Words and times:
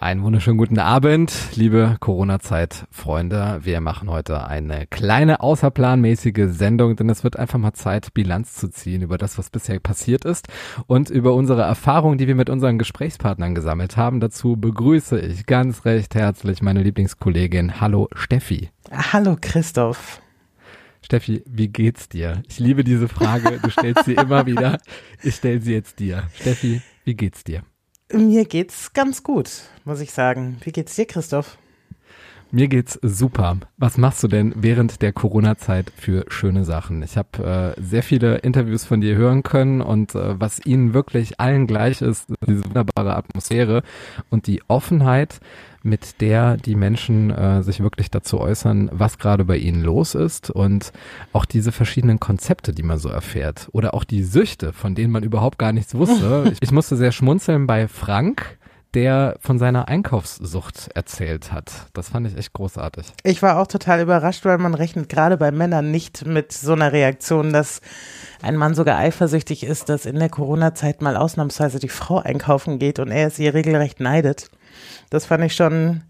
Einen 0.00 0.22
wunderschönen 0.22 0.56
guten 0.56 0.78
Abend, 0.78 1.30
liebe 1.56 1.98
Corona-Zeit-Freunde. 2.00 3.60
Wir 3.64 3.82
machen 3.82 4.08
heute 4.08 4.46
eine 4.46 4.86
kleine 4.86 5.42
außerplanmäßige 5.42 6.46
Sendung, 6.46 6.96
denn 6.96 7.10
es 7.10 7.22
wird 7.22 7.38
einfach 7.38 7.58
mal 7.58 7.74
Zeit, 7.74 8.14
Bilanz 8.14 8.54
zu 8.54 8.70
ziehen 8.70 9.02
über 9.02 9.18
das, 9.18 9.36
was 9.36 9.50
bisher 9.50 9.78
passiert 9.78 10.24
ist 10.24 10.48
und 10.86 11.10
über 11.10 11.34
unsere 11.34 11.60
Erfahrungen, 11.60 12.16
die 12.16 12.26
wir 12.26 12.34
mit 12.34 12.48
unseren 12.48 12.78
Gesprächspartnern 12.78 13.54
gesammelt 13.54 13.98
haben. 13.98 14.20
Dazu 14.20 14.56
begrüße 14.56 15.20
ich 15.20 15.44
ganz 15.44 15.84
recht 15.84 16.14
herzlich 16.14 16.62
meine 16.62 16.82
Lieblingskollegin. 16.82 17.82
Hallo 17.82 18.08
Steffi. 18.14 18.70
Hallo 18.90 19.36
Christoph. 19.38 20.22
Steffi, 21.02 21.42
wie 21.44 21.68
geht's 21.68 22.08
dir? 22.08 22.42
Ich 22.48 22.58
liebe 22.58 22.84
diese 22.84 23.06
Frage. 23.06 23.60
Du 23.62 23.68
stellst 23.68 24.06
sie 24.06 24.14
immer 24.14 24.46
wieder. 24.46 24.78
Ich 25.22 25.34
stelle 25.34 25.60
sie 25.60 25.74
jetzt 25.74 25.98
dir. 25.98 26.22
Steffi, 26.32 26.80
wie 27.04 27.14
geht's 27.14 27.44
dir? 27.44 27.64
Mir 28.12 28.44
geht's 28.44 28.92
ganz 28.92 29.22
gut, 29.22 29.50
muss 29.84 30.00
ich 30.00 30.12
sagen. 30.12 30.56
Wie 30.64 30.72
geht's 30.72 30.96
dir, 30.96 31.06
Christoph? 31.06 31.58
Mir 32.52 32.66
geht's 32.66 32.98
super. 33.02 33.58
Was 33.76 33.96
machst 33.96 34.24
du 34.24 34.28
denn 34.28 34.52
während 34.56 35.02
der 35.02 35.12
Corona-Zeit 35.12 35.92
für 35.96 36.24
schöne 36.26 36.64
Sachen? 36.64 37.04
Ich 37.04 37.16
habe 37.16 37.76
äh, 37.78 37.80
sehr 37.80 38.02
viele 38.02 38.38
Interviews 38.38 38.84
von 38.84 39.00
dir 39.00 39.14
hören 39.14 39.44
können 39.44 39.80
und 39.80 40.16
äh, 40.16 40.40
was 40.40 40.64
ihnen 40.66 40.92
wirklich 40.92 41.38
allen 41.38 41.68
gleich 41.68 42.02
ist, 42.02 42.26
diese 42.48 42.64
wunderbare 42.64 43.14
Atmosphäre 43.14 43.84
und 44.30 44.48
die 44.48 44.62
Offenheit, 44.66 45.38
mit 45.82 46.20
der 46.20 46.56
die 46.56 46.74
Menschen 46.74 47.30
äh, 47.30 47.62
sich 47.62 47.80
wirklich 47.80 48.10
dazu 48.10 48.40
äußern, 48.40 48.90
was 48.92 49.18
gerade 49.18 49.44
bei 49.44 49.56
ihnen 49.56 49.82
los 49.82 50.14
ist 50.14 50.50
und 50.50 50.92
auch 51.32 51.44
diese 51.44 51.72
verschiedenen 51.72 52.20
Konzepte, 52.20 52.72
die 52.72 52.82
man 52.82 52.98
so 52.98 53.08
erfährt 53.08 53.68
oder 53.72 53.94
auch 53.94 54.04
die 54.04 54.22
Süchte, 54.22 54.72
von 54.72 54.94
denen 54.94 55.12
man 55.12 55.22
überhaupt 55.22 55.58
gar 55.58 55.72
nichts 55.72 55.94
wusste. 55.94 56.50
ich, 56.52 56.58
ich 56.62 56.72
musste 56.72 56.96
sehr 56.96 57.12
schmunzeln 57.12 57.66
bei 57.66 57.88
Frank, 57.88 58.58
der 58.94 59.36
von 59.40 59.58
seiner 59.58 59.88
Einkaufssucht 59.88 60.90
erzählt 60.94 61.52
hat. 61.52 61.70
Das 61.92 62.08
fand 62.08 62.26
ich 62.26 62.36
echt 62.36 62.52
großartig. 62.52 63.06
Ich 63.22 63.40
war 63.40 63.58
auch 63.58 63.66
total 63.66 64.00
überrascht, 64.00 64.44
weil 64.44 64.58
man 64.58 64.74
rechnet 64.74 65.08
gerade 65.08 65.36
bei 65.36 65.52
Männern 65.52 65.90
nicht 65.90 66.26
mit 66.26 66.52
so 66.52 66.72
einer 66.72 66.92
Reaktion, 66.92 67.52
dass 67.52 67.80
ein 68.42 68.56
Mann 68.56 68.74
sogar 68.74 68.98
eifersüchtig 68.98 69.64
ist, 69.64 69.88
dass 69.88 70.06
in 70.06 70.18
der 70.18 70.28
Corona-Zeit 70.28 71.02
mal 71.02 71.16
ausnahmsweise 71.16 71.78
die 71.78 71.88
Frau 71.88 72.18
einkaufen 72.18 72.78
geht 72.78 72.98
und 72.98 73.10
er 73.10 73.28
es 73.28 73.38
ihr 73.38 73.54
regelrecht 73.54 74.00
neidet. 74.00 74.50
Das 75.10 75.26
fand 75.26 75.44
ich 75.44 75.54
schon 75.54 76.02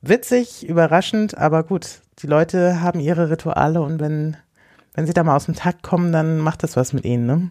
witzig, 0.00 0.68
überraschend, 0.68 1.36
aber 1.38 1.62
gut, 1.62 2.00
die 2.18 2.26
Leute 2.26 2.80
haben 2.80 3.00
ihre 3.00 3.30
Rituale 3.30 3.80
und 3.80 4.00
wenn, 4.00 4.36
wenn 4.94 5.06
sie 5.06 5.14
da 5.14 5.24
mal 5.24 5.36
aus 5.36 5.46
dem 5.46 5.54
Takt 5.54 5.82
kommen, 5.82 6.12
dann 6.12 6.38
macht 6.38 6.62
das 6.62 6.76
was 6.76 6.92
mit 6.92 7.04
ihnen, 7.04 7.26
ne? 7.26 7.50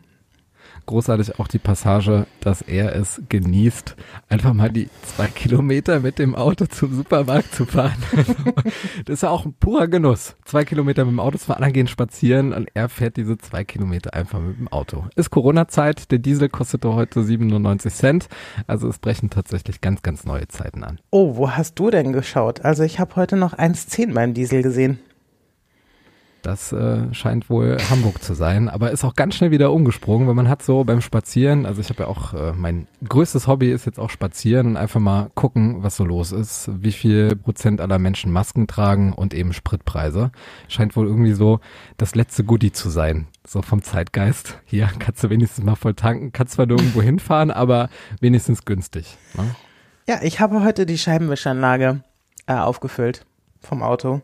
Großartig 0.85 1.39
auch 1.39 1.47
die 1.47 1.59
Passage, 1.59 2.25
dass 2.39 2.61
er 2.61 2.95
es 2.95 3.21
genießt, 3.29 3.95
einfach 4.29 4.53
mal 4.53 4.69
die 4.69 4.89
zwei 5.15 5.27
Kilometer 5.27 5.99
mit 5.99 6.19
dem 6.19 6.35
Auto 6.35 6.65
zum 6.65 6.95
Supermarkt 6.95 7.53
zu 7.53 7.65
fahren. 7.65 8.01
das 9.05 9.15
ist 9.15 9.23
ja 9.23 9.29
auch 9.29 9.45
ein 9.45 9.53
purer 9.53 9.87
Genuss. 9.87 10.35
Zwei 10.45 10.65
Kilometer 10.65 11.05
mit 11.05 11.13
dem 11.13 11.19
Auto 11.19 11.37
zu 11.37 11.45
fahren, 11.45 11.57
andere 11.57 11.71
gehen 11.71 11.87
spazieren 11.87 12.53
und 12.53 12.69
er 12.73 12.89
fährt 12.89 13.17
diese 13.17 13.37
zwei 13.37 13.63
Kilometer 13.63 14.13
einfach 14.13 14.39
mit 14.39 14.57
dem 14.57 14.67
Auto. 14.67 15.05
Ist 15.15 15.29
Corona-Zeit, 15.29 16.11
der 16.11 16.19
Diesel 16.19 16.49
kostete 16.49 16.93
heute 16.93 17.23
97 17.23 17.93
Cent, 17.93 18.29
also 18.67 18.87
es 18.87 18.99
brechen 18.99 19.29
tatsächlich 19.29 19.81
ganz, 19.81 20.01
ganz 20.01 20.25
neue 20.25 20.47
Zeiten 20.47 20.83
an. 20.83 20.99
Oh, 21.09 21.35
wo 21.35 21.51
hast 21.51 21.79
du 21.79 21.89
denn 21.89 22.13
geschaut? 22.13 22.65
Also 22.65 22.83
ich 22.83 22.99
habe 22.99 23.15
heute 23.15 23.37
noch 23.37 23.53
1,10 23.53 24.13
beim 24.13 24.33
Diesel 24.33 24.63
gesehen. 24.63 24.99
Das 26.41 26.71
äh, 26.71 27.13
scheint 27.13 27.51
wohl 27.51 27.77
Hamburg 27.91 28.23
zu 28.23 28.33
sein, 28.33 28.67
aber 28.67 28.91
ist 28.91 29.03
auch 29.03 29.15
ganz 29.15 29.35
schnell 29.35 29.51
wieder 29.51 29.71
umgesprungen, 29.71 30.27
weil 30.27 30.33
man 30.33 30.49
hat 30.49 30.63
so 30.63 30.83
beim 30.83 31.01
Spazieren, 31.01 31.67
also 31.67 31.81
ich 31.81 31.89
habe 31.89 32.03
ja 32.03 32.09
auch, 32.09 32.33
äh, 32.33 32.53
mein 32.53 32.87
größtes 33.07 33.45
Hobby 33.45 33.71
ist 33.71 33.85
jetzt 33.85 33.99
auch 33.99 34.09
Spazieren 34.09 34.67
und 34.67 34.77
einfach 34.77 34.99
mal 34.99 35.29
gucken, 35.35 35.83
was 35.83 35.97
so 35.97 36.03
los 36.03 36.31
ist, 36.31 36.69
wie 36.73 36.91
viel 36.91 37.35
Prozent 37.35 37.79
aller 37.79 37.99
Menschen 37.99 38.31
Masken 38.31 38.65
tragen 38.65 39.13
und 39.13 39.35
eben 39.35 39.53
Spritpreise. 39.53 40.31
Scheint 40.67 40.95
wohl 40.95 41.05
irgendwie 41.05 41.33
so 41.33 41.59
das 41.97 42.15
letzte 42.15 42.43
Goodie 42.43 42.71
zu 42.71 42.89
sein, 42.89 43.27
so 43.45 43.61
vom 43.61 43.83
Zeitgeist. 43.83 44.59
Hier 44.65 44.89
kannst 44.97 45.23
du 45.23 45.29
wenigstens 45.29 45.63
mal 45.63 45.75
voll 45.75 45.93
tanken, 45.93 46.31
kannst 46.31 46.53
zwar 46.53 46.65
nirgendwo 46.65 47.01
hinfahren, 47.03 47.51
aber 47.51 47.89
wenigstens 48.19 48.65
günstig. 48.65 49.15
Ne? 49.35 49.43
Ja, 50.07 50.19
ich 50.23 50.39
habe 50.39 50.63
heute 50.63 50.87
die 50.87 50.97
Scheibenwischanlage 50.97 52.03
äh, 52.47 52.53
aufgefüllt 52.53 53.25
vom 53.59 53.83
Auto. 53.83 54.21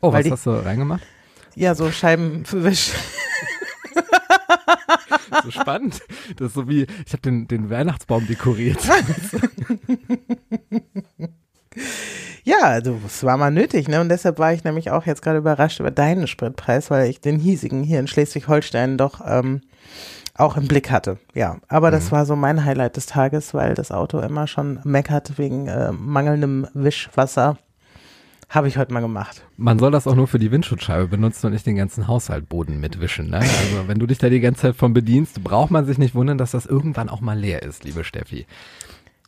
Oh, 0.00 0.12
was 0.12 0.30
hast 0.30 0.46
du 0.46 0.50
reingemacht? 0.50 1.02
Ja, 1.56 1.74
so 1.74 1.90
Scheiben 1.90 2.44
für 2.44 2.62
Wisch. 2.64 2.92
so 5.42 5.50
spannend. 5.50 6.02
Das 6.36 6.48
ist 6.48 6.54
so 6.54 6.68
wie, 6.68 6.86
ich 7.06 7.12
habe 7.12 7.22
den, 7.22 7.48
den 7.48 7.70
Weihnachtsbaum 7.70 8.26
dekoriert. 8.26 8.78
ja, 12.44 12.60
also 12.60 13.00
es 13.06 13.24
war 13.24 13.38
mal 13.38 13.50
nötig, 13.50 13.88
ne? 13.88 14.02
Und 14.02 14.10
deshalb 14.10 14.38
war 14.38 14.52
ich 14.52 14.64
nämlich 14.64 14.90
auch 14.90 15.06
jetzt 15.06 15.22
gerade 15.22 15.38
überrascht 15.38 15.80
über 15.80 15.90
deinen 15.90 16.26
Spritpreis, 16.26 16.90
weil 16.90 17.08
ich 17.08 17.22
den 17.22 17.38
hiesigen 17.38 17.82
hier 17.82 18.00
in 18.00 18.06
Schleswig-Holstein 18.06 18.98
doch 18.98 19.22
ähm, 19.26 19.62
auch 20.34 20.58
im 20.58 20.68
Blick 20.68 20.90
hatte. 20.90 21.16
Ja, 21.32 21.56
aber 21.68 21.88
mhm. 21.88 21.92
das 21.92 22.12
war 22.12 22.26
so 22.26 22.36
mein 22.36 22.66
Highlight 22.66 22.98
des 22.98 23.06
Tages, 23.06 23.54
weil 23.54 23.72
das 23.72 23.90
Auto 23.92 24.20
immer 24.20 24.46
schon 24.46 24.80
meckert 24.84 25.38
wegen 25.38 25.68
äh, 25.68 25.90
mangelndem 25.90 26.66
Wischwasser. 26.74 27.56
Habe 28.48 28.68
ich 28.68 28.78
heute 28.78 28.92
mal 28.92 29.00
gemacht. 29.00 29.44
Man 29.56 29.78
soll 29.78 29.90
das 29.90 30.06
auch 30.06 30.14
nur 30.14 30.28
für 30.28 30.38
die 30.38 30.52
Windschutzscheibe 30.52 31.08
benutzen 31.08 31.46
und 31.46 31.52
nicht 31.52 31.66
den 31.66 31.76
ganzen 31.76 32.06
Haushaltboden 32.06 32.78
mitwischen. 32.78 33.28
Ne? 33.30 33.38
Also 33.38 33.88
wenn 33.88 33.98
du 33.98 34.06
dich 34.06 34.18
da 34.18 34.28
die 34.28 34.40
ganze 34.40 34.62
Zeit 34.62 34.76
von 34.76 34.92
bedienst, 34.92 35.42
braucht 35.42 35.70
man 35.70 35.84
sich 35.84 35.98
nicht 35.98 36.14
wundern, 36.14 36.38
dass 36.38 36.52
das 36.52 36.64
irgendwann 36.64 37.08
auch 37.08 37.20
mal 37.20 37.38
leer 37.38 37.62
ist, 37.62 37.84
liebe 37.84 38.04
Steffi. 38.04 38.46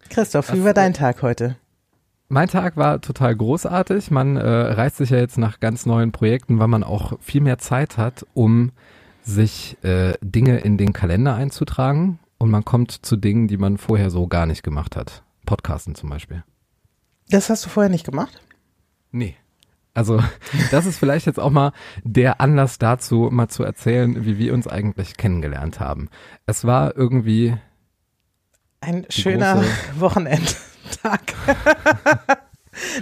Christoph, 0.09 0.53
wie 0.53 0.65
war 0.65 0.73
dein 0.73 0.95
Tag 0.95 1.23
heute? 1.23 1.57
Mein 2.29 2.49
Tag 2.49 2.77
war 2.77 3.01
total 3.01 3.35
großartig. 3.35 4.11
Man 4.11 4.37
äh, 4.37 4.47
reißt 4.47 4.99
sich 4.99 5.11
ja 5.11 5.19
jetzt 5.19 5.39
nach 5.39 5.61
ganz 5.61 5.87
neuen 5.87 6.13
Projekten, 6.13 6.59
weil 6.59 6.69
man 6.69 6.85
auch 6.85 7.19
viel 7.21 7.41
mehr 7.41 7.59
Zeit 7.59 7.97
hat, 7.97 8.27
um 8.35 8.71
sich 9.23 9.77
äh, 9.83 10.15
Dinge 10.21 10.59
in 10.59 10.77
den 10.77 10.93
Kalender 10.93 11.35
einzutragen. 11.35 12.19
Und 12.39 12.51
man 12.51 12.65
kommt 12.65 12.93
zu 12.93 13.17
Dingen, 13.17 13.49
die 13.49 13.57
man 13.57 13.79
vorher 13.79 14.11
so 14.11 14.29
gar 14.29 14.47
nicht 14.47 14.63
gemacht 14.63 14.95
hat. 14.95 15.23
Podcasten 15.45 15.95
zum 15.95 16.11
Beispiel. 16.11 16.45
Das 17.31 17.51
hast 17.51 17.65
du 17.65 17.69
vorher 17.69 17.91
nicht 17.91 18.05
gemacht? 18.05 18.41
Nee. 19.11 19.37
Also 19.95 20.23
das 20.71 20.87
ist 20.87 20.99
vielleicht 20.99 21.27
jetzt 21.27 21.41
auch 21.41 21.51
mal 21.51 21.73
der 22.05 22.41
Anlass 22.41 22.79
dazu, 22.79 23.29
mal 23.33 23.49
zu 23.49 23.65
erzählen, 23.65 24.25
wie 24.25 24.39
wir 24.39 24.55
uns 24.55 24.67
eigentlich 24.69 25.17
kennengelernt 25.17 25.81
haben. 25.81 26.09
Es 26.47 26.65
war 26.65 26.97
irgendwie 26.97 27.57
ein 28.81 29.07
schöner 29.09 29.65
Wochenendtag. 29.99 31.35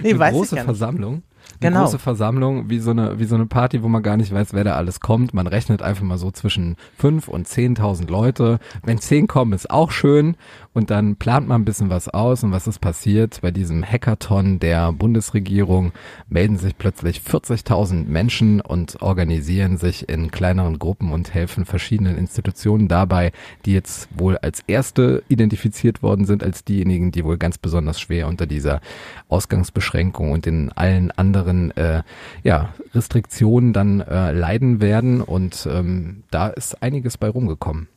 nee, 0.03 0.11
eine 0.11 0.19
weiß 0.19 0.33
große 0.33 0.57
ich 0.57 0.63
Versammlung. 0.63 1.23
Eine 1.61 1.71
genau. 1.71 1.85
große 1.85 1.99
Versammlung, 1.99 2.69
wie 2.69 2.81
so 2.81 2.91
eine, 2.91 3.19
wie 3.19 3.25
so 3.25 3.35
eine 3.35 3.47
Party, 3.47 3.83
wo 3.83 3.89
man 3.89 4.03
gar 4.03 4.17
nicht 4.17 4.33
weiß, 4.33 4.53
wer 4.53 4.65
da 4.65 4.75
alles 4.75 5.01
kommt. 5.01 5.33
Man 5.33 5.47
rechnet 5.47 5.81
einfach 5.81 6.05
mal 6.05 6.19
so 6.19 6.31
zwischen 6.31 6.77
fünf 6.99 7.29
und 7.29 7.49
zehntausend 7.49 8.11
Leute. 8.11 8.59
Wenn 8.85 8.99
zehn 8.99 9.27
kommen, 9.27 9.53
ist 9.53 9.71
auch 9.71 9.91
schön. 9.91 10.37
Und 10.77 10.91
dann 10.91 11.17
plant 11.17 11.49
man 11.49 11.63
ein 11.63 11.65
bisschen 11.65 11.89
was 11.89 12.11
aus 12.11 12.45
und 12.45 12.53
was 12.53 12.67
ist 12.67 12.81
passiert? 12.81 13.41
Bei 13.41 13.51
diesem 13.51 13.83
Hackathon 13.83 14.59
der 14.59 14.93
Bundesregierung 14.93 15.93
melden 16.29 16.59
sich 16.59 16.77
plötzlich 16.77 17.23
40.000 17.23 18.05
Menschen 18.07 18.61
und 18.61 19.01
organisieren 19.01 19.79
sich 19.79 20.07
in 20.11 20.31
kleineren 20.31 20.79
Gruppen 20.79 21.13
und 21.13 21.33
helfen 21.33 21.65
verschiedenen 21.65 22.19
Institutionen 22.19 22.89
dabei, 22.89 23.33
die 23.65 23.73
jetzt 23.73 24.11
wohl 24.15 24.37
als 24.37 24.65
erste 24.67 25.23
identifiziert 25.29 26.03
worden 26.03 26.27
sind, 26.27 26.45
als 26.45 26.63
diejenigen, 26.63 27.11
die 27.11 27.25
wohl 27.25 27.39
ganz 27.39 27.57
besonders 27.57 27.99
schwer 27.99 28.29
unter 28.29 28.45
dieser 28.45 28.83
Ausgangsbeschränkung 29.31 30.31
und 30.31 30.47
in 30.47 30.73
allen 30.73 31.11
anderen 31.11 31.75
äh, 31.79 32.03
ja, 32.43 32.75
Restriktionen 32.93 33.73
dann 33.73 34.01
äh, 34.01 34.33
leiden 34.33 34.83
werden. 34.83 35.23
Und 35.23 35.67
ähm, 35.73 36.25
da 36.31 36.49
ist 36.49 36.83
einiges 36.83 37.17
bei 37.17 37.31
rumgekommen. 37.31 37.89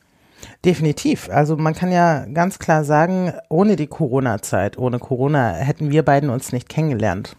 Definitiv. 0.64 1.28
Also 1.30 1.56
man 1.56 1.74
kann 1.74 1.92
ja 1.92 2.26
ganz 2.26 2.58
klar 2.58 2.84
sagen, 2.84 3.32
ohne 3.48 3.76
die 3.76 3.86
Corona-Zeit, 3.86 4.78
ohne 4.78 4.98
Corona 4.98 5.52
hätten 5.52 5.90
wir 5.90 6.04
beiden 6.04 6.30
uns 6.30 6.52
nicht 6.52 6.68
kennengelernt 6.68 7.36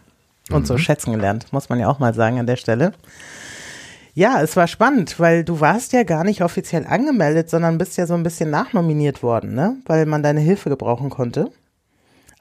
und 0.50 0.62
mhm. 0.62 0.66
so 0.66 0.78
schätzen 0.78 1.12
gelernt, 1.12 1.52
muss 1.52 1.68
man 1.68 1.78
ja 1.78 1.88
auch 1.88 1.98
mal 1.98 2.14
sagen 2.14 2.38
an 2.38 2.46
der 2.46 2.56
Stelle. 2.56 2.92
Ja, 4.14 4.42
es 4.42 4.56
war 4.56 4.66
spannend, 4.66 5.18
weil 5.18 5.42
du 5.42 5.60
warst 5.60 5.94
ja 5.94 6.02
gar 6.02 6.22
nicht 6.22 6.42
offiziell 6.42 6.86
angemeldet, 6.86 7.48
sondern 7.48 7.78
bist 7.78 7.96
ja 7.96 8.06
so 8.06 8.12
ein 8.12 8.22
bisschen 8.22 8.50
nachnominiert 8.50 9.22
worden, 9.22 9.54
ne? 9.54 9.76
Weil 9.86 10.04
man 10.04 10.22
deine 10.22 10.40
Hilfe 10.40 10.68
gebrauchen 10.68 11.08
konnte. 11.08 11.50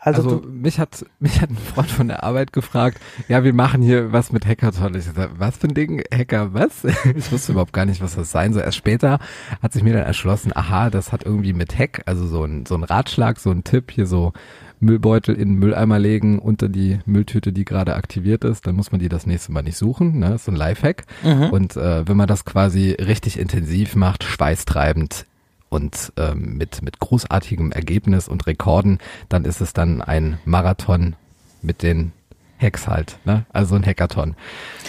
Also, 0.03 0.23
also 0.23 0.41
mich 0.47 0.79
hat 0.79 1.05
mich 1.19 1.41
hat 1.41 1.51
ein 1.51 1.57
Freund 1.57 1.91
von 1.91 2.07
der 2.07 2.23
Arbeit 2.23 2.53
gefragt, 2.53 2.99
ja, 3.27 3.43
wir 3.43 3.53
machen 3.53 3.83
hier 3.83 4.11
was 4.11 4.31
mit 4.31 4.47
Hackathon. 4.47 4.95
Ich 4.95 5.05
sag, 5.05 5.29
was 5.37 5.57
für 5.57 5.67
ein 5.67 5.75
Ding? 5.75 6.03
Hacker, 6.11 6.55
was? 6.55 6.83
Ich 7.15 7.31
wusste 7.31 7.51
überhaupt 7.51 7.73
gar 7.73 7.85
nicht, 7.85 8.01
was 8.01 8.15
das 8.15 8.31
sein 8.31 8.53
soll. 8.53 8.63
Erst 8.63 8.77
später 8.77 9.19
hat 9.61 9.73
sich 9.73 9.83
mir 9.83 9.93
dann 9.93 10.03
erschlossen, 10.03 10.51
aha, 10.55 10.89
das 10.89 11.11
hat 11.11 11.23
irgendwie 11.23 11.53
mit 11.53 11.77
Hack, 11.77 12.01
also 12.07 12.25
so 12.25 12.43
ein, 12.43 12.65
so 12.65 12.73
ein 12.73 12.83
Ratschlag, 12.83 13.39
so 13.39 13.51
ein 13.51 13.63
Tipp, 13.63 13.91
hier 13.91 14.07
so 14.07 14.33
Müllbeutel 14.79 15.35
in 15.35 15.49
den 15.49 15.59
Mülleimer 15.59 15.99
legen 15.99 16.39
unter 16.39 16.67
die 16.67 16.99
Mülltüte, 17.05 17.53
die 17.53 17.65
gerade 17.65 17.95
aktiviert 17.95 18.43
ist, 18.43 18.65
dann 18.65 18.75
muss 18.75 18.91
man 18.91 18.99
die 18.99 19.09
das 19.09 19.27
nächste 19.27 19.51
Mal 19.51 19.61
nicht 19.61 19.77
suchen. 19.77 20.17
Ne? 20.17 20.29
Das 20.29 20.41
ist 20.41 20.45
so 20.45 20.51
ein 20.51 20.55
Lifehack. 20.55 21.05
Mhm. 21.23 21.49
Und 21.51 21.77
äh, 21.77 22.07
wenn 22.07 22.17
man 22.17 22.27
das 22.27 22.43
quasi 22.43 22.91
richtig 22.93 23.37
intensiv 23.37 23.95
macht, 23.95 24.23
schweißtreibend 24.23 25.27
und 25.71 26.11
ähm, 26.17 26.57
mit, 26.57 26.81
mit 26.81 26.99
großartigem 26.99 27.71
Ergebnis 27.71 28.27
und 28.27 28.45
Rekorden, 28.45 28.99
dann 29.29 29.45
ist 29.45 29.61
es 29.61 29.71
dann 29.71 30.01
ein 30.01 30.37
Marathon 30.43 31.15
mit 31.61 31.81
den 31.81 32.11
Hacks 32.59 32.87
halt, 32.87 33.17
ne? 33.25 33.45
Also 33.53 33.75
ein 33.75 33.85
Hackathon. 33.85 34.35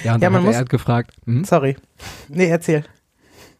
Ja, 0.02 0.14
und 0.14 0.22
ja, 0.22 0.28
man 0.28 0.44
muss, 0.44 0.54
er 0.54 0.60
hat 0.62 0.68
gefragt. 0.68 1.12
Hm? 1.24 1.44
Sorry. 1.44 1.76
Nee, 2.28 2.48
erzähl. 2.48 2.84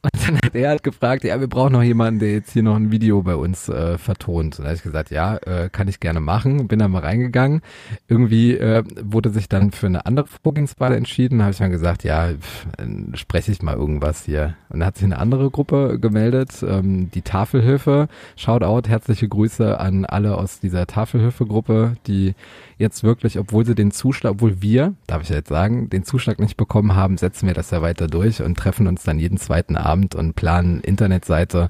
Und 0.04 0.26
dann 0.26 0.36
hat 0.38 0.56
er 0.56 0.70
halt 0.70 0.82
gefragt, 0.82 1.22
ja, 1.22 1.38
wir 1.38 1.46
brauchen 1.46 1.74
noch 1.74 1.82
jemanden, 1.82 2.18
der 2.18 2.32
jetzt 2.32 2.52
hier 2.52 2.64
noch 2.64 2.74
ein 2.74 2.90
Video 2.90 3.22
bei 3.22 3.36
uns 3.36 3.68
äh, 3.68 3.98
vertont. 3.98 4.58
Und 4.58 4.64
da 4.64 4.70
habe 4.70 4.74
ich 4.74 4.82
gesagt, 4.82 5.12
ja, 5.12 5.36
äh, 5.36 5.68
kann 5.70 5.86
ich 5.86 6.00
gerne 6.00 6.18
machen. 6.18 6.66
Bin 6.66 6.80
da 6.80 6.88
mal 6.88 7.02
reingegangen. 7.02 7.62
Irgendwie 8.08 8.56
äh, 8.56 8.82
wurde 9.00 9.30
sich 9.30 9.48
dann 9.48 9.70
für 9.70 9.86
eine 9.86 10.04
andere 10.04 10.26
Vorgehensweise 10.26 10.96
entschieden. 10.96 11.38
Da 11.38 11.44
habe 11.44 11.52
ich 11.52 11.58
dann 11.58 11.70
gesagt, 11.70 12.02
ja, 12.02 12.30
pff, 12.32 12.66
spreche 13.14 13.52
ich 13.52 13.62
mal 13.62 13.76
irgendwas 13.76 14.24
hier. 14.24 14.56
Und 14.70 14.80
da 14.80 14.86
hat 14.86 14.96
sich 14.96 15.04
eine 15.04 15.18
andere 15.18 15.52
Gruppe 15.52 16.00
gemeldet, 16.00 16.64
ähm, 16.66 17.08
die 17.12 17.22
Tafelhilfe. 17.22 18.08
Shoutout, 18.34 18.88
herzliche 18.88 19.28
Grüße 19.28 19.78
an 19.78 20.04
alle 20.04 20.36
aus 20.36 20.58
dieser 20.58 20.88
Tafelhilfe-Gruppe, 20.88 21.96
die 22.08 22.34
jetzt 22.76 23.04
wirklich, 23.04 23.38
obwohl 23.38 23.64
sie 23.64 23.76
den 23.76 23.92
Zuschlag, 23.92 24.32
obwohl 24.32 24.60
wir, 24.62 24.94
darf 25.06 25.22
ich 25.22 25.28
jetzt 25.28 25.48
sagen, 25.48 25.90
den 25.90 26.02
Zuschlag 26.02 26.40
nicht 26.40 26.56
bekommen 26.56 26.96
haben, 26.96 27.18
setzen 27.18 27.46
wir 27.46 27.54
das 27.54 27.70
ja 27.70 27.82
weiter 27.82 28.08
durch 28.08 28.42
und 28.42 28.58
treffen 28.58 28.88
uns 28.88 29.04
dann 29.04 29.20
jeden 29.20 29.38
zweiten 29.38 29.76
Abend 29.76 29.91
und 30.14 30.34
planen 30.34 30.80
Internetseite 30.80 31.68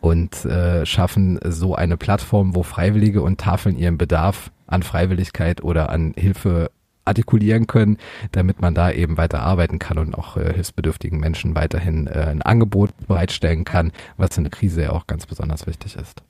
und 0.00 0.44
äh, 0.44 0.84
schaffen 0.86 1.38
so 1.44 1.74
eine 1.74 1.96
Plattform, 1.96 2.54
wo 2.54 2.62
Freiwillige 2.62 3.22
und 3.22 3.40
Tafeln 3.40 3.76
ihren 3.76 3.98
Bedarf 3.98 4.50
an 4.66 4.82
Freiwilligkeit 4.82 5.62
oder 5.62 5.90
an 5.90 6.14
Hilfe 6.16 6.70
artikulieren 7.04 7.66
können, 7.66 7.96
damit 8.32 8.60
man 8.60 8.74
da 8.74 8.90
eben 8.90 9.16
weiter 9.16 9.40
arbeiten 9.40 9.78
kann 9.78 9.98
und 9.98 10.14
auch 10.14 10.36
äh, 10.36 10.52
hilfsbedürftigen 10.52 11.18
Menschen 11.18 11.54
weiterhin 11.54 12.06
äh, 12.06 12.26
ein 12.28 12.42
Angebot 12.42 12.90
bereitstellen 13.06 13.64
kann, 13.64 13.92
was 14.16 14.36
in 14.36 14.44
der 14.44 14.50
Krise 14.50 14.82
ja 14.82 14.90
auch 14.92 15.06
ganz 15.06 15.26
besonders 15.26 15.66
wichtig 15.66 15.96
ist. 15.96 16.22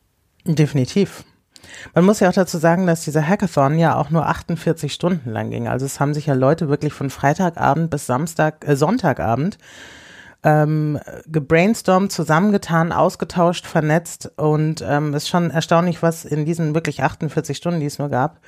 Definitiv. 0.44 1.24
Man 1.94 2.04
muss 2.04 2.20
ja 2.20 2.28
auch 2.30 2.34
dazu 2.34 2.56
sagen, 2.56 2.86
dass 2.86 3.04
dieser 3.04 3.26
Hackathon 3.26 3.78
ja 3.78 3.96
auch 3.96 4.10
nur 4.10 4.26
48 4.26 4.92
Stunden 4.92 5.30
lang 5.30 5.50
ging. 5.50 5.68
Also 5.68 5.84
es 5.84 6.00
haben 6.00 6.14
sich 6.14 6.26
ja 6.26 6.34
Leute 6.34 6.68
wirklich 6.68 6.92
von 6.94 7.10
Freitagabend 7.10 7.90
bis 7.90 8.06
Samstag, 8.06 8.66
äh, 8.66 8.76
Sonntagabend 8.76 9.58
ähm, 10.42 10.98
gebrainstormt, 11.26 12.12
zusammengetan, 12.12 12.92
ausgetauscht, 12.92 13.66
vernetzt 13.66 14.32
und 14.36 14.84
ähm, 14.86 15.14
ist 15.14 15.28
schon 15.28 15.50
erstaunlich, 15.50 16.02
was 16.02 16.24
in 16.24 16.44
diesen 16.44 16.74
wirklich 16.74 17.02
48 17.02 17.56
Stunden, 17.56 17.80
die 17.80 17.86
es 17.86 17.98
nur 17.98 18.08
gab, 18.08 18.40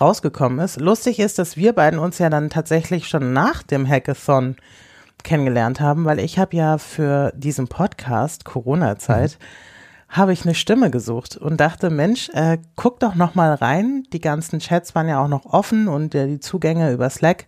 rausgekommen 0.00 0.58
ist. 0.58 0.80
Lustig 0.80 1.18
ist, 1.18 1.38
dass 1.38 1.56
wir 1.56 1.72
beiden 1.72 1.98
uns 1.98 2.18
ja 2.18 2.30
dann 2.30 2.50
tatsächlich 2.50 3.08
schon 3.08 3.32
nach 3.32 3.62
dem 3.62 3.88
Hackathon 3.88 4.56
kennengelernt 5.22 5.80
haben, 5.80 6.04
weil 6.04 6.18
ich 6.18 6.38
habe 6.38 6.56
ja 6.56 6.78
für 6.78 7.32
diesen 7.34 7.68
Podcast 7.68 8.44
Corona-Zeit 8.44 9.38
mhm 9.40 9.44
habe 10.14 10.32
ich 10.32 10.44
eine 10.44 10.54
Stimme 10.54 10.90
gesucht 10.90 11.36
und 11.36 11.58
dachte, 11.58 11.90
Mensch, 11.90 12.30
äh, 12.34 12.58
guck 12.76 13.00
doch 13.00 13.16
noch 13.16 13.34
mal 13.34 13.52
rein. 13.54 14.04
Die 14.12 14.20
ganzen 14.20 14.60
Chats 14.60 14.94
waren 14.94 15.08
ja 15.08 15.20
auch 15.20 15.28
noch 15.28 15.44
offen 15.44 15.88
und 15.88 16.14
äh, 16.14 16.28
die 16.28 16.40
Zugänge 16.40 16.92
über 16.92 17.10
Slack. 17.10 17.46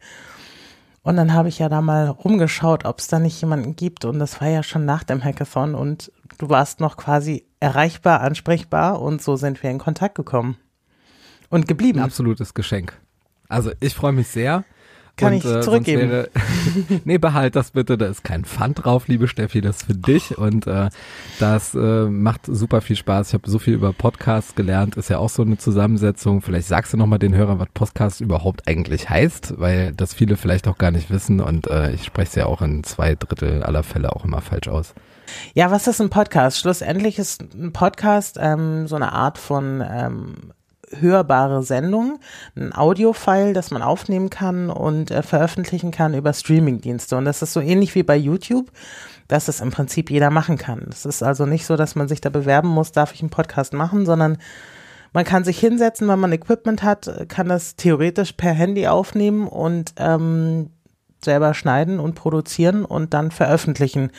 Und 1.07 1.15
dann 1.15 1.35
habe 1.35 1.49
ich 1.49 1.61
ja 1.61 1.69
da 1.69 1.83
mal 1.83 2.09
rumgeschaut, 2.09 2.85
ob 2.85 2.99
es 2.99 3.07
da 3.07 3.21
nicht 3.21 3.41
jemanden 3.41 3.77
gibt. 3.77 4.05
Und 4.05 4.19
das 4.19 4.41
war 4.41 4.49
ja 4.49 4.65
schon 4.65 4.85
nach 4.85 5.05
dem 5.05 5.23
Hackathon 5.23 5.77
und 5.77 6.11
du 6.39 6.49
warst 6.49 6.81
noch 6.81 6.97
quasi 6.97 7.47
erreichbar, 7.61 8.23
ansprechbar 8.23 9.01
und 9.01 9.23
so 9.23 9.37
sind 9.37 9.63
wir 9.63 9.71
in 9.71 9.79
Kontakt 9.79 10.17
gekommen 10.17 10.57
und 11.49 11.69
geblieben. 11.69 12.01
Ein 12.01 12.07
absolutes 12.07 12.55
Geschenk. 12.55 13.01
Also 13.49 13.71
ich 13.79 13.95
freue 13.95 14.11
mich 14.11 14.27
sehr. 14.27 14.65
Kann 15.17 15.33
und, 15.33 15.39
ich 15.39 15.51
äh, 15.51 15.61
zurückgeben? 15.63 16.11
Wäre, 16.11 16.31
nee, 17.05 17.17
behalt 17.17 17.57
das 17.57 17.71
bitte. 17.71 17.97
Da 17.97 18.07
ist 18.07 18.23
kein 18.23 18.45
Pfand 18.45 18.85
drauf, 18.85 19.09
liebe 19.09 19.29
Steffi. 19.29 19.63
Das 19.63 19.77
ist 19.77 19.87
für 19.87 19.95
dich. 19.95 20.37
Und 20.37 20.67
äh, 20.67 20.91
das 21.41 21.75
äh, 21.75 22.05
macht 22.05 22.43
super 22.45 22.83
viel 22.83 22.97
Spaß. 22.97 23.29
Ich 23.29 23.35
habe 23.35 23.49
so 23.49 23.59
viel 23.59 23.75
über 23.75 23.95
Podcasts 23.95 24.55
gelernt. 24.55 24.97
Ist 24.97 25.09
ja 25.09 25.19
auch 25.19 25.31
so 25.31 25.43
eine 25.43 25.57
Zusammensetzung. 25.57 26.43
Vielleicht 26.43 26.69
sagst 26.69 26.93
du 26.93 26.99
nochmal 26.99 27.19
den 27.19 27.35
Hörern, 27.35 27.59
was 27.59 27.69
Podcast 27.73 28.21
überhaupt 28.21 28.69
eigentlich 28.69 29.09
heißt, 29.09 29.55
weil 29.59 29.93
das 29.95 30.13
viele 30.13 30.37
vielleicht 30.37 30.69
auch 30.69 30.77
gar 30.77 30.91
nicht 30.91 31.11
wissen. 31.11 31.41
Und 31.41 31.67
äh, 31.69 31.93
ich 31.93 32.05
spreche 32.05 32.29
es 32.29 32.35
ja 32.35 32.47
auch 32.47 32.61
in 32.61 32.85
zwei 32.85 33.15
Drittel 33.15 33.63
aller 33.63 33.83
Fälle 33.83 34.15
auch 34.15 34.25
immer 34.25 34.43
falsch 34.43 34.69
aus. 34.69 34.95
Ja, 35.55 35.71
was 35.71 35.87
ist 35.87 36.01
ein 36.01 36.11
Podcast? 36.11 36.59
Schlussendlich 36.59 37.19
ist 37.19 37.43
ein 37.55 37.73
Podcast 37.73 38.37
ähm, 38.41 38.87
so 38.87 38.97
eine 38.97 39.13
Art 39.13 39.39
von 39.39 39.83
ähm, 39.89 40.53
hörbare 40.99 41.63
Sendung, 41.63 42.19
ein 42.57 42.73
Audiofile, 42.73 43.53
das 43.53 43.71
man 43.71 43.83
aufnehmen 43.83 44.31
kann 44.31 44.71
und 44.71 45.11
äh, 45.11 45.23
veröffentlichen 45.23 45.91
kann 45.91 46.15
über 46.15 46.33
Streamingdienste. 46.33 47.17
Und 47.17 47.25
das 47.25 47.43
ist 47.43 47.53
so 47.53 47.61
ähnlich 47.61 47.95
wie 47.95 48.03
bei 48.03 48.17
YouTube, 48.17 48.71
dass 49.29 49.49
es 49.49 49.61
im 49.61 49.71
Prinzip 49.71 50.11
jeder 50.11 50.31
machen 50.31 50.59
kann. 50.59 50.87
Es 50.91 51.05
ist 51.05 51.23
also 51.23 51.47
nicht 51.47 51.67
so, 51.67 51.77
dass 51.77 51.95
man 51.95 52.09
sich 52.09 52.21
da 52.21 52.31
bewerben 52.31 52.69
muss, 52.69 52.93
darf 52.93 53.13
ich 53.13 53.21
einen 53.21 53.31
Podcast 53.31 53.73
machen, 53.73 54.07
sondern 54.07 54.39
man 55.13 55.25
kann 55.25 55.45
sich 55.45 55.59
hinsetzen, 55.59 56.09
wenn 56.09 56.19
man 56.19 56.33
Equipment 56.33 56.83
hat, 56.83 57.11
kann 57.29 57.49
das 57.49 57.77
theoretisch 57.77 58.33
per 58.33 58.53
Handy 58.53 58.87
aufnehmen 58.87 59.49
und 59.49 59.95
ähm, 59.97 60.71
selber 61.25 61.55
schneiden 61.55 61.99
und 62.01 62.15
produzieren 62.15 62.85
und 62.85 63.15
dann 63.15 63.31
veröffentlichen. 63.31 64.11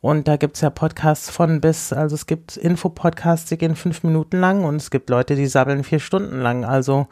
Und 0.00 0.28
da 0.28 0.36
gibt's 0.36 0.62
ja 0.62 0.70
Podcasts 0.70 1.28
von 1.28 1.60
bis, 1.60 1.92
also 1.92 2.14
es 2.14 2.26
gibt 2.26 2.56
Infopodcasts, 2.56 3.50
die 3.50 3.58
gehen 3.58 3.76
fünf 3.76 4.02
Minuten 4.02 4.40
lang 4.40 4.64
und 4.64 4.76
es 4.76 4.90
gibt 4.90 5.10
Leute, 5.10 5.36
die 5.36 5.46
sabbeln 5.46 5.84
vier 5.84 6.00
Stunden 6.00 6.40
lang. 6.40 6.64
Also 6.64 7.06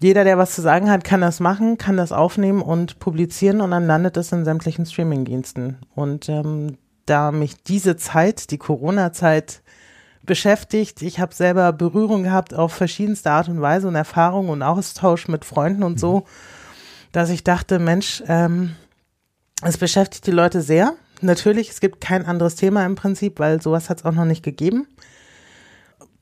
jeder, 0.00 0.24
der 0.24 0.38
was 0.38 0.54
zu 0.54 0.62
sagen 0.62 0.90
hat, 0.90 1.04
kann 1.04 1.20
das 1.20 1.40
machen, 1.40 1.76
kann 1.76 1.96
das 1.96 2.12
aufnehmen 2.12 2.62
und 2.62 2.98
publizieren 2.98 3.60
und 3.60 3.72
dann 3.72 3.86
landet 3.86 4.16
es 4.16 4.32
in 4.32 4.44
sämtlichen 4.44 4.86
Streamingdiensten. 4.86 5.78
Und 5.94 6.28
ähm, 6.30 6.78
da 7.04 7.30
mich 7.30 7.62
diese 7.62 7.96
Zeit, 7.96 8.50
die 8.50 8.58
Corona-Zeit, 8.58 9.62
beschäftigt. 10.28 11.02
Ich 11.02 11.18
habe 11.18 11.34
selber 11.34 11.72
Berührung 11.72 12.22
gehabt 12.22 12.54
auf 12.54 12.72
verschiedenste 12.72 13.32
Art 13.32 13.48
und 13.48 13.60
Weise 13.60 13.88
und 13.88 13.96
Erfahrung 13.96 14.50
und 14.50 14.62
Austausch 14.62 15.26
mit 15.26 15.44
Freunden 15.44 15.82
und 15.82 15.98
so, 15.98 16.18
mhm. 16.18 16.24
dass 17.10 17.30
ich 17.30 17.42
dachte, 17.42 17.80
Mensch, 17.80 18.22
ähm, 18.28 18.76
es 19.62 19.76
beschäftigt 19.76 20.26
die 20.26 20.30
Leute 20.30 20.60
sehr 20.60 20.94
natürlich, 21.22 21.70
es 21.70 21.80
gibt 21.80 22.00
kein 22.00 22.26
anderes 22.26 22.54
Thema 22.54 22.84
im 22.84 22.94
Prinzip, 22.94 23.38
weil 23.38 23.60
sowas 23.62 23.90
hat 23.90 23.98
es 23.98 24.04
auch 24.04 24.12
noch 24.12 24.24
nicht 24.24 24.42
gegeben. 24.42 24.86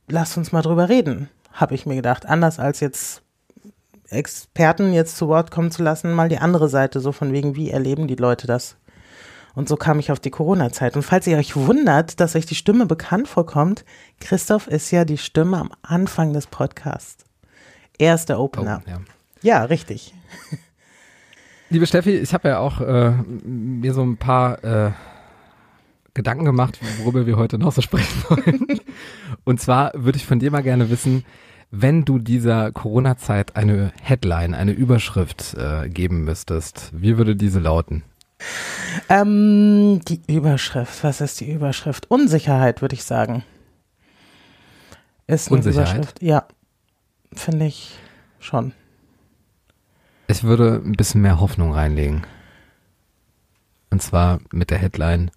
Lass 0.09 0.37
uns 0.37 0.53
mal 0.53 0.63
drüber 0.63 0.89
reden, 0.89 1.29
habe 1.53 1.75
ich 1.75 1.87
mir 1.87 1.97
gedacht. 1.97 2.27
Anders 2.27 2.59
als 2.59 2.81
jetzt 2.81 3.23
Experten 4.09 4.93
jetzt 4.93 5.17
zu 5.17 5.29
Wort 5.29 5.51
kommen 5.51 5.71
zu 5.71 5.83
lassen, 5.83 6.13
mal 6.13 6.29
die 6.29 6.39
andere 6.39 6.69
Seite, 6.69 7.01
so 7.01 7.13
von 7.13 7.33
wegen, 7.33 7.57
wie 7.57 7.71
erleben 7.71 8.07
die 8.07 8.15
Leute 8.15 8.47
das? 8.47 8.77
Und 9.55 9.69
so 9.69 9.77
kam 9.77 9.99
ich 9.99 10.13
auf 10.13 10.21
die 10.21 10.31
Corona-Zeit. 10.31 10.97
Und 10.97 11.03
falls 11.03 11.27
ihr 11.27 11.39
euch 11.39 11.57
wundert, 11.57 12.21
dass 12.21 12.37
euch 12.37 12.45
die 12.45 12.55
Stimme 12.55 12.85
bekannt 12.85 13.27
vorkommt, 13.27 13.85
Christoph 14.21 14.69
ist 14.69 14.91
ja 14.91 15.05
die 15.05 15.19
Stimme 15.19 15.57
am 15.57 15.71
Anfang 15.83 16.35
des 16.35 16.47
Podcasts. 16.47 17.25
Er 17.99 18.15
ist 18.15 18.29
der 18.29 18.39
Opener. 18.39 18.83
Oh, 18.87 18.91
ja. 18.91 19.01
ja, 19.41 19.65
richtig. 19.65 20.15
Liebe 21.69 21.87
Steffi, 21.87 22.13
ich 22.13 22.33
habe 22.33 22.49
ja 22.49 22.59
auch 22.59 22.81
äh, 22.81 23.11
mir 23.45 23.93
so 23.93 24.03
ein 24.03 24.17
paar 24.17 24.63
äh, 24.63 24.93
Gedanken 26.15 26.45
gemacht, 26.45 26.79
worüber 26.99 27.27
wir 27.27 27.37
heute 27.37 27.59
noch 27.59 27.73
so 27.73 27.83
sprechen 27.83 28.23
wollen. 28.29 28.81
Und 29.45 29.61
zwar 29.61 29.93
würde 29.95 30.17
ich 30.17 30.27
von 30.27 30.39
dir 30.39 30.51
mal 30.53 30.63
gerne 30.63 30.91
wissen, 30.91 31.25
wenn 31.73 32.05
du 32.05 32.21
dieser 32.21 32.71
Corona-Zeit 32.71 33.57
eine 33.57 33.93
Headline, 34.01 34.55
eine 34.55 34.73
Überschrift 34.73 35.55
äh, 35.55 35.89
geben 35.89 36.25
müsstest, 36.25 36.91
wie 36.93 37.19
würde 37.19 37.35
diese 37.35 37.59
lauten? 37.59 38.05
Ähm, 39.09 40.01
die 40.07 40.21
Überschrift, 40.29 41.03
was 41.03 41.21
ist 41.21 41.41
die 41.41 41.51
Überschrift? 41.51 42.09
Unsicherheit, 42.11 42.81
würde 42.81 42.95
ich 42.95 43.03
sagen. 43.03 43.43
Ist 45.27 45.49
eine 45.49 45.57
Unsicherheit? 45.57 45.97
Überschrift. 45.97 46.23
Ja, 46.23 46.47
finde 47.35 47.67
ich 47.67 47.99
schon. 48.39 48.73
Ich 50.29 50.43
würde 50.43 50.83
ein 50.85 50.93
bisschen 50.93 51.23
mehr 51.23 51.41
Hoffnung 51.41 51.73
reinlegen. 51.73 52.27
Und 53.91 54.03
zwar 54.03 54.41
mit 54.51 54.71
der 54.71 54.79
Headline 54.79 55.31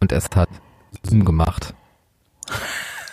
und 0.00 0.12
es 0.12 0.28
hat 0.34 0.48
Zoom 1.02 1.24
gemacht. 1.24 1.74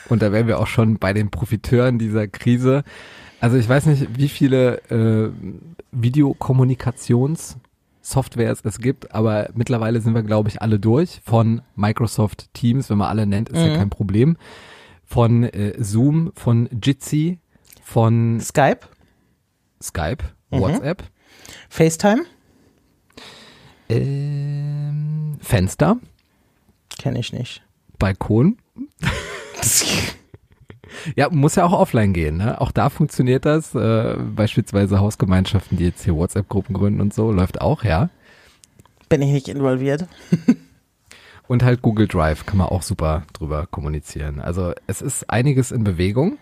Und 0.09 0.21
da 0.23 0.31
wären 0.31 0.47
wir 0.47 0.59
auch 0.59 0.65
schon 0.65 0.97
bei 0.97 1.13
den 1.13 1.29
Profiteuren 1.29 1.99
dieser 1.99 2.27
Krise. 2.27 2.83
Also 3.39 3.57
ich 3.57 3.69
weiß 3.69 3.85
nicht, 3.85 4.17
wie 4.17 4.27
viele 4.27 4.81
äh, 4.89 5.29
Videokommunikationssoftwares 5.91 8.61
es 8.63 8.79
gibt, 8.79 9.13
aber 9.13 9.51
mittlerweile 9.53 10.01
sind 10.01 10.15
wir, 10.15 10.23
glaube 10.23 10.49
ich, 10.49 10.63
alle 10.63 10.79
durch. 10.79 11.21
Von 11.23 11.61
Microsoft 11.75 12.51
Teams, 12.55 12.89
wenn 12.89 12.97
man 12.97 13.09
alle 13.09 13.27
nennt, 13.27 13.49
ist 13.49 13.59
mhm. 13.59 13.67
ja 13.67 13.77
kein 13.77 13.91
Problem. 13.91 14.35
Von 15.05 15.43
äh, 15.43 15.75
Zoom, 15.77 16.31
von 16.33 16.67
Jitsi, 16.83 17.37
von 17.83 18.39
Skype. 18.41 18.87
Skype, 19.81 20.25
mhm. 20.49 20.59
WhatsApp. 20.59 21.03
FaceTime? 21.69 22.25
Ähm, 23.89 25.37
Fenster. 25.41 25.97
Kenne 26.97 27.19
ich 27.19 27.33
nicht. 27.33 27.61
Balkon. 27.97 28.57
Ja, 31.15 31.29
muss 31.29 31.55
ja 31.55 31.65
auch 31.65 31.73
offline 31.73 32.13
gehen. 32.13 32.37
Ne? 32.37 32.59
Auch 32.59 32.71
da 32.71 32.89
funktioniert 32.89 33.45
das. 33.45 33.75
Äh, 33.75 34.15
beispielsweise 34.35 34.99
Hausgemeinschaften, 34.99 35.77
die 35.77 35.85
jetzt 35.85 36.03
hier 36.03 36.15
WhatsApp-Gruppen 36.15 36.73
gründen 36.75 37.01
und 37.01 37.13
so, 37.13 37.31
läuft 37.31 37.61
auch, 37.61 37.83
ja. 37.83 38.09
Bin 39.07 39.21
ich 39.21 39.31
nicht 39.31 39.47
involviert. 39.47 40.07
und 41.47 41.63
halt 41.63 41.81
Google 41.81 42.07
Drive 42.07 42.45
kann 42.45 42.57
man 42.57 42.67
auch 42.67 42.83
super 42.83 43.23
drüber 43.33 43.67
kommunizieren. 43.69 44.39
Also 44.39 44.73
es 44.87 45.01
ist 45.01 45.29
einiges 45.29 45.71
in 45.71 45.83
Bewegung. 45.83 46.37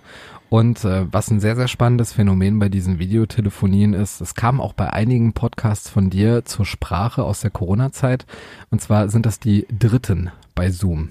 Und 0.50 0.86
äh, 0.86 1.12
was 1.12 1.30
ein 1.30 1.40
sehr, 1.40 1.56
sehr 1.56 1.68
spannendes 1.68 2.14
Phänomen 2.14 2.60
bei 2.60 2.70
diesen 2.70 3.00
Videotelefonien 3.00 3.94
ist, 3.94 4.22
es 4.22 4.34
kam 4.34 4.62
auch 4.62 4.74
bei 4.74 4.92
einigen 4.92 5.34
Podcasts 5.34 5.90
von 5.90 6.10
dir 6.10 6.46
zur 6.46 6.66
Sprache 6.66 7.24
aus 7.24 7.42
der 7.42 7.52
Corona-Zeit. 7.52 8.26
Und 8.70 8.82
zwar 8.82 9.10
sind 9.10 9.26
das 9.26 9.40
die 9.40 9.68
Dritten 9.70 10.32
bei 10.56 10.72
Zoom. 10.72 11.10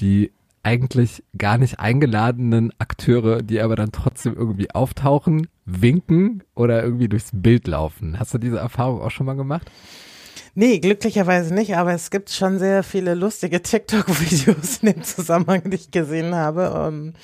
Die 0.00 0.30
eigentlich 0.62 1.24
gar 1.36 1.58
nicht 1.58 1.80
eingeladenen 1.80 2.72
Akteure, 2.78 3.42
die 3.42 3.60
aber 3.60 3.76
dann 3.76 3.92
trotzdem 3.92 4.34
irgendwie 4.34 4.70
auftauchen, 4.70 5.48
winken 5.64 6.44
oder 6.54 6.82
irgendwie 6.82 7.08
durchs 7.08 7.30
Bild 7.32 7.66
laufen. 7.66 8.18
Hast 8.18 8.34
du 8.34 8.38
diese 8.38 8.58
Erfahrung 8.58 9.00
auch 9.00 9.10
schon 9.10 9.26
mal 9.26 9.34
gemacht? 9.34 9.70
Nee, 10.54 10.80
glücklicherweise 10.80 11.54
nicht, 11.54 11.76
aber 11.76 11.92
es 11.92 12.10
gibt 12.10 12.30
schon 12.30 12.58
sehr 12.58 12.82
viele 12.82 13.14
lustige 13.14 13.62
TikTok-Videos 13.62 14.78
in 14.82 14.92
dem 14.92 15.02
Zusammenhang, 15.02 15.70
die 15.70 15.76
ich 15.76 15.90
gesehen 15.90 16.34
habe. 16.34 16.72
Ähm, 16.88 17.14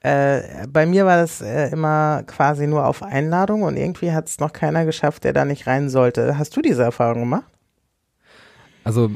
äh, 0.00 0.66
bei 0.68 0.86
mir 0.86 1.06
war 1.06 1.16
das 1.16 1.40
äh, 1.40 1.70
immer 1.70 2.22
quasi 2.26 2.66
nur 2.66 2.86
auf 2.86 3.02
Einladung 3.02 3.62
und 3.62 3.76
irgendwie 3.76 4.12
hat 4.12 4.28
es 4.28 4.38
noch 4.38 4.52
keiner 4.52 4.84
geschafft, 4.84 5.24
der 5.24 5.32
da 5.32 5.44
nicht 5.44 5.66
rein 5.66 5.88
sollte. 5.88 6.38
Hast 6.38 6.56
du 6.56 6.62
diese 6.62 6.82
Erfahrung 6.82 7.20
gemacht? 7.20 7.46
Also 8.84 9.10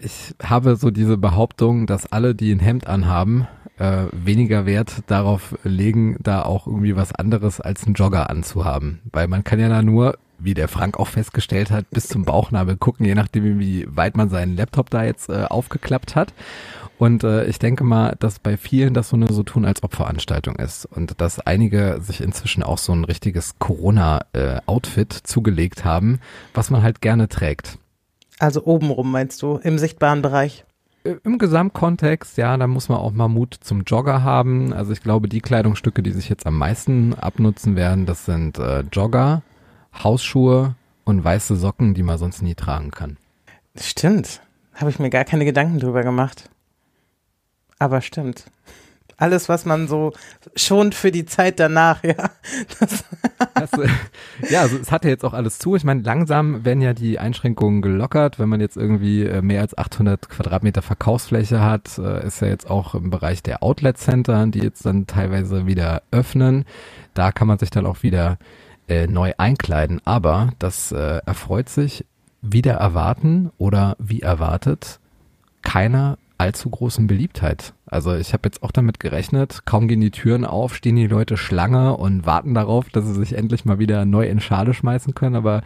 ich 0.00 0.34
habe 0.42 0.76
so 0.76 0.90
diese 0.90 1.16
Behauptung, 1.16 1.86
dass 1.86 2.10
alle, 2.10 2.34
die 2.34 2.52
ein 2.52 2.60
Hemd 2.60 2.86
anhaben, 2.86 3.46
äh, 3.78 4.06
weniger 4.12 4.66
Wert 4.66 5.02
darauf 5.06 5.56
legen, 5.64 6.16
da 6.20 6.42
auch 6.42 6.66
irgendwie 6.66 6.96
was 6.96 7.14
anderes 7.14 7.60
als 7.60 7.84
einen 7.84 7.94
Jogger 7.94 8.28
anzuhaben. 8.28 9.00
Weil 9.12 9.28
man 9.28 9.44
kann 9.44 9.60
ja 9.60 9.68
da 9.68 9.82
nur, 9.82 10.18
wie 10.38 10.54
der 10.54 10.68
Frank 10.68 10.98
auch 10.98 11.08
festgestellt 11.08 11.70
hat, 11.70 11.90
bis 11.90 12.08
zum 12.08 12.24
Bauchnabel 12.24 12.76
gucken, 12.76 13.06
je 13.06 13.14
nachdem, 13.14 13.58
wie 13.58 13.86
weit 13.88 14.16
man 14.16 14.28
seinen 14.28 14.56
Laptop 14.56 14.90
da 14.90 15.04
jetzt 15.04 15.28
äh, 15.28 15.44
aufgeklappt 15.44 16.16
hat. 16.16 16.32
Und 16.98 17.24
äh, 17.24 17.44
ich 17.46 17.58
denke 17.58 17.82
mal, 17.84 18.16
dass 18.20 18.38
bei 18.38 18.56
vielen 18.56 18.94
das 18.94 19.08
so 19.08 19.16
eine 19.16 19.32
so 19.32 19.42
tun 19.42 19.64
als 19.64 19.82
Obveranstaltung 19.82 20.56
ist 20.56 20.86
und 20.86 21.20
dass 21.20 21.40
einige 21.40 21.98
sich 22.00 22.20
inzwischen 22.20 22.62
auch 22.62 22.78
so 22.78 22.92
ein 22.92 23.04
richtiges 23.04 23.58
Corona-Outfit 23.58 25.14
äh, 25.14 25.22
zugelegt 25.24 25.84
haben, 25.84 26.20
was 26.54 26.70
man 26.70 26.82
halt 26.82 27.00
gerne 27.00 27.28
trägt. 27.28 27.78
Also 28.38 28.64
obenrum 28.64 29.10
meinst 29.10 29.42
du, 29.42 29.56
im 29.56 29.78
sichtbaren 29.78 30.22
Bereich? 30.22 30.64
Äh, 31.04 31.16
Im 31.24 31.38
Gesamtkontext, 31.38 32.36
ja, 32.36 32.56
da 32.56 32.66
muss 32.66 32.88
man 32.88 32.98
auch 32.98 33.12
mal 33.12 33.28
Mut 33.28 33.56
zum 33.60 33.82
Jogger 33.82 34.22
haben. 34.22 34.72
Also 34.72 34.92
ich 34.92 35.02
glaube, 35.02 35.28
die 35.28 35.40
Kleidungsstücke, 35.40 36.02
die 36.02 36.12
sich 36.12 36.28
jetzt 36.28 36.46
am 36.46 36.58
meisten 36.58 37.14
abnutzen 37.14 37.76
werden, 37.76 38.06
das 38.06 38.24
sind 38.24 38.58
äh, 38.58 38.80
Jogger, 38.92 39.42
Hausschuhe 40.02 40.74
und 41.04 41.22
weiße 41.22 41.56
Socken, 41.56 41.94
die 41.94 42.02
man 42.02 42.18
sonst 42.18 42.42
nie 42.42 42.54
tragen 42.54 42.90
kann. 42.90 43.16
Stimmt. 43.76 44.40
Habe 44.74 44.90
ich 44.90 44.98
mir 44.98 45.10
gar 45.10 45.24
keine 45.24 45.44
Gedanken 45.44 45.78
drüber 45.78 46.02
gemacht. 46.02 46.50
Aber 47.78 48.00
stimmt. 48.00 48.46
Alles, 49.16 49.48
was 49.48 49.64
man 49.64 49.86
so 49.86 50.12
schont 50.56 50.94
für 50.94 51.12
die 51.12 51.24
Zeit 51.24 51.60
danach, 51.60 52.02
ja. 52.04 52.30
Das 52.80 53.70
ja, 54.50 54.62
also 54.62 54.76
es 54.76 54.90
hat 54.90 55.04
ja 55.04 55.10
jetzt 55.10 55.24
auch 55.24 55.34
alles 55.34 55.58
zu. 55.58 55.76
Ich 55.76 55.84
meine, 55.84 56.02
langsam 56.02 56.64
werden 56.64 56.80
ja 56.80 56.94
die 56.94 57.18
Einschränkungen 57.18 57.80
gelockert. 57.80 58.38
Wenn 58.38 58.48
man 58.48 58.60
jetzt 58.60 58.76
irgendwie 58.76 59.22
äh, 59.22 59.40
mehr 59.40 59.60
als 59.60 59.78
800 59.78 60.28
Quadratmeter 60.28 60.82
Verkaufsfläche 60.82 61.60
hat, 61.60 61.96
äh, 61.98 62.26
ist 62.26 62.40
ja 62.40 62.48
jetzt 62.48 62.68
auch 62.68 62.94
im 62.94 63.10
Bereich 63.10 63.42
der 63.42 63.62
Outlet 63.62 63.98
Center, 63.98 64.46
die 64.46 64.60
jetzt 64.60 64.84
dann 64.84 65.06
teilweise 65.06 65.66
wieder 65.66 66.02
öffnen. 66.10 66.64
Da 67.14 67.30
kann 67.30 67.46
man 67.46 67.58
sich 67.58 67.70
dann 67.70 67.86
auch 67.86 68.02
wieder 68.02 68.38
äh, 68.88 69.06
neu 69.06 69.32
einkleiden. 69.38 70.00
Aber 70.04 70.52
das 70.58 70.92
äh, 70.92 71.20
erfreut 71.24 71.68
sich 71.68 72.04
wieder 72.42 72.74
erwarten 72.74 73.50
oder 73.58 73.96
wie 73.98 74.20
erwartet 74.20 75.00
keiner 75.62 76.18
allzu 76.36 76.68
großen 76.68 77.06
Beliebtheit. 77.06 77.74
Also 77.86 78.14
ich 78.14 78.32
habe 78.32 78.42
jetzt 78.46 78.62
auch 78.62 78.72
damit 78.72 79.00
gerechnet, 79.00 79.62
kaum 79.64 79.88
gehen 79.88 80.00
die 80.00 80.10
Türen 80.10 80.44
auf, 80.44 80.74
stehen 80.74 80.96
die 80.96 81.06
Leute 81.06 81.36
Schlange 81.36 81.96
und 81.96 82.26
warten 82.26 82.54
darauf, 82.54 82.90
dass 82.90 83.04
sie 83.04 83.14
sich 83.14 83.34
endlich 83.34 83.64
mal 83.64 83.78
wieder 83.78 84.04
neu 84.04 84.26
in 84.26 84.40
Schale 84.40 84.74
schmeißen 84.74 85.14
können, 85.14 85.36
aber 85.36 85.62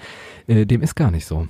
äh, 0.46 0.66
dem 0.66 0.82
ist 0.82 0.94
gar 0.94 1.10
nicht 1.10 1.26
so. 1.26 1.48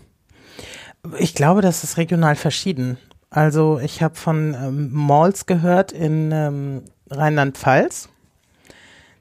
Ich 1.19 1.35
glaube, 1.35 1.61
das 1.63 1.85
ist 1.85 1.97
regional 1.97 2.37
verschieden. 2.37 2.97
Also 3.31 3.79
ich 3.81 4.03
habe 4.03 4.15
von 4.15 4.55
ähm, 4.55 4.91
Malls 4.93 5.47
gehört 5.47 5.93
in 5.93 6.31
ähm, 6.33 6.83
Rheinland-Pfalz, 7.11 8.09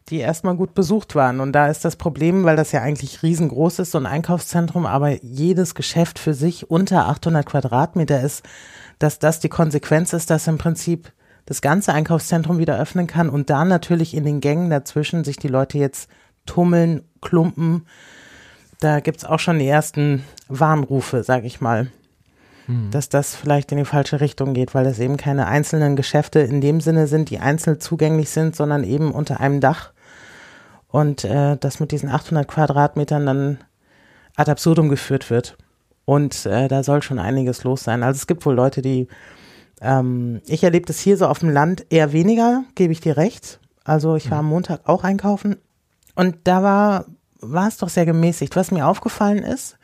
die 0.10 0.20
erstmal 0.20 0.56
gut 0.56 0.74
besucht 0.74 1.16
waren. 1.16 1.40
Und 1.40 1.54
da 1.54 1.68
ist 1.68 1.84
das 1.84 1.96
Problem, 1.96 2.44
weil 2.44 2.56
das 2.56 2.72
ja 2.72 2.82
eigentlich 2.82 3.24
riesengroß 3.24 3.80
ist, 3.80 3.92
so 3.92 3.98
ein 3.98 4.06
Einkaufszentrum, 4.06 4.86
aber 4.86 5.24
jedes 5.24 5.76
Geschäft 5.76 6.20
für 6.20 6.34
sich 6.34 6.70
unter 6.70 7.08
800 7.08 7.46
Quadratmeter 7.46 8.22
ist, 8.22 8.44
dass 9.00 9.20
das 9.20 9.40
die 9.40 9.50
Konsequenz 9.50 10.14
ist, 10.14 10.30
dass 10.30 10.48
im 10.48 10.58
Prinzip 10.58 11.12
das 11.46 11.62
ganze 11.62 11.94
Einkaufszentrum 11.94 12.58
wieder 12.58 12.80
öffnen 12.80 13.08
kann 13.08 13.30
und 13.30 13.50
da 13.50 13.64
natürlich 13.66 14.14
in 14.14 14.26
den 14.26 14.42
Gängen 14.42 14.70
dazwischen 14.70 15.24
sich 15.24 15.38
die 15.38 15.48
Leute 15.48 15.78
jetzt 15.78 16.10
tummeln, 16.46 17.04
klumpen. 17.22 17.86
Da 18.80 19.00
gibt's 19.00 19.26
auch 19.26 19.40
schon 19.40 19.60
die 19.60 19.68
ersten 19.68 20.24
Warnrufe, 20.50 21.24
sag 21.24 21.46
ich 21.46 21.62
mal, 21.62 21.90
hm. 22.66 22.92
dass 22.92 23.10
das 23.10 23.36
vielleicht 23.36 23.72
in 23.72 23.78
die 23.78 23.86
falsche 23.86 24.20
Richtung 24.20 24.54
geht, 24.54 24.76
weil 24.76 24.84
das 24.84 25.00
eben 25.00 25.18
keine 25.18 25.48
einzelnen 25.48 25.96
Geschäfte 25.96 26.40
in 26.40 26.62
dem 26.62 26.82
Sinne 26.82 27.08
sind, 27.08 27.30
die 27.30 27.40
einzeln 27.40 27.80
zugänglich 27.80 28.30
sind, 28.30 28.56
sondern 28.56 28.84
eben 28.84 29.12
unter 29.12 29.40
einem 29.40 29.62
Dach. 29.62 29.94
Und 30.90 31.24
äh, 31.24 31.58
das 31.58 31.80
mit 31.80 31.92
diesen 31.92 32.10
800 32.10 32.48
Quadratmetern 32.48 33.26
dann 33.26 33.58
ad 34.36 34.50
absurdum 34.50 34.90
geführt 34.90 35.30
wird. 35.30 35.58
Und 36.06 36.46
äh, 36.46 36.68
da 36.68 36.84
soll 36.84 37.02
schon 37.02 37.20
einiges 37.20 37.64
los 37.64 37.84
sein. 37.84 38.04
Also 38.04 38.18
es 38.18 38.28
gibt 38.28 38.46
wohl 38.46 38.56
Leute, 38.56 38.82
die, 38.82 39.08
ähm, 39.82 40.42
ich 40.46 40.64
erlebe 40.64 40.86
das 40.86 41.00
hier 41.00 41.18
so 41.18 41.28
auf 41.28 41.40
dem 41.40 41.50
Land 41.50 41.86
eher 41.90 42.14
weniger, 42.14 42.64
gebe 42.76 42.94
ich 42.94 43.02
dir 43.02 43.18
recht. 43.18 43.60
Also 43.84 44.16
ich 44.16 44.32
war 44.32 44.40
am 44.40 44.48
Montag 44.48 44.88
auch 44.88 45.04
einkaufen 45.04 45.58
und 46.16 46.36
da 46.46 46.64
war, 46.64 47.06
war 47.40 47.68
es 47.68 47.78
doch 47.78 47.90
sehr 47.90 48.06
gemäßigt. 48.06 48.56
Was 48.56 48.72
mir 48.72 48.88
aufgefallen 48.88 49.44
ist, 49.44 49.78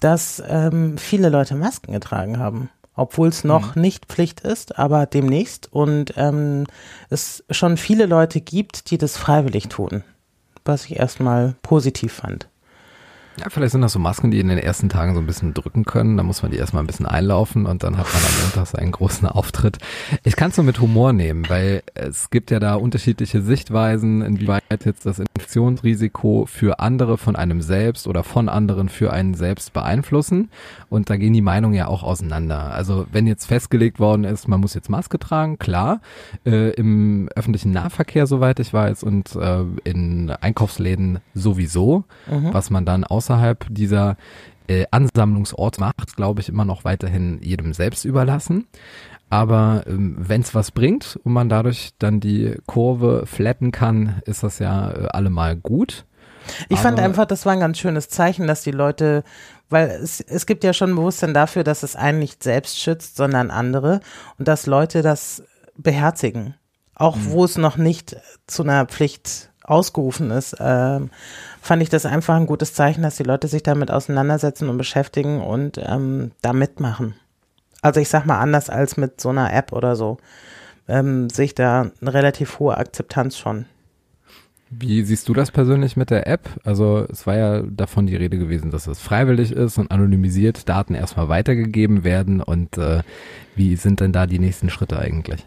dass 0.00 0.42
ähm, 0.46 0.98
viele 0.98 1.28
Leute 1.28 1.54
Masken 1.54 1.92
getragen 1.92 2.38
haben 2.38 2.70
obwohl 2.94 3.28
es 3.28 3.44
noch 3.44 3.74
mhm. 3.74 3.82
nicht 3.82 4.06
Pflicht 4.06 4.40
ist, 4.40 4.78
aber 4.78 5.06
demnächst 5.06 5.72
und 5.72 6.14
ähm, 6.16 6.66
es 7.10 7.44
schon 7.50 7.76
viele 7.76 8.06
Leute 8.06 8.40
gibt, 8.40 8.90
die 8.90 8.98
das 8.98 9.16
freiwillig 9.16 9.68
tun, 9.68 10.04
was 10.64 10.84
ich 10.86 10.96
erstmal 10.96 11.54
positiv 11.62 12.12
fand. 12.12 12.48
Ja, 13.38 13.46
vielleicht 13.48 13.72
sind 13.72 13.80
das 13.80 13.92
so 13.92 13.98
Masken, 13.98 14.30
die 14.30 14.40
in 14.40 14.48
den 14.48 14.58
ersten 14.58 14.90
Tagen 14.90 15.14
so 15.14 15.20
ein 15.20 15.26
bisschen 15.26 15.54
drücken 15.54 15.84
können. 15.84 16.18
Da 16.18 16.22
muss 16.22 16.42
man 16.42 16.50
die 16.50 16.58
erstmal 16.58 16.82
ein 16.82 16.86
bisschen 16.86 17.06
einlaufen 17.06 17.64
und 17.64 17.82
dann 17.82 17.96
hat 17.96 18.06
man 18.12 18.22
am 18.22 18.42
Montag 18.42 18.66
seinen 18.66 18.92
großen 18.92 19.26
Auftritt. 19.26 19.78
Ich 20.22 20.36
kann 20.36 20.50
es 20.50 20.58
nur 20.58 20.66
mit 20.66 20.80
Humor 20.80 21.14
nehmen, 21.14 21.48
weil 21.48 21.82
es 21.94 22.28
gibt 22.28 22.50
ja 22.50 22.60
da 22.60 22.74
unterschiedliche 22.74 23.40
Sichtweisen, 23.40 24.20
inwieweit 24.20 24.84
jetzt 24.84 25.06
das 25.06 25.18
Infektionsrisiko 25.18 26.44
für 26.46 26.80
andere 26.80 27.16
von 27.16 27.34
einem 27.34 27.62
selbst 27.62 28.06
oder 28.06 28.22
von 28.22 28.50
anderen 28.50 28.90
für 28.90 29.12
einen 29.12 29.32
selbst 29.32 29.72
beeinflussen. 29.72 30.50
Und 30.90 31.08
da 31.08 31.16
gehen 31.16 31.32
die 31.32 31.40
Meinungen 31.40 31.74
ja 31.74 31.86
auch 31.86 32.02
auseinander. 32.02 32.74
Also 32.74 33.06
wenn 33.12 33.26
jetzt 33.26 33.46
festgelegt 33.46 33.98
worden 33.98 34.24
ist, 34.24 34.46
man 34.46 34.60
muss 34.60 34.74
jetzt 34.74 34.90
Maske 34.90 35.18
tragen, 35.18 35.58
klar, 35.58 36.02
äh, 36.44 36.70
im 36.72 37.30
öffentlichen 37.34 37.72
Nahverkehr, 37.72 38.26
soweit 38.26 38.60
ich 38.60 38.74
weiß, 38.74 39.02
und 39.02 39.34
äh, 39.36 39.64
in 39.84 40.30
Einkaufsläden 40.30 41.20
sowieso, 41.32 42.04
mhm. 42.30 42.52
was 42.52 42.68
man 42.68 42.84
dann 42.84 43.04
aus 43.04 43.21
außerhalb 43.22 43.66
dieser 43.70 44.16
äh, 44.66 44.86
Ansammlungsort 44.90 45.78
macht, 45.78 46.16
glaube 46.16 46.40
ich, 46.40 46.48
immer 46.48 46.64
noch 46.64 46.84
weiterhin 46.84 47.40
jedem 47.42 47.72
selbst 47.72 48.04
überlassen. 48.04 48.66
Aber 49.30 49.84
ähm, 49.86 50.16
wenn 50.18 50.42
es 50.42 50.54
was 50.54 50.72
bringt 50.72 51.18
und 51.24 51.32
man 51.32 51.48
dadurch 51.48 51.92
dann 51.98 52.20
die 52.20 52.56
Kurve 52.66 53.24
flatten 53.26 53.70
kann, 53.70 54.20
ist 54.26 54.42
das 54.42 54.58
ja 54.58 54.90
äh, 54.90 55.08
allemal 55.08 55.56
gut. 55.56 56.04
Ich 56.68 56.78
Aber 56.78 56.88
fand 56.88 57.00
einfach, 57.00 57.24
das 57.24 57.46
war 57.46 57.52
ein 57.52 57.60
ganz 57.60 57.78
schönes 57.78 58.08
Zeichen, 58.08 58.46
dass 58.46 58.62
die 58.62 58.72
Leute, 58.72 59.22
weil 59.70 59.88
es, 59.88 60.20
es 60.20 60.44
gibt 60.46 60.64
ja 60.64 60.72
schon 60.72 60.90
ein 60.90 60.96
Bewusstsein 60.96 61.32
dafür, 61.32 61.62
dass 61.62 61.84
es 61.84 61.94
einen 61.94 62.18
nicht 62.18 62.42
selbst 62.42 62.78
schützt, 62.78 63.16
sondern 63.16 63.50
andere 63.50 64.00
und 64.38 64.48
dass 64.48 64.66
Leute 64.66 65.02
das 65.02 65.44
beherzigen. 65.76 66.54
Auch 66.94 67.16
mhm. 67.16 67.30
wo 67.30 67.44
es 67.44 67.56
noch 67.56 67.76
nicht 67.76 68.16
zu 68.46 68.64
einer 68.64 68.84
Pflicht 68.86 69.51
ausgerufen 69.64 70.30
ist, 70.30 70.54
äh, 70.54 71.00
fand 71.60 71.82
ich 71.82 71.88
das 71.88 72.06
einfach 72.06 72.34
ein 72.36 72.46
gutes 72.46 72.74
Zeichen, 72.74 73.02
dass 73.02 73.16
die 73.16 73.22
Leute 73.22 73.48
sich 73.48 73.62
damit 73.62 73.90
auseinandersetzen 73.90 74.68
und 74.68 74.78
beschäftigen 74.78 75.40
und 75.40 75.78
ähm, 75.78 76.32
da 76.42 76.52
mitmachen. 76.52 77.14
Also 77.80 78.00
ich 78.00 78.08
sag 78.08 78.26
mal 78.26 78.38
anders 78.38 78.70
als 78.70 78.96
mit 78.96 79.20
so 79.20 79.30
einer 79.30 79.52
App 79.52 79.72
oder 79.72 79.96
so, 79.96 80.18
ähm, 80.88 81.30
sehe 81.30 81.46
ich 81.46 81.54
da 81.54 81.90
eine 82.00 82.14
relativ 82.14 82.58
hohe 82.58 82.76
Akzeptanz 82.76 83.36
schon. 83.36 83.66
Wie 84.74 85.02
siehst 85.02 85.28
du 85.28 85.34
das 85.34 85.50
persönlich 85.50 85.98
mit 85.98 86.08
der 86.08 86.26
App? 86.26 86.48
Also 86.64 87.06
es 87.10 87.26
war 87.26 87.36
ja 87.36 87.62
davon 87.62 88.06
die 88.06 88.16
Rede 88.16 88.38
gewesen, 88.38 88.70
dass 88.70 88.86
es 88.86 89.00
freiwillig 89.00 89.52
ist 89.52 89.76
und 89.76 89.90
anonymisiert 89.90 90.66
Daten 90.66 90.94
erstmal 90.94 91.28
weitergegeben 91.28 92.04
werden. 92.04 92.40
Und 92.40 92.78
äh, 92.78 93.02
wie 93.54 93.76
sind 93.76 94.00
denn 94.00 94.12
da 94.12 94.26
die 94.26 94.38
nächsten 94.38 94.70
Schritte 94.70 94.98
eigentlich? 94.98 95.46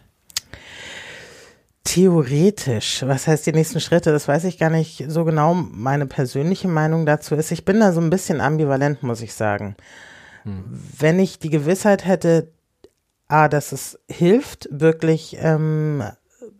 Theoretisch, 1.85 3.03
was 3.05 3.27
heißt 3.27 3.45
die 3.45 3.53
nächsten 3.53 3.79
Schritte? 3.79 4.11
Das 4.11 4.27
weiß 4.27 4.43
ich 4.45 4.57
gar 4.57 4.71
nicht 4.71 5.05
so 5.07 5.23
genau. 5.23 5.53
Meine 5.53 6.07
persönliche 6.07 6.67
Meinung 6.67 7.05
dazu 7.05 7.35
ist, 7.35 7.51
ich 7.51 7.63
bin 7.63 7.79
da 7.79 7.93
so 7.93 8.01
ein 8.01 8.09
bisschen 8.09 8.41
ambivalent, 8.41 9.03
muss 9.03 9.21
ich 9.21 9.33
sagen. 9.33 9.75
Hm. 10.43 10.63
Wenn 10.97 11.19
ich 11.19 11.39
die 11.39 11.51
Gewissheit 11.51 12.05
hätte, 12.05 12.51
ah, 13.27 13.47
dass 13.47 13.71
es 13.71 13.99
hilft, 14.09 14.67
wirklich 14.71 15.37
ähm, 15.39 16.03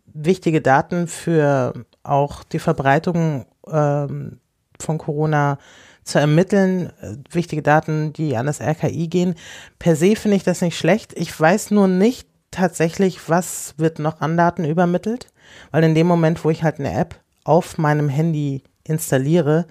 wichtige 0.06 0.62
Daten 0.62 1.08
für 1.08 1.74
auch 2.04 2.44
die 2.44 2.60
Verbreitung 2.60 3.46
ähm, 3.68 4.40
von 4.80 4.98
Corona 5.00 5.58
zu 6.04 6.20
ermitteln, 6.20 6.92
äh, 7.02 7.16
wichtige 7.32 7.64
Daten, 7.64 8.14
die 8.14 8.38
an 8.38 8.46
das 8.46 8.62
RKI 8.62 9.08
gehen. 9.08 9.34
Per 9.80 9.96
se 9.96 10.16
finde 10.16 10.38
ich 10.38 10.44
das 10.44 10.62
nicht 10.62 10.78
schlecht. 10.78 11.14
Ich 11.18 11.38
weiß 11.38 11.72
nur 11.72 11.88
nicht, 11.88 12.28
tatsächlich, 12.56 13.30
was 13.30 13.76
wird 13.78 14.00
noch 14.00 14.22
an 14.22 14.38
Daten 14.38 14.66
übermittelt? 14.66 15.28
Weil 15.72 15.84
in 15.84 15.96
dem 15.96 16.08
Moment, 16.08 16.44
wo 16.44 16.50
ich 16.50 16.64
halt 16.64 16.80
eine 16.80 16.94
App 16.94 17.20
auf 17.44 17.78
meinem 17.78 18.10
Handy 18.10 18.64
installiere, 18.84 19.68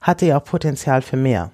hatte 0.00 0.26
ja 0.26 0.38
auch 0.38 0.44
Potenzial 0.44 1.02
für 1.02 1.16
mehr. 1.16 1.50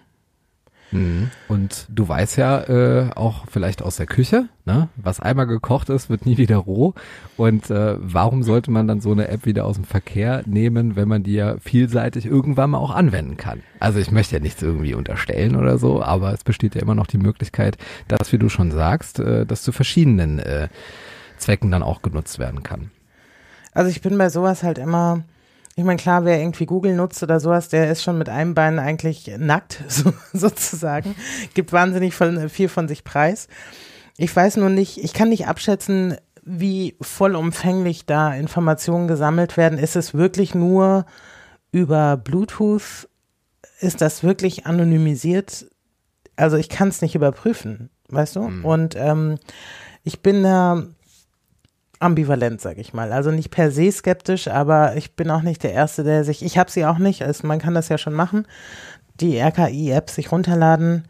Mhm. 0.92 1.30
Und 1.48 1.86
du 1.88 2.08
weißt 2.08 2.36
ja 2.36 2.62
äh, 2.62 3.10
auch 3.14 3.46
vielleicht 3.50 3.82
aus 3.82 3.96
der 3.96 4.06
Küche, 4.06 4.48
ne? 4.64 4.88
was 4.96 5.20
einmal 5.20 5.46
gekocht 5.46 5.88
ist, 5.88 6.10
wird 6.10 6.26
nie 6.26 6.36
wieder 6.36 6.58
roh. 6.58 6.94
Und 7.36 7.70
äh, 7.70 7.96
warum 7.98 8.42
sollte 8.42 8.70
man 8.70 8.86
dann 8.86 9.00
so 9.00 9.10
eine 9.12 9.28
App 9.28 9.46
wieder 9.46 9.64
aus 9.64 9.76
dem 9.76 9.84
Verkehr 9.84 10.42
nehmen, 10.46 10.94
wenn 10.94 11.08
man 11.08 11.22
die 11.22 11.34
ja 11.34 11.56
vielseitig 11.58 12.26
irgendwann 12.26 12.70
mal 12.70 12.78
auch 12.78 12.94
anwenden 12.94 13.36
kann? 13.36 13.62
Also 13.80 13.98
ich 13.98 14.10
möchte 14.10 14.36
ja 14.36 14.40
nichts 14.40 14.62
irgendwie 14.62 14.94
unterstellen 14.94 15.56
oder 15.56 15.78
so, 15.78 16.02
aber 16.02 16.32
es 16.32 16.44
besteht 16.44 16.74
ja 16.74 16.82
immer 16.82 16.94
noch 16.94 17.06
die 17.06 17.18
Möglichkeit, 17.18 17.78
dass, 18.08 18.32
wie 18.32 18.38
du 18.38 18.48
schon 18.48 18.70
sagst, 18.70 19.18
äh, 19.18 19.46
das 19.46 19.62
zu 19.62 19.72
verschiedenen 19.72 20.38
äh, 20.38 20.68
Zwecken 21.38 21.70
dann 21.70 21.82
auch 21.82 22.02
genutzt 22.02 22.38
werden 22.38 22.62
kann. 22.62 22.90
Also 23.72 23.90
ich 23.90 24.02
bin 24.02 24.16
bei 24.18 24.28
sowas 24.28 24.62
halt 24.62 24.78
immer 24.78 25.24
ich 25.74 25.84
meine, 25.84 25.96
klar, 25.96 26.24
wer 26.24 26.38
irgendwie 26.38 26.66
Google 26.66 26.94
nutzt 26.94 27.22
oder 27.22 27.40
sowas, 27.40 27.68
der 27.68 27.90
ist 27.90 28.02
schon 28.02 28.18
mit 28.18 28.28
einem 28.28 28.54
Bein 28.54 28.78
eigentlich 28.78 29.30
nackt, 29.38 29.82
so, 29.88 30.12
sozusagen. 30.32 31.14
Gibt 31.54 31.72
wahnsinnig 31.72 32.14
viel 32.14 32.68
von 32.68 32.88
sich 32.88 33.04
preis. 33.04 33.48
Ich 34.18 34.34
weiß 34.34 34.58
nur 34.58 34.68
nicht, 34.68 35.02
ich 35.02 35.14
kann 35.14 35.30
nicht 35.30 35.46
abschätzen, 35.46 36.16
wie 36.44 36.96
vollumfänglich 37.00 38.04
da 38.04 38.34
Informationen 38.34 39.08
gesammelt 39.08 39.56
werden. 39.56 39.78
Ist 39.78 39.96
es 39.96 40.12
wirklich 40.12 40.54
nur 40.54 41.06
über 41.70 42.16
Bluetooth? 42.16 43.08
Ist 43.80 44.00
das 44.00 44.22
wirklich 44.22 44.66
anonymisiert? 44.66 45.66
Also 46.36 46.56
ich 46.56 46.68
kann 46.68 46.88
es 46.88 47.00
nicht 47.00 47.14
überprüfen, 47.14 47.90
weißt 48.08 48.36
du? 48.36 48.48
Mhm. 48.48 48.64
Und 48.64 48.96
ähm, 48.96 49.38
ich 50.02 50.20
bin 50.20 50.42
da 50.42 50.84
ambivalent, 52.02 52.60
sage 52.60 52.80
ich 52.80 52.92
mal. 52.92 53.12
Also 53.12 53.30
nicht 53.30 53.50
per 53.50 53.70
se 53.70 53.90
skeptisch, 53.90 54.48
aber 54.48 54.96
ich 54.96 55.14
bin 55.14 55.30
auch 55.30 55.42
nicht 55.42 55.62
der 55.62 55.72
Erste, 55.72 56.04
der 56.04 56.24
sich, 56.24 56.44
ich 56.44 56.58
habe 56.58 56.70
sie 56.70 56.84
auch 56.84 56.98
nicht, 56.98 57.22
also 57.22 57.46
man 57.46 57.58
kann 57.58 57.74
das 57.74 57.88
ja 57.88 57.98
schon 57.98 58.14
machen, 58.14 58.46
die 59.20 59.38
RKI-App 59.38 60.10
sich 60.10 60.32
runterladen. 60.32 61.04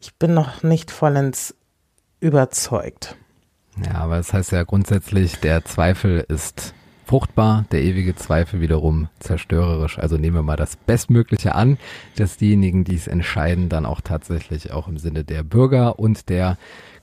Ich 0.00 0.14
bin 0.16 0.34
noch 0.34 0.62
nicht 0.62 0.90
vollends 0.90 1.54
überzeugt. 2.20 3.16
Ja, 3.84 3.94
aber 3.94 4.18
es 4.18 4.28
das 4.28 4.34
heißt 4.34 4.52
ja 4.52 4.64
grundsätzlich, 4.64 5.38
der 5.40 5.64
Zweifel 5.64 6.24
ist 6.28 6.74
fruchtbar, 7.06 7.64
der 7.72 7.82
ewige 7.82 8.14
Zweifel 8.14 8.60
wiederum 8.60 9.08
zerstörerisch. 9.18 9.98
Also 9.98 10.16
nehmen 10.16 10.36
wir 10.36 10.42
mal 10.42 10.56
das 10.56 10.76
Bestmögliche 10.76 11.54
an, 11.54 11.78
dass 12.16 12.36
diejenigen, 12.36 12.84
die 12.84 12.96
es 12.96 13.06
entscheiden, 13.06 13.68
dann 13.68 13.86
auch 13.86 14.00
tatsächlich 14.00 14.72
auch 14.72 14.88
im 14.88 14.98
Sinne 14.98 15.24
der 15.24 15.42
Bürger 15.42 15.98
und 15.98 16.28
der 16.28 16.56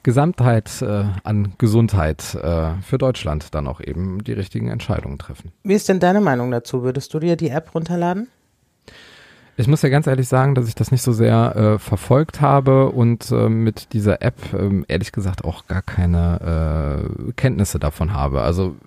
Gesamtheit 0.04 0.82
äh, 0.82 1.06
an 1.24 1.54
Gesundheit 1.58 2.36
äh, 2.36 2.72
für 2.82 2.98
Deutschland 2.98 3.54
dann 3.54 3.68
auch 3.68 3.82
eben 3.82 4.24
die 4.24 4.34
richtigen 4.34 4.70
Entscheidungen 4.70 5.18
treffen. 5.18 5.52
Wie 5.64 5.74
ist 5.74 5.90
denn 5.90 6.00
deine 6.00 6.22
Meinung 6.22 6.52
dazu? 6.52 6.84
Würdest 6.84 7.14
du 7.14 7.20
dir 7.20 7.36
die 7.36 7.50
App 7.50 7.76
runterladen? 7.76 8.28
Ich 9.58 9.68
muss 9.68 9.82
ja 9.82 9.90
ganz 9.90 10.08
ehrlich 10.08 10.30
sagen, 10.30 10.56
dass 10.56 10.70
ich 10.70 10.76
das 10.76 10.90
nicht 10.90 11.02
so 11.02 11.12
sehr 11.12 11.54
äh, 11.56 11.80
verfolgt 11.80 12.40
habe 12.40 12.92
und 12.92 13.30
äh, 13.30 13.50
mit 13.50 13.92
dieser 13.92 14.22
App 14.22 14.54
äh, 14.54 14.84
ehrlich 14.88 15.12
gesagt 15.12 15.44
auch 15.44 15.68
gar 15.68 15.82
keine 15.82 17.04
äh, 17.28 17.32
Kenntnisse 17.34 17.78
davon 17.78 18.14
habe. 18.14 18.42
Also 18.42 18.78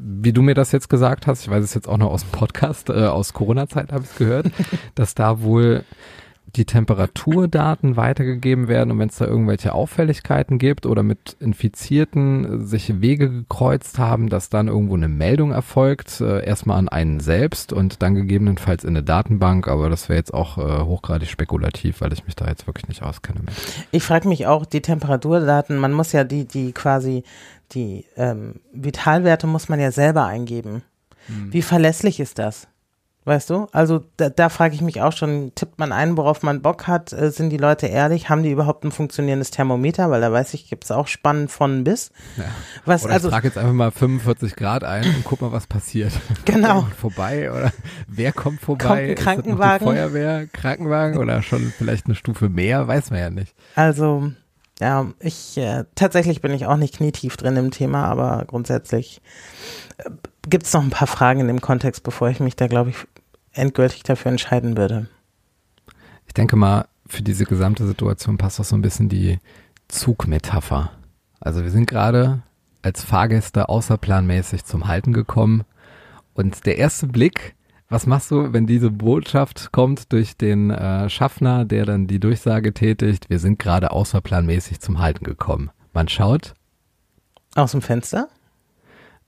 wie 0.00 0.32
du 0.32 0.42
mir 0.42 0.54
das 0.54 0.70
jetzt 0.70 0.88
gesagt 0.88 1.26
hast, 1.26 1.42
ich 1.42 1.50
weiß 1.50 1.64
es 1.64 1.74
jetzt 1.74 1.88
auch 1.88 1.98
noch 1.98 2.10
aus 2.10 2.22
dem 2.22 2.30
Podcast, 2.30 2.90
äh, 2.90 3.06
aus 3.06 3.32
Corona-Zeit 3.32 3.92
habe 3.92 4.04
ich 4.04 4.10
es 4.10 4.16
gehört, 4.16 4.46
dass 4.94 5.16
da 5.16 5.42
wohl 5.42 5.84
die 6.56 6.64
Temperaturdaten 6.64 7.96
weitergegeben 7.96 8.68
werden 8.68 8.90
und 8.90 8.98
wenn 8.98 9.08
es 9.08 9.16
da 9.16 9.26
irgendwelche 9.26 9.72
Auffälligkeiten 9.72 10.58
gibt 10.58 10.86
oder 10.86 11.02
mit 11.02 11.36
Infizierten 11.38 12.66
sich 12.66 13.00
Wege 13.00 13.30
gekreuzt 13.30 13.98
haben, 13.98 14.28
dass 14.28 14.48
dann 14.48 14.68
irgendwo 14.68 14.94
eine 14.94 15.08
Meldung 15.08 15.52
erfolgt, 15.52 16.20
äh, 16.20 16.44
erstmal 16.44 16.78
an 16.78 16.88
einen 16.88 17.20
selbst 17.20 17.72
und 17.72 18.02
dann 18.02 18.14
gegebenenfalls 18.14 18.84
in 18.84 18.90
eine 18.90 19.02
Datenbank, 19.02 19.68
aber 19.68 19.90
das 19.90 20.08
wäre 20.08 20.18
jetzt 20.18 20.34
auch 20.34 20.58
äh, 20.58 20.84
hochgradig 20.84 21.28
spekulativ, 21.28 22.00
weil 22.00 22.12
ich 22.12 22.24
mich 22.24 22.36
da 22.36 22.46
jetzt 22.46 22.66
wirklich 22.66 22.88
nicht 22.88 23.02
auskenne 23.02 23.40
mit. 23.40 23.54
Ich 23.92 24.02
frage 24.02 24.28
mich 24.28 24.46
auch, 24.46 24.64
die 24.64 24.82
Temperaturdaten, 24.82 25.78
man 25.78 25.92
muss 25.92 26.12
ja 26.12 26.24
die, 26.24 26.46
die 26.46 26.72
quasi, 26.72 27.24
die 27.72 28.04
ähm, 28.16 28.56
Vitalwerte 28.72 29.46
muss 29.46 29.68
man 29.68 29.80
ja 29.80 29.92
selber 29.92 30.26
eingeben. 30.26 30.82
Hm. 31.26 31.52
Wie 31.52 31.62
verlässlich 31.62 32.20
ist 32.20 32.38
das? 32.38 32.66
Weißt 33.24 33.50
du? 33.50 33.68
Also 33.72 34.02
da, 34.16 34.30
da 34.30 34.48
frage 34.48 34.74
ich 34.74 34.80
mich 34.80 35.02
auch 35.02 35.12
schon, 35.12 35.52
tippt 35.54 35.78
man 35.78 35.92
ein, 35.92 36.16
worauf 36.16 36.42
man 36.42 36.62
Bock 36.62 36.86
hat? 36.86 37.12
Äh, 37.12 37.30
sind 37.30 37.50
die 37.50 37.58
Leute 37.58 37.86
ehrlich? 37.86 38.30
Haben 38.30 38.42
die 38.42 38.50
überhaupt 38.50 38.82
ein 38.82 38.92
funktionierendes 38.92 39.50
Thermometer? 39.50 40.10
Weil 40.10 40.22
da 40.22 40.32
weiß 40.32 40.54
ich, 40.54 40.70
gibt 40.70 40.84
es 40.84 40.90
auch 40.90 41.06
Spannen 41.06 41.48
von 41.48 41.84
bis. 41.84 42.12
Ja. 42.38 42.44
Was, 42.86 43.04
oder 43.04 43.12
also, 43.12 43.28
ich 43.28 43.34
frage 43.34 43.48
jetzt 43.48 43.58
einfach 43.58 43.74
mal 43.74 43.90
45 43.90 44.56
Grad 44.56 44.84
ein 44.84 45.04
und 45.04 45.24
guck 45.24 45.42
mal, 45.42 45.52
was 45.52 45.66
passiert. 45.66 46.12
Genau. 46.46 46.86
vorbei 46.96 47.52
oder 47.52 47.72
wer 48.08 48.32
kommt 48.32 48.60
vorbei? 48.60 48.86
Kommt 48.86 49.00
ein 49.00 49.14
Krankenwagen? 49.14 49.86
Feuerwehr, 49.86 50.46
Krankenwagen 50.46 51.18
oder 51.18 51.42
schon 51.42 51.72
vielleicht 51.76 52.06
eine 52.06 52.14
Stufe 52.14 52.48
mehr? 52.48 52.88
Weiß 52.88 53.10
man 53.10 53.20
ja 53.20 53.30
nicht. 53.30 53.54
Also 53.76 54.32
ja, 54.80 55.12
ich 55.20 55.58
äh, 55.58 55.84
tatsächlich 55.94 56.40
bin 56.40 56.52
ich 56.52 56.66
auch 56.66 56.76
nicht 56.76 56.96
knietief 56.96 57.36
drin 57.36 57.56
im 57.56 57.70
Thema, 57.70 58.06
aber 58.06 58.44
grundsätzlich 58.46 59.20
äh, 59.98 60.10
gibt 60.48 60.66
es 60.66 60.72
noch 60.72 60.82
ein 60.82 60.90
paar 60.90 61.08
Fragen 61.08 61.40
in 61.40 61.48
dem 61.48 61.60
Kontext, 61.60 62.02
bevor 62.02 62.28
ich 62.30 62.40
mich 62.40 62.56
da, 62.56 62.66
glaube 62.66 62.90
ich, 62.90 62.96
endgültig 63.52 64.02
dafür 64.02 64.30
entscheiden 64.30 64.76
würde. 64.76 65.08
Ich 66.26 66.34
denke 66.34 66.56
mal, 66.56 66.86
für 67.06 67.22
diese 67.22 67.44
gesamte 67.44 67.86
Situation 67.86 68.38
passt 68.38 68.60
auch 68.60 68.64
so 68.64 68.76
ein 68.76 68.82
bisschen 68.82 69.08
die 69.08 69.38
Zugmetapher. 69.88 70.92
Also 71.40 71.62
wir 71.62 71.70
sind 71.70 71.86
gerade 71.86 72.42
als 72.82 73.02
Fahrgäste 73.02 73.68
außerplanmäßig 73.68 74.64
zum 74.64 74.86
Halten 74.86 75.12
gekommen 75.12 75.64
und 76.34 76.64
der 76.66 76.78
erste 76.78 77.06
Blick, 77.06 77.54
was 77.88 78.06
machst 78.06 78.30
du, 78.30 78.52
wenn 78.52 78.66
diese 78.66 78.90
Botschaft 78.90 79.72
kommt 79.72 80.12
durch 80.12 80.36
den 80.36 80.70
äh, 80.70 81.10
Schaffner, 81.10 81.64
der 81.64 81.84
dann 81.84 82.06
die 82.06 82.20
Durchsage 82.20 82.72
tätigt, 82.72 83.28
wir 83.28 83.40
sind 83.40 83.58
gerade 83.58 83.90
außerplanmäßig 83.90 84.80
zum 84.80 85.00
Halten 85.00 85.24
gekommen? 85.24 85.70
Man 85.92 86.08
schaut 86.08 86.54
aus 87.56 87.72
dem 87.72 87.82
Fenster? 87.82 88.28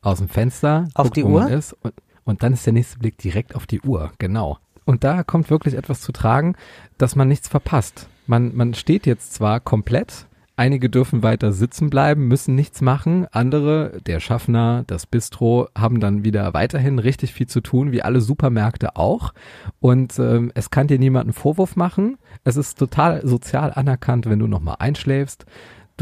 Aus 0.02 0.18
dem 0.18 0.28
Fenster, 0.28 0.88
auf 0.94 1.06
guckt, 1.06 1.16
die 1.16 1.24
Uhr 1.24 1.48
ist 1.48 1.72
und, 1.82 1.94
und 2.24 2.42
dann 2.42 2.52
ist 2.52 2.66
der 2.66 2.72
nächste 2.72 2.98
Blick 2.98 3.18
direkt 3.18 3.54
auf 3.54 3.66
die 3.66 3.80
Uhr, 3.80 4.12
genau. 4.18 4.58
Und 4.84 5.04
da 5.04 5.22
kommt 5.22 5.48
wirklich 5.48 5.74
etwas 5.74 6.00
zu 6.00 6.12
tragen, 6.12 6.56
dass 6.98 7.16
man 7.16 7.28
nichts 7.28 7.48
verpasst. 7.48 8.08
Man, 8.26 8.54
man 8.54 8.74
steht 8.74 9.06
jetzt 9.06 9.32
zwar 9.34 9.60
komplett, 9.60 10.26
einige 10.56 10.90
dürfen 10.90 11.22
weiter 11.22 11.52
sitzen 11.52 11.90
bleiben, 11.90 12.28
müssen 12.28 12.54
nichts 12.54 12.80
machen, 12.80 13.26
andere, 13.30 14.00
der 14.06 14.20
Schaffner, 14.20 14.84
das 14.86 15.06
Bistro, 15.06 15.68
haben 15.76 16.00
dann 16.00 16.24
wieder 16.24 16.52
weiterhin 16.54 16.98
richtig 16.98 17.32
viel 17.32 17.46
zu 17.46 17.60
tun, 17.60 17.92
wie 17.92 18.02
alle 18.02 18.20
Supermärkte 18.20 18.96
auch. 18.96 19.32
Und 19.80 20.18
ähm, 20.18 20.52
es 20.54 20.70
kann 20.70 20.88
dir 20.88 20.98
niemand 20.98 21.24
einen 21.24 21.32
Vorwurf 21.32 21.76
machen. 21.76 22.18
Es 22.44 22.56
ist 22.56 22.78
total 22.78 23.26
sozial 23.26 23.72
anerkannt, 23.72 24.26
wenn 24.26 24.38
du 24.38 24.46
nochmal 24.46 24.76
einschläfst. 24.78 25.46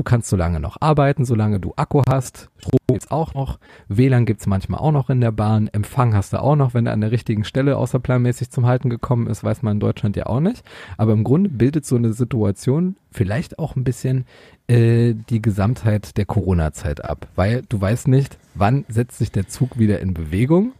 Du 0.01 0.05
kannst 0.05 0.31
so 0.31 0.37
lange 0.37 0.61
noch 0.61 0.79
arbeiten, 0.81 1.27
solange 1.27 1.61
du 1.61 1.75
Akku 1.77 2.01
hast. 2.09 2.49
Strom 2.57 2.79
gibt's 2.87 3.11
auch 3.11 3.35
noch. 3.35 3.59
WLAN 3.89 4.25
gibt's 4.25 4.47
manchmal 4.47 4.81
auch 4.81 4.93
noch 4.93 5.11
in 5.11 5.21
der 5.21 5.31
Bahn. 5.31 5.69
Empfang 5.69 6.15
hast 6.15 6.33
du 6.33 6.41
auch 6.41 6.57
noch, 6.57 6.73
wenn 6.73 6.87
er 6.87 6.95
an 6.95 7.03
der 7.03 7.11
richtigen 7.11 7.45
Stelle 7.45 7.77
außerplanmäßig 7.77 8.49
zum 8.49 8.65
Halten 8.65 8.89
gekommen 8.89 9.27
ist, 9.27 9.45
weiß 9.45 9.61
man 9.61 9.75
in 9.75 9.81
Deutschland 9.81 10.17
ja 10.17 10.25
auch 10.25 10.41
nicht. 10.41 10.65
Aber 10.97 11.13
im 11.13 11.23
Grunde 11.23 11.51
bildet 11.51 11.85
so 11.85 11.97
eine 11.97 12.15
Situation 12.15 12.97
vielleicht 13.13 13.59
auch 13.59 13.77
ein 13.77 13.85
bisschen 13.85 14.25
äh, 14.69 15.13
die 15.13 15.43
Gesamtheit 15.43 16.17
der 16.17 16.25
Corona-Zeit 16.25 17.05
ab. 17.05 17.29
Weil 17.35 17.61
du 17.69 17.79
weißt 17.79 18.09
nicht, 18.09 18.39
wann 18.55 18.87
setzt 18.89 19.19
sich 19.19 19.31
der 19.31 19.49
Zug 19.49 19.79
wieder 19.79 20.01
in 20.01 20.15
Bewegung 20.15 20.73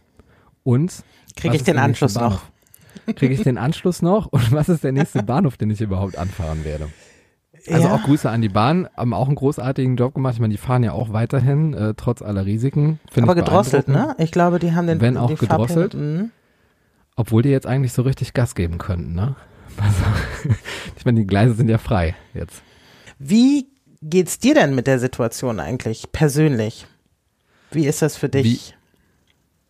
und 0.63 1.03
kriege 1.35 1.55
ich 1.55 1.63
den 1.63 1.77
Anschluss 1.77 2.15
noch. 2.15 2.41
Kriege 3.15 3.35
ich 3.35 3.43
den 3.43 3.59
Anschluss 3.59 4.01
noch? 4.01 4.25
Und 4.25 4.51
was 4.51 4.67
ist 4.67 4.83
der 4.83 4.93
nächste 4.93 5.21
Bahnhof, 5.23 5.57
den 5.57 5.69
ich 5.69 5.79
überhaupt 5.79 6.17
anfahren 6.17 6.65
werde? 6.65 6.87
Also 7.67 7.87
ja. 7.87 7.93
auch 7.93 8.03
Grüße 8.03 8.29
an 8.29 8.41
die 8.41 8.49
Bahn, 8.49 8.87
haben 8.95 9.13
auch 9.13 9.27
einen 9.27 9.35
großartigen 9.35 9.95
Job 9.95 10.15
gemacht. 10.15 10.33
Ich 10.35 10.39
meine, 10.39 10.51
die 10.51 10.57
fahren 10.57 10.83
ja 10.83 10.93
auch 10.93 11.13
weiterhin, 11.13 11.73
äh, 11.73 11.93
trotz 11.95 12.21
aller 12.21 12.45
Risiken. 12.45 12.99
Aber 13.15 13.35
gedrosselt, 13.35 13.87
ne? 13.87 14.15
Ich 14.17 14.31
glaube, 14.31 14.59
die 14.59 14.73
haben 14.73 14.87
den 14.87 15.01
Wenn 15.01 15.17
auch 15.17 15.37
gedrosselt. 15.37 15.93
Mhm. 15.93 16.31
Obwohl 17.15 17.43
die 17.43 17.49
jetzt 17.49 17.67
eigentlich 17.67 17.93
so 17.93 18.01
richtig 18.01 18.33
Gas 18.33 18.55
geben 18.55 18.77
könnten, 18.77 19.13
ne? 19.13 19.35
Also, 19.77 20.53
ich 20.97 21.05
meine, 21.05 21.19
die 21.19 21.27
Gleise 21.27 21.53
sind 21.53 21.69
ja 21.69 21.77
frei 21.77 22.15
jetzt. 22.33 22.61
Wie 23.19 23.67
geht's 24.01 24.39
dir 24.39 24.55
denn 24.55 24.73
mit 24.73 24.87
der 24.87 24.99
Situation 24.99 25.59
eigentlich 25.59 26.11
persönlich? 26.11 26.87
Wie 27.71 27.85
ist 27.85 28.01
das 28.01 28.17
für 28.17 28.27
dich? 28.27 28.75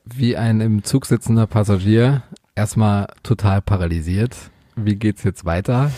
wie 0.05 0.37
ein 0.37 0.61
im 0.61 0.83
Zug 0.83 1.05
sitzender 1.05 1.47
Passagier 1.47 2.23
erstmal 2.55 3.07
total 3.23 3.61
paralysiert. 3.61 4.35
Wie 4.75 4.95
geht's 4.95 5.23
jetzt 5.23 5.45
weiter? 5.45 5.91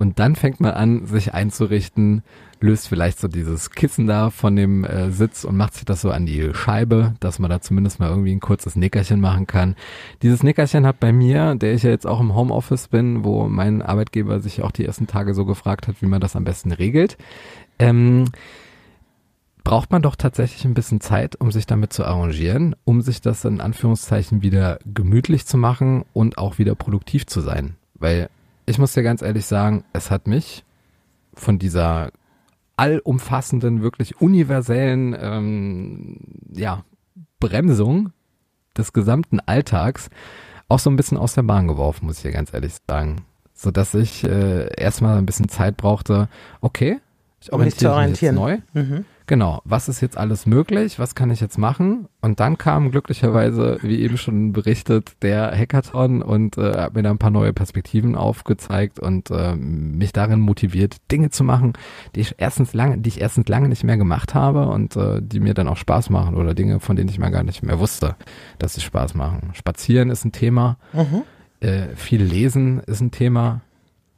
Und 0.00 0.18
dann 0.18 0.34
fängt 0.34 0.60
man 0.60 0.72
an, 0.72 1.04
sich 1.04 1.34
einzurichten, 1.34 2.22
löst 2.58 2.88
vielleicht 2.88 3.20
so 3.20 3.28
dieses 3.28 3.70
Kissen 3.70 4.06
da 4.06 4.30
von 4.30 4.56
dem 4.56 4.82
äh, 4.82 5.10
Sitz 5.10 5.44
und 5.44 5.58
macht 5.58 5.74
sich 5.74 5.84
das 5.84 6.00
so 6.00 6.10
an 6.10 6.24
die 6.24 6.54
Scheibe, 6.54 7.12
dass 7.20 7.38
man 7.38 7.50
da 7.50 7.60
zumindest 7.60 8.00
mal 8.00 8.08
irgendwie 8.08 8.32
ein 8.32 8.40
kurzes 8.40 8.76
Nickerchen 8.76 9.20
machen 9.20 9.46
kann. 9.46 9.76
Dieses 10.22 10.42
Nickerchen 10.42 10.86
hat 10.86 11.00
bei 11.00 11.12
mir, 11.12 11.54
der 11.54 11.74
ich 11.74 11.82
ja 11.82 11.90
jetzt 11.90 12.06
auch 12.06 12.18
im 12.18 12.34
Homeoffice 12.34 12.88
bin, 12.88 13.24
wo 13.24 13.46
mein 13.46 13.82
Arbeitgeber 13.82 14.40
sich 14.40 14.62
auch 14.62 14.70
die 14.70 14.86
ersten 14.86 15.06
Tage 15.06 15.34
so 15.34 15.44
gefragt 15.44 15.86
hat, 15.86 16.00
wie 16.00 16.06
man 16.06 16.22
das 16.22 16.34
am 16.34 16.44
besten 16.44 16.72
regelt, 16.72 17.18
ähm, 17.78 18.24
braucht 19.64 19.92
man 19.92 20.00
doch 20.00 20.16
tatsächlich 20.16 20.64
ein 20.64 20.72
bisschen 20.72 21.02
Zeit, 21.02 21.38
um 21.38 21.52
sich 21.52 21.66
damit 21.66 21.92
zu 21.92 22.06
arrangieren, 22.06 22.74
um 22.84 23.02
sich 23.02 23.20
das 23.20 23.44
in 23.44 23.60
Anführungszeichen 23.60 24.40
wieder 24.40 24.78
gemütlich 24.86 25.44
zu 25.44 25.58
machen 25.58 26.06
und 26.14 26.38
auch 26.38 26.56
wieder 26.56 26.74
produktiv 26.74 27.26
zu 27.26 27.42
sein. 27.42 27.76
Weil 27.96 28.30
ich 28.70 28.78
muss 28.78 28.92
dir 28.92 29.02
ganz 29.02 29.20
ehrlich 29.20 29.46
sagen, 29.46 29.84
es 29.92 30.10
hat 30.10 30.26
mich 30.26 30.64
von 31.34 31.58
dieser 31.58 32.12
allumfassenden, 32.76 33.82
wirklich 33.82 34.20
universellen 34.20 35.14
ähm, 35.20 36.16
ja, 36.52 36.84
Bremsung 37.40 38.12
des 38.76 38.92
gesamten 38.92 39.40
Alltags 39.40 40.08
auch 40.68 40.78
so 40.78 40.88
ein 40.88 40.96
bisschen 40.96 41.18
aus 41.18 41.34
der 41.34 41.42
Bahn 41.42 41.66
geworfen, 41.66 42.06
muss 42.06 42.18
ich 42.18 42.22
dir 42.22 42.30
ganz 42.30 42.54
ehrlich 42.54 42.74
sagen. 42.88 43.24
So 43.52 43.70
dass 43.70 43.92
ich 43.94 44.24
äh, 44.24 44.72
erstmal 44.80 45.18
ein 45.18 45.26
bisschen 45.26 45.48
Zeit 45.48 45.76
brauchte, 45.76 46.28
okay, 46.60 47.00
ich 47.42 47.52
orientiere 47.52 48.08
mich 48.08 48.20
jetzt 48.20 48.34
neu. 48.34 48.58
Mhm. 48.72 49.04
Genau, 49.30 49.62
was 49.64 49.88
ist 49.88 50.00
jetzt 50.00 50.18
alles 50.18 50.44
möglich? 50.44 50.98
Was 50.98 51.14
kann 51.14 51.30
ich 51.30 51.40
jetzt 51.40 51.56
machen? 51.56 52.08
Und 52.20 52.40
dann 52.40 52.58
kam 52.58 52.90
glücklicherweise, 52.90 53.78
wie 53.80 54.00
eben 54.00 54.18
schon 54.18 54.52
berichtet, 54.52 55.12
der 55.22 55.56
Hackathon 55.56 56.20
und 56.20 56.58
äh, 56.58 56.78
hat 56.78 56.94
mir 56.94 57.04
da 57.04 57.12
ein 57.12 57.18
paar 57.18 57.30
neue 57.30 57.52
Perspektiven 57.52 58.16
aufgezeigt 58.16 58.98
und 58.98 59.30
äh, 59.30 59.54
mich 59.54 60.12
darin 60.12 60.40
motiviert, 60.40 60.96
Dinge 61.12 61.30
zu 61.30 61.44
machen, 61.44 61.74
die 62.16 62.22
ich 62.22 62.34
erstens 62.38 62.74
lange, 62.74 62.98
die 62.98 63.08
ich 63.08 63.20
erstens 63.20 63.46
lange 63.46 63.68
nicht 63.68 63.84
mehr 63.84 63.96
gemacht 63.96 64.34
habe 64.34 64.66
und 64.66 64.96
äh, 64.96 65.22
die 65.22 65.38
mir 65.38 65.54
dann 65.54 65.68
auch 65.68 65.76
Spaß 65.76 66.10
machen 66.10 66.34
oder 66.34 66.52
Dinge, 66.52 66.80
von 66.80 66.96
denen 66.96 67.08
ich 67.08 67.20
mir 67.20 67.30
gar 67.30 67.44
nicht 67.44 67.62
mehr 67.62 67.78
wusste, 67.78 68.16
dass 68.58 68.74
sie 68.74 68.80
Spaß 68.80 69.14
machen. 69.14 69.50
Spazieren 69.52 70.10
ist 70.10 70.24
ein 70.24 70.32
Thema, 70.32 70.76
mhm. 70.92 71.22
äh, 71.60 71.94
viel 71.94 72.24
lesen 72.24 72.80
ist 72.80 73.00
ein 73.00 73.12
Thema. 73.12 73.60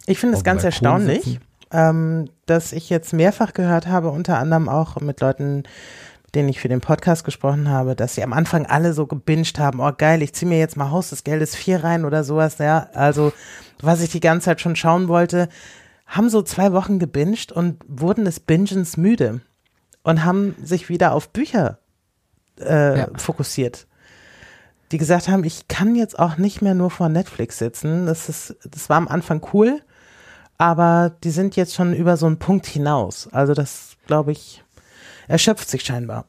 Ich 0.06 0.18
finde 0.18 0.38
es 0.38 0.42
ganz 0.42 0.64
erstaunlich. 0.64 1.38
Ähm, 1.70 2.28
das 2.54 2.72
ich 2.72 2.90
jetzt 2.90 3.12
mehrfach 3.12 3.52
gehört 3.52 3.86
habe, 3.86 4.10
unter 4.10 4.38
anderem 4.38 4.68
auch 4.68 5.00
mit 5.00 5.20
Leuten, 5.20 5.56
mit 6.24 6.34
denen 6.34 6.48
ich 6.48 6.60
für 6.60 6.68
den 6.68 6.80
Podcast 6.80 7.24
gesprochen 7.24 7.68
habe, 7.68 7.96
dass 7.96 8.14
sie 8.14 8.22
am 8.22 8.32
Anfang 8.32 8.66
alle 8.66 8.92
so 8.92 9.06
gebinged 9.06 9.58
haben, 9.58 9.80
oh 9.80 9.92
geil, 9.96 10.22
ich 10.22 10.32
ziehe 10.32 10.48
mir 10.48 10.58
jetzt 10.58 10.76
mal 10.76 10.90
Haus 10.90 11.10
des 11.10 11.24
Geldes 11.24 11.56
4 11.56 11.84
rein 11.84 12.04
oder 12.04 12.24
sowas, 12.24 12.58
ja, 12.58 12.88
also 12.94 13.32
was 13.80 14.00
ich 14.00 14.10
die 14.10 14.20
ganze 14.20 14.46
Zeit 14.46 14.60
schon 14.60 14.76
schauen 14.76 15.08
wollte, 15.08 15.48
haben 16.06 16.28
so 16.28 16.42
zwei 16.42 16.72
Wochen 16.72 16.98
gebinged 16.98 17.52
und 17.52 17.82
wurden 17.88 18.24
des 18.24 18.40
Bingens 18.40 18.96
müde 18.96 19.40
und 20.02 20.24
haben 20.24 20.54
sich 20.62 20.88
wieder 20.88 21.12
auf 21.12 21.30
Bücher 21.30 21.78
äh, 22.60 22.98
ja. 22.98 23.08
fokussiert 23.16 23.86
die 24.92 24.98
gesagt 24.98 25.28
haben, 25.28 25.42
ich 25.42 25.68
kann 25.68 25.96
jetzt 25.96 26.18
auch 26.18 26.36
nicht 26.36 26.60
mehr 26.60 26.74
nur 26.74 26.90
vor 26.90 27.08
Netflix 27.08 27.58
sitzen. 27.58 28.06
Das 28.06 28.28
ist, 28.28 28.56
das 28.64 28.90
war 28.90 28.98
am 28.98 29.08
Anfang 29.08 29.40
cool, 29.52 29.80
aber 30.58 31.12
die 31.24 31.30
sind 31.30 31.56
jetzt 31.56 31.74
schon 31.74 31.94
über 31.94 32.16
so 32.16 32.26
einen 32.26 32.38
Punkt 32.38 32.66
hinaus. 32.66 33.28
Also 33.32 33.54
das, 33.54 33.96
glaube 34.06 34.32
ich, 34.32 34.62
erschöpft 35.28 35.68
sich 35.68 35.82
scheinbar. 35.82 36.26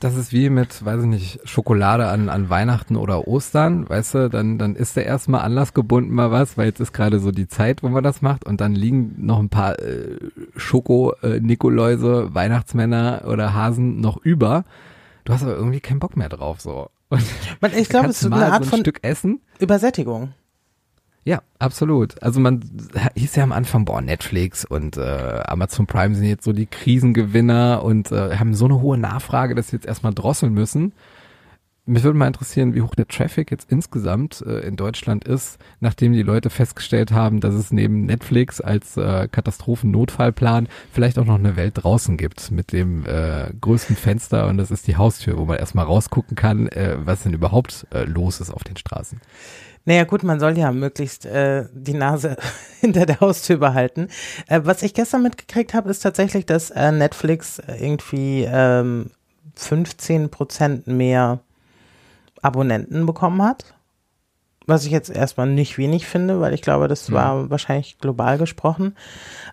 Das 0.00 0.16
ist 0.16 0.32
wie 0.32 0.50
mit, 0.50 0.84
weiß 0.84 1.02
ich 1.02 1.08
nicht, 1.08 1.48
Schokolade 1.48 2.08
an, 2.08 2.28
an 2.28 2.50
Weihnachten 2.50 2.96
oder 2.96 3.28
Ostern, 3.28 3.88
weißt 3.88 4.14
du, 4.14 4.30
dann, 4.30 4.58
dann 4.58 4.74
ist 4.74 4.96
der 4.96 5.06
erstmal 5.06 5.42
anlassgebunden 5.42 6.12
mal 6.12 6.30
was, 6.30 6.58
weil 6.58 6.66
jetzt 6.66 6.80
ist 6.80 6.92
gerade 6.92 7.18
so 7.18 7.30
die 7.30 7.48
Zeit, 7.48 7.82
wo 7.82 7.88
man 7.88 8.02
das 8.02 8.20
macht 8.20 8.44
und 8.44 8.60
dann 8.60 8.74
liegen 8.74 9.14
noch 9.24 9.38
ein 9.38 9.48
paar 9.48 9.78
äh, 9.78 10.18
Schoko-Nikoläuse, 10.56 12.28
äh, 12.30 12.34
Weihnachtsmänner 12.34 13.22
oder 13.26 13.54
Hasen 13.54 14.00
noch 14.00 14.18
über. 14.18 14.64
Du 15.24 15.32
hast 15.32 15.42
aber 15.42 15.54
irgendwie 15.54 15.80
keinen 15.80 16.00
Bock 16.00 16.16
mehr 16.16 16.28
drauf, 16.28 16.60
so. 16.60 16.90
Und 17.08 17.22
ich 17.76 17.88
glaube, 17.88 18.08
es 18.08 18.22
ist 18.22 18.32
eine 18.32 18.52
Art 18.52 18.64
so 18.64 18.68
ein 18.68 18.70
von 18.70 18.80
Stück 18.80 18.98
Essen. 19.02 19.40
Übersättigung. 19.60 20.34
Ja, 21.24 21.42
absolut. 21.60 22.20
Also 22.22 22.40
man 22.40 22.64
hieß 23.14 23.36
ja 23.36 23.44
am 23.44 23.52
Anfang, 23.52 23.84
boah, 23.84 24.00
Netflix 24.00 24.64
und 24.64 24.96
äh, 24.96 25.42
Amazon 25.44 25.86
Prime 25.86 26.14
sind 26.16 26.24
jetzt 26.24 26.44
so 26.44 26.52
die 26.52 26.66
Krisengewinner 26.66 27.82
und 27.84 28.10
äh, 28.10 28.36
haben 28.36 28.54
so 28.54 28.64
eine 28.64 28.80
hohe 28.80 28.98
Nachfrage, 28.98 29.54
dass 29.54 29.68
sie 29.68 29.76
jetzt 29.76 29.86
erstmal 29.86 30.14
drosseln 30.14 30.52
müssen. 30.52 30.92
Mich 31.84 32.04
würde 32.04 32.16
mal 32.16 32.28
interessieren, 32.28 32.74
wie 32.74 32.82
hoch 32.82 32.94
der 32.94 33.08
Traffic 33.08 33.50
jetzt 33.50 33.70
insgesamt 33.70 34.40
äh, 34.46 34.60
in 34.60 34.76
Deutschland 34.76 35.24
ist, 35.24 35.58
nachdem 35.80 36.12
die 36.12 36.22
Leute 36.22 36.48
festgestellt 36.48 37.10
haben, 37.10 37.40
dass 37.40 37.54
es 37.54 37.72
neben 37.72 38.06
Netflix 38.06 38.60
als 38.60 38.96
äh, 38.96 39.26
Katastrophennotfallplan 39.30 40.68
vielleicht 40.92 41.18
auch 41.18 41.24
noch 41.24 41.38
eine 41.38 41.56
Welt 41.56 41.74
draußen 41.82 42.16
gibt 42.16 42.52
mit 42.52 42.72
dem 42.72 43.04
äh, 43.04 43.52
größten 43.60 43.96
Fenster 43.96 44.46
und 44.46 44.58
das 44.58 44.70
ist 44.70 44.86
die 44.86 44.96
Haustür, 44.96 45.38
wo 45.38 45.44
man 45.44 45.58
erstmal 45.58 45.86
rausgucken 45.86 46.36
kann, 46.36 46.68
äh, 46.68 46.98
was 47.04 47.24
denn 47.24 47.32
überhaupt 47.32 47.86
äh, 47.92 48.04
los 48.04 48.40
ist 48.40 48.50
auf 48.50 48.62
den 48.62 48.76
Straßen. 48.76 49.20
Naja 49.84 50.04
gut, 50.04 50.22
man 50.22 50.38
soll 50.38 50.56
ja 50.56 50.70
möglichst 50.70 51.26
äh, 51.26 51.66
die 51.72 51.94
Nase 51.94 52.36
hinter 52.80 53.06
der 53.06 53.20
Haustür 53.20 53.56
behalten. 53.56 54.08
Äh, 54.46 54.60
was 54.64 54.82
ich 54.82 54.94
gestern 54.94 55.22
mitgekriegt 55.22 55.74
habe, 55.74 55.90
ist 55.90 56.00
tatsächlich, 56.00 56.46
dass 56.46 56.70
äh, 56.70 56.92
Netflix 56.92 57.60
irgendwie 57.80 58.46
ähm, 58.48 59.10
15 59.56 60.30
Prozent 60.30 60.86
mehr 60.86 61.40
Abonnenten 62.42 63.06
bekommen 63.06 63.42
hat. 63.42 63.74
Was 64.66 64.84
ich 64.84 64.92
jetzt 64.92 65.10
erstmal 65.10 65.48
nicht 65.48 65.76
wenig 65.76 66.06
finde, 66.06 66.40
weil 66.40 66.54
ich 66.54 66.62
glaube, 66.62 66.86
das 66.86 67.10
war 67.10 67.42
ja. 67.42 67.50
wahrscheinlich 67.50 67.98
global 67.98 68.38
gesprochen. 68.38 68.94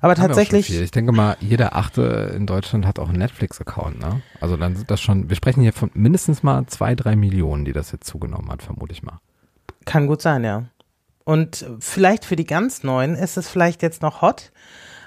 Aber 0.01 0.11
Haben 0.11 0.27
tatsächlich. 0.27 0.71
Ich 0.71 0.91
denke 0.91 1.11
mal, 1.11 1.35
jeder 1.39 1.75
Achte 1.75 2.31
in 2.35 2.45
Deutschland 2.45 2.85
hat 2.85 2.99
auch 2.99 3.09
einen 3.09 3.17
Netflix-Account, 3.17 3.99
ne? 3.99 4.21
Also 4.39 4.55
dann 4.55 4.75
sind 4.75 4.91
das 4.91 5.01
schon, 5.01 5.27
wir 5.27 5.35
sprechen 5.35 5.61
hier 5.61 5.73
von 5.73 5.89
mindestens 5.95 6.43
mal 6.43 6.63
zwei, 6.67 6.93
drei 6.93 7.15
Millionen, 7.15 7.65
die 7.65 7.73
das 7.73 7.91
jetzt 7.91 8.05
zugenommen 8.05 8.51
hat, 8.51 8.61
vermute 8.61 8.93
ich 8.93 9.01
mal. 9.01 9.19
Kann 9.89 10.05
gut 10.05 10.21
sein, 10.21 10.43
ja. 10.43 10.65
Und 11.25 11.65
vielleicht 11.79 12.25
für 12.25 12.35
die 12.35 12.45
ganz 12.45 12.83
Neuen 12.83 13.15
ist 13.15 13.37
es 13.37 13.49
vielleicht 13.49 13.81
jetzt 13.81 14.03
noch 14.03 14.21
hot, 14.21 14.51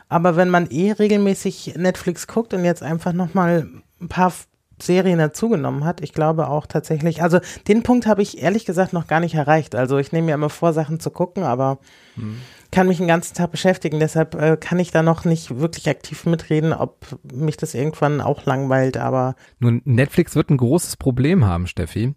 aber 0.08 0.34
wenn 0.36 0.50
man 0.50 0.66
eh 0.70 0.90
regelmäßig 0.92 1.74
Netflix 1.76 2.26
guckt 2.26 2.52
und 2.52 2.64
jetzt 2.64 2.82
einfach 2.82 3.12
nochmal 3.12 3.68
ein 4.00 4.08
paar 4.08 4.32
Serien 4.80 5.18
dazugenommen 5.18 5.84
hat, 5.84 6.00
ich 6.00 6.12
glaube 6.12 6.48
auch 6.48 6.66
tatsächlich, 6.66 7.22
also 7.22 7.38
den 7.68 7.84
Punkt 7.84 8.06
habe 8.06 8.22
ich 8.22 8.42
ehrlich 8.42 8.64
gesagt 8.64 8.92
noch 8.92 9.06
gar 9.06 9.20
nicht 9.20 9.36
erreicht. 9.36 9.76
Also 9.76 9.98
ich 9.98 10.10
nehme 10.10 10.26
mir 10.26 10.34
immer 10.34 10.50
vor, 10.50 10.72
Sachen 10.72 10.98
zu 10.98 11.10
gucken, 11.10 11.44
aber 11.44 11.78
hm. 12.16 12.38
kann 12.72 12.88
mich 12.88 12.98
den 12.98 13.06
ganzen 13.06 13.34
Tag 13.34 13.52
beschäftigen. 13.52 14.00
Deshalb 14.00 14.34
äh, 14.34 14.56
kann 14.56 14.80
ich 14.80 14.90
da 14.90 15.04
noch 15.04 15.24
nicht 15.24 15.58
wirklich 15.60 15.88
aktiv 15.88 16.26
mitreden, 16.26 16.72
ob 16.72 17.06
mich 17.32 17.56
das 17.56 17.74
irgendwann 17.74 18.20
auch 18.20 18.44
langweilt, 18.44 18.96
aber. 18.96 19.36
Nun, 19.60 19.80
Netflix 19.84 20.34
wird 20.34 20.50
ein 20.50 20.56
großes 20.56 20.96
Problem 20.96 21.46
haben, 21.46 21.68
Steffi. 21.68 22.14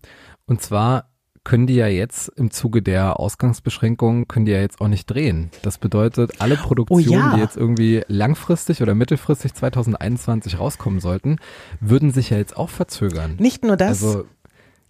Und 0.47 0.61
zwar 0.61 1.14
können 1.45 1.67
die 1.67 1.75
ja 1.75 1.87
jetzt 1.87 2.27
im 2.35 2.51
Zuge 2.51 2.81
der 2.81 3.19
Ausgangsbeschränkungen, 3.19 4.27
können 4.27 4.45
die 4.45 4.51
ja 4.51 4.59
jetzt 4.59 4.81
auch 4.81 4.89
nicht 4.89 5.05
drehen. 5.05 5.51
Das 5.61 5.77
bedeutet, 5.77 6.41
alle 6.41 6.57
Produktionen, 6.57 7.07
oh 7.07 7.29
ja. 7.29 7.35
die 7.35 7.41
jetzt 7.41 7.55
irgendwie 7.55 8.03
langfristig 8.07 8.81
oder 8.81 8.95
mittelfristig 8.95 9.53
2021 9.53 10.59
rauskommen 10.59 10.99
sollten, 10.99 11.37
würden 11.79 12.11
sich 12.11 12.31
ja 12.31 12.37
jetzt 12.37 12.57
auch 12.57 12.69
verzögern. 12.69 13.35
Nicht 13.39 13.63
nur 13.63 13.77
das. 13.77 14.03
Also 14.03 14.25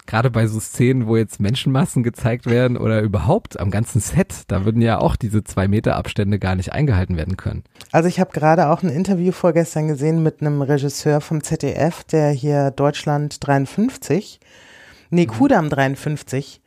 gerade 0.05 0.31
bei 0.31 0.47
so 0.47 0.59
Szenen, 0.59 1.07
wo 1.07 1.17
jetzt 1.17 1.39
Menschenmassen 1.39 2.03
gezeigt 2.03 2.45
werden 2.45 2.77
oder 2.77 3.01
überhaupt 3.01 3.59
am 3.59 3.69
ganzen 3.69 3.99
Set, 3.99 4.43
da 4.47 4.65
würden 4.65 4.81
ja 4.81 4.99
auch 4.99 5.15
diese 5.15 5.43
zwei 5.43 5.67
Meter 5.67 5.97
Abstände 5.97 6.39
gar 6.39 6.55
nicht 6.55 6.71
eingehalten 6.71 7.17
werden 7.17 7.37
können. 7.37 7.63
Also 7.91 8.07
ich 8.07 8.19
habe 8.19 8.31
gerade 8.31 8.69
auch 8.69 8.81
ein 8.81 8.89
Interview 8.89 9.31
vorgestern 9.31 9.87
gesehen 9.87 10.23
mit 10.23 10.41
einem 10.41 10.61
Regisseur 10.61 11.21
vom 11.21 11.43
ZDF, 11.43 12.03
der 12.05 12.29
hier 12.29 12.71
Deutschland 12.71 13.45
53 13.45 14.39
nee, 15.09 15.25
Kudam 15.25 15.69
53 15.69 16.61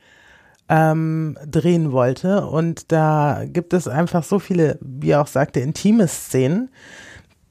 ähm, 0.69 1.37
drehen 1.47 1.93
wollte. 1.93 2.47
Und 2.47 2.93
da 2.93 3.45
gibt 3.47 3.73
es 3.73 3.89
einfach 3.89 4.23
so 4.23 4.39
viele, 4.39 4.79
wie 4.81 5.11
er 5.11 5.23
auch 5.23 5.27
sagte, 5.27 5.61
intime 5.61 6.09
Szenen, 6.09 6.71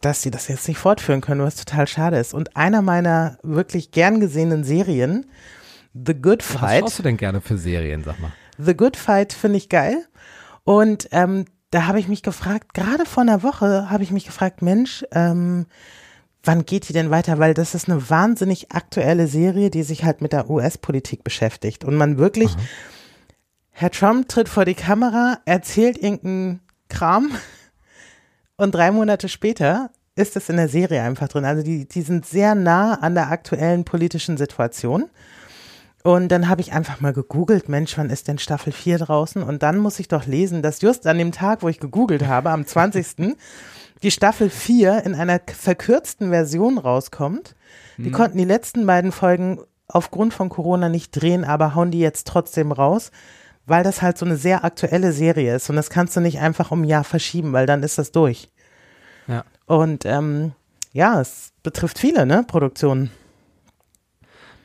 dass 0.02 0.22
sie 0.22 0.32
das 0.32 0.48
jetzt 0.48 0.68
nicht 0.68 0.78
fortführen 0.78 1.22
können, 1.22 1.42
was 1.42 1.56
total 1.56 1.88
schade 1.88 2.18
ist. 2.18 2.34
Und 2.34 2.56
einer 2.56 2.82
meiner 2.82 3.38
wirklich 3.44 3.92
gern 3.92 4.20
gesehenen 4.20 4.64
Serien, 4.64 5.26
The 5.94 6.14
Good 6.14 6.44
Fight. 6.44 6.84
Was 6.84 6.92
schaust 6.92 7.00
du 7.00 7.04
denn 7.04 7.18
gerne 7.18 7.42
für 7.42 7.58
Serien, 7.58 8.04
sag 8.04 8.20
mal? 8.20 8.32
The 8.60 8.76
Good 8.76 8.98
Fight 8.98 9.34
finde 9.34 9.58
ich 9.58 9.70
geil. 9.70 10.06
Und 10.64 11.08
ähm, 11.12 11.46
da 11.72 11.88
habe 11.88 12.00
ich 12.00 12.08
mich 12.08 12.24
gefragt, 12.24 12.74
gerade 12.74 13.06
vor 13.06 13.24
einer 13.24 13.44
Woche 13.44 13.90
habe 13.90 14.04
ich 14.04 14.12
mich 14.12 14.26
gefragt, 14.26 14.62
Mensch, 14.62 15.04
ähm, 15.12 15.66
wann 16.44 16.66
geht 16.66 16.90
die 16.90 16.94
denn 16.94 17.10
weiter? 17.10 17.40
Weil 17.40 17.54
das 17.54 17.76
ist 17.76 17.90
eine 17.90 18.10
wahnsinnig 18.10 18.72
aktuelle 18.72 19.28
Serie, 19.28 19.70
die 19.70 19.84
sich 19.84 20.04
halt 20.04 20.22
mit 20.22 20.34
der 20.34 20.50
US-Politik 20.50 21.24
beschäftigt. 21.24 21.84
Und 21.84 21.96
man 21.96 22.18
wirklich, 22.18 22.50
Aha. 22.50 22.62
Herr 23.72 23.92
Trump 23.92 24.28
tritt 24.28 24.50
vor 24.50 24.66
die 24.66 24.76
Kamera, 24.76 25.40
erzählt 25.46 25.98
irgendeinen 25.98 26.62
Kram 26.90 27.32
und 28.58 28.74
drei 28.74 28.92
Monate 28.92 29.30
später 29.30 29.92
ist 30.16 30.36
es 30.36 30.50
in 30.50 30.58
der 30.58 30.68
Serie 30.68 31.04
einfach 31.04 31.28
drin. 31.28 31.46
Also 31.46 31.62
die, 31.62 31.88
die 31.88 32.02
sind 32.02 32.26
sehr 32.26 32.56
nah 32.56 32.96
an 32.96 33.14
der 33.14 33.30
aktuellen 33.30 33.86
politischen 33.86 34.36
Situation. 34.36 35.06
Und 36.04 36.30
dann 36.30 36.48
habe 36.48 36.62
ich 36.62 36.74
einfach 36.74 37.02
mal 37.02 37.14
gegoogelt, 37.14 37.70
Mensch, 37.70 37.98
wann 37.98 38.10
ist 38.10 38.28
denn 38.28 38.40
Staffel 38.40 38.72
4 38.72 38.98
draußen? 39.00 39.44
Und 39.44 39.62
dann 39.62 39.78
muss 39.78 40.00
ich 40.00 40.08
doch 40.08 40.26
lesen, 40.26 40.62
dass 40.62 40.82
just 40.82 41.06
an 41.06 41.18
dem 41.18 41.32
Tag, 41.32 41.62
wo 41.62 41.70
ich 41.70 41.80
gegoogelt 41.80 42.26
habe, 42.26 42.50
am 42.50 42.66
20. 42.66 43.36
die 44.04 44.12
Staffel 44.12 44.50
4 44.50 45.04
in 45.06 45.16
einer 45.16 45.40
verkürzten 45.46 46.30
Version 46.30 46.78
rauskommt. 46.78 47.56
Die 47.98 48.06
hm. 48.06 48.12
konnten 48.12 48.38
die 48.38 48.46
letzten 48.46 48.86
beiden 48.86 49.12
Folgen 49.12 49.60
aufgrund 49.88 50.34
von 50.34 50.50
Corona 50.50 50.90
nicht 50.90 51.12
drehen, 51.12 51.44
aber 51.44 51.76
hauen 51.76 51.92
die 51.92 52.00
jetzt 52.00 52.28
trotzdem 52.28 52.72
raus, 52.72 53.12
weil 53.66 53.84
das 53.84 54.02
halt 54.02 54.18
so 54.18 54.26
eine 54.26 54.38
sehr 54.38 54.64
aktuelle 54.64 55.12
Serie 55.12 55.56
ist. 55.56 55.70
Und 55.70 55.76
das 55.76 55.90
kannst 55.90 56.16
du 56.16 56.20
nicht 56.20 56.40
einfach 56.40 56.72
um 56.72 56.82
ein 56.82 56.88
Jahr 56.88 57.04
verschieben, 57.04 57.54
weil 57.54 57.66
dann 57.66 57.84
ist 57.84 57.98
das 57.98 58.12
durch. 58.12 58.50
Ja. 59.28 59.44
Und 59.66 60.06
ähm, 60.06 60.54
ja, 60.94 61.20
es 61.20 61.52
betrifft 61.64 62.00
viele, 62.00 62.26
ne, 62.26 62.44
Produktionen. 62.48 63.12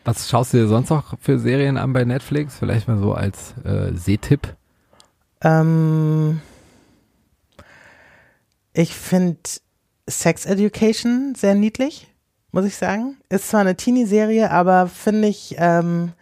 Was 0.05 0.29
schaust 0.29 0.53
du 0.53 0.59
dir 0.59 0.68
sonst 0.68 0.90
noch 0.90 1.18
für 1.21 1.38
Serien 1.38 1.77
an 1.77 1.92
bei 1.92 2.05
Netflix? 2.05 2.57
Vielleicht 2.59 2.88
mal 2.88 2.99
so 2.99 3.14
als 3.14 3.55
äh, 3.64 3.92
Sehtipp. 3.95 4.57
Ähm, 5.42 6.40
ich 8.73 8.95
finde 8.95 9.39
Sex 10.09 10.47
Education 10.47 11.35
sehr 11.37 11.55
niedlich, 11.55 12.09
muss 12.51 12.65
ich 12.65 12.77
sagen. 12.77 13.17
Ist 13.29 13.49
zwar 13.49 13.61
eine 13.61 13.77
Teenie-Serie, 13.77 14.51
aber 14.51 14.89
finde 14.89 15.29
ich, 15.29 15.55
ähm, 15.59 16.13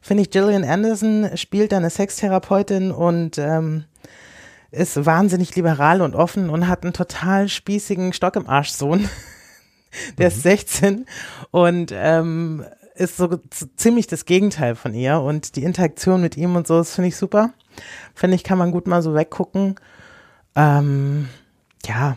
finde 0.00 0.22
ich, 0.22 0.30
Gillian 0.30 0.64
Anderson 0.64 1.30
spielt 1.36 1.72
eine 1.72 1.90
Sextherapeutin 1.90 2.90
und 2.90 3.38
ähm, 3.38 3.84
ist 4.70 5.06
wahnsinnig 5.06 5.54
liberal 5.56 6.02
und 6.02 6.14
offen 6.14 6.50
und 6.50 6.68
hat 6.68 6.82
einen 6.82 6.92
total 6.92 7.48
spießigen 7.48 8.12
Stock 8.12 8.36
im 8.36 8.48
Arsch 8.48 8.70
Sohn. 8.70 9.08
Der 10.18 10.30
mhm. 10.30 10.36
ist 10.36 10.42
16 10.42 11.06
und 11.52 11.92
ähm, 11.94 12.64
ist 12.96 13.16
so 13.16 13.38
ziemlich 13.76 14.06
das 14.06 14.24
Gegenteil 14.24 14.74
von 14.74 14.94
ihr 14.94 15.20
und 15.20 15.56
die 15.56 15.62
Interaktion 15.62 16.20
mit 16.20 16.36
ihm 16.36 16.56
und 16.56 16.66
so, 16.66 16.78
das 16.78 16.94
finde 16.94 17.08
ich 17.08 17.16
super. 17.16 17.52
Finde 18.14 18.36
ich, 18.36 18.44
kann 18.44 18.58
man 18.58 18.72
gut 18.72 18.86
mal 18.86 19.02
so 19.02 19.14
weggucken. 19.14 19.76
Ähm, 20.54 21.28
ja, 21.86 22.16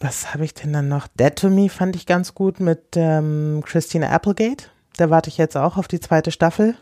was 0.00 0.32
habe 0.32 0.44
ich 0.44 0.54
denn 0.54 0.72
dann 0.72 0.88
noch? 0.88 1.08
Dead 1.08 1.34
to 1.34 1.50
Me 1.50 1.68
fand 1.68 1.96
ich 1.96 2.06
ganz 2.06 2.34
gut 2.34 2.60
mit 2.60 2.96
ähm, 2.96 3.62
Christina 3.64 4.10
Applegate. 4.10 4.66
Da 4.96 5.10
warte 5.10 5.28
ich 5.28 5.38
jetzt 5.38 5.56
auch 5.56 5.76
auf 5.76 5.88
die 5.88 6.00
zweite 6.00 6.30
Staffel. 6.30 6.76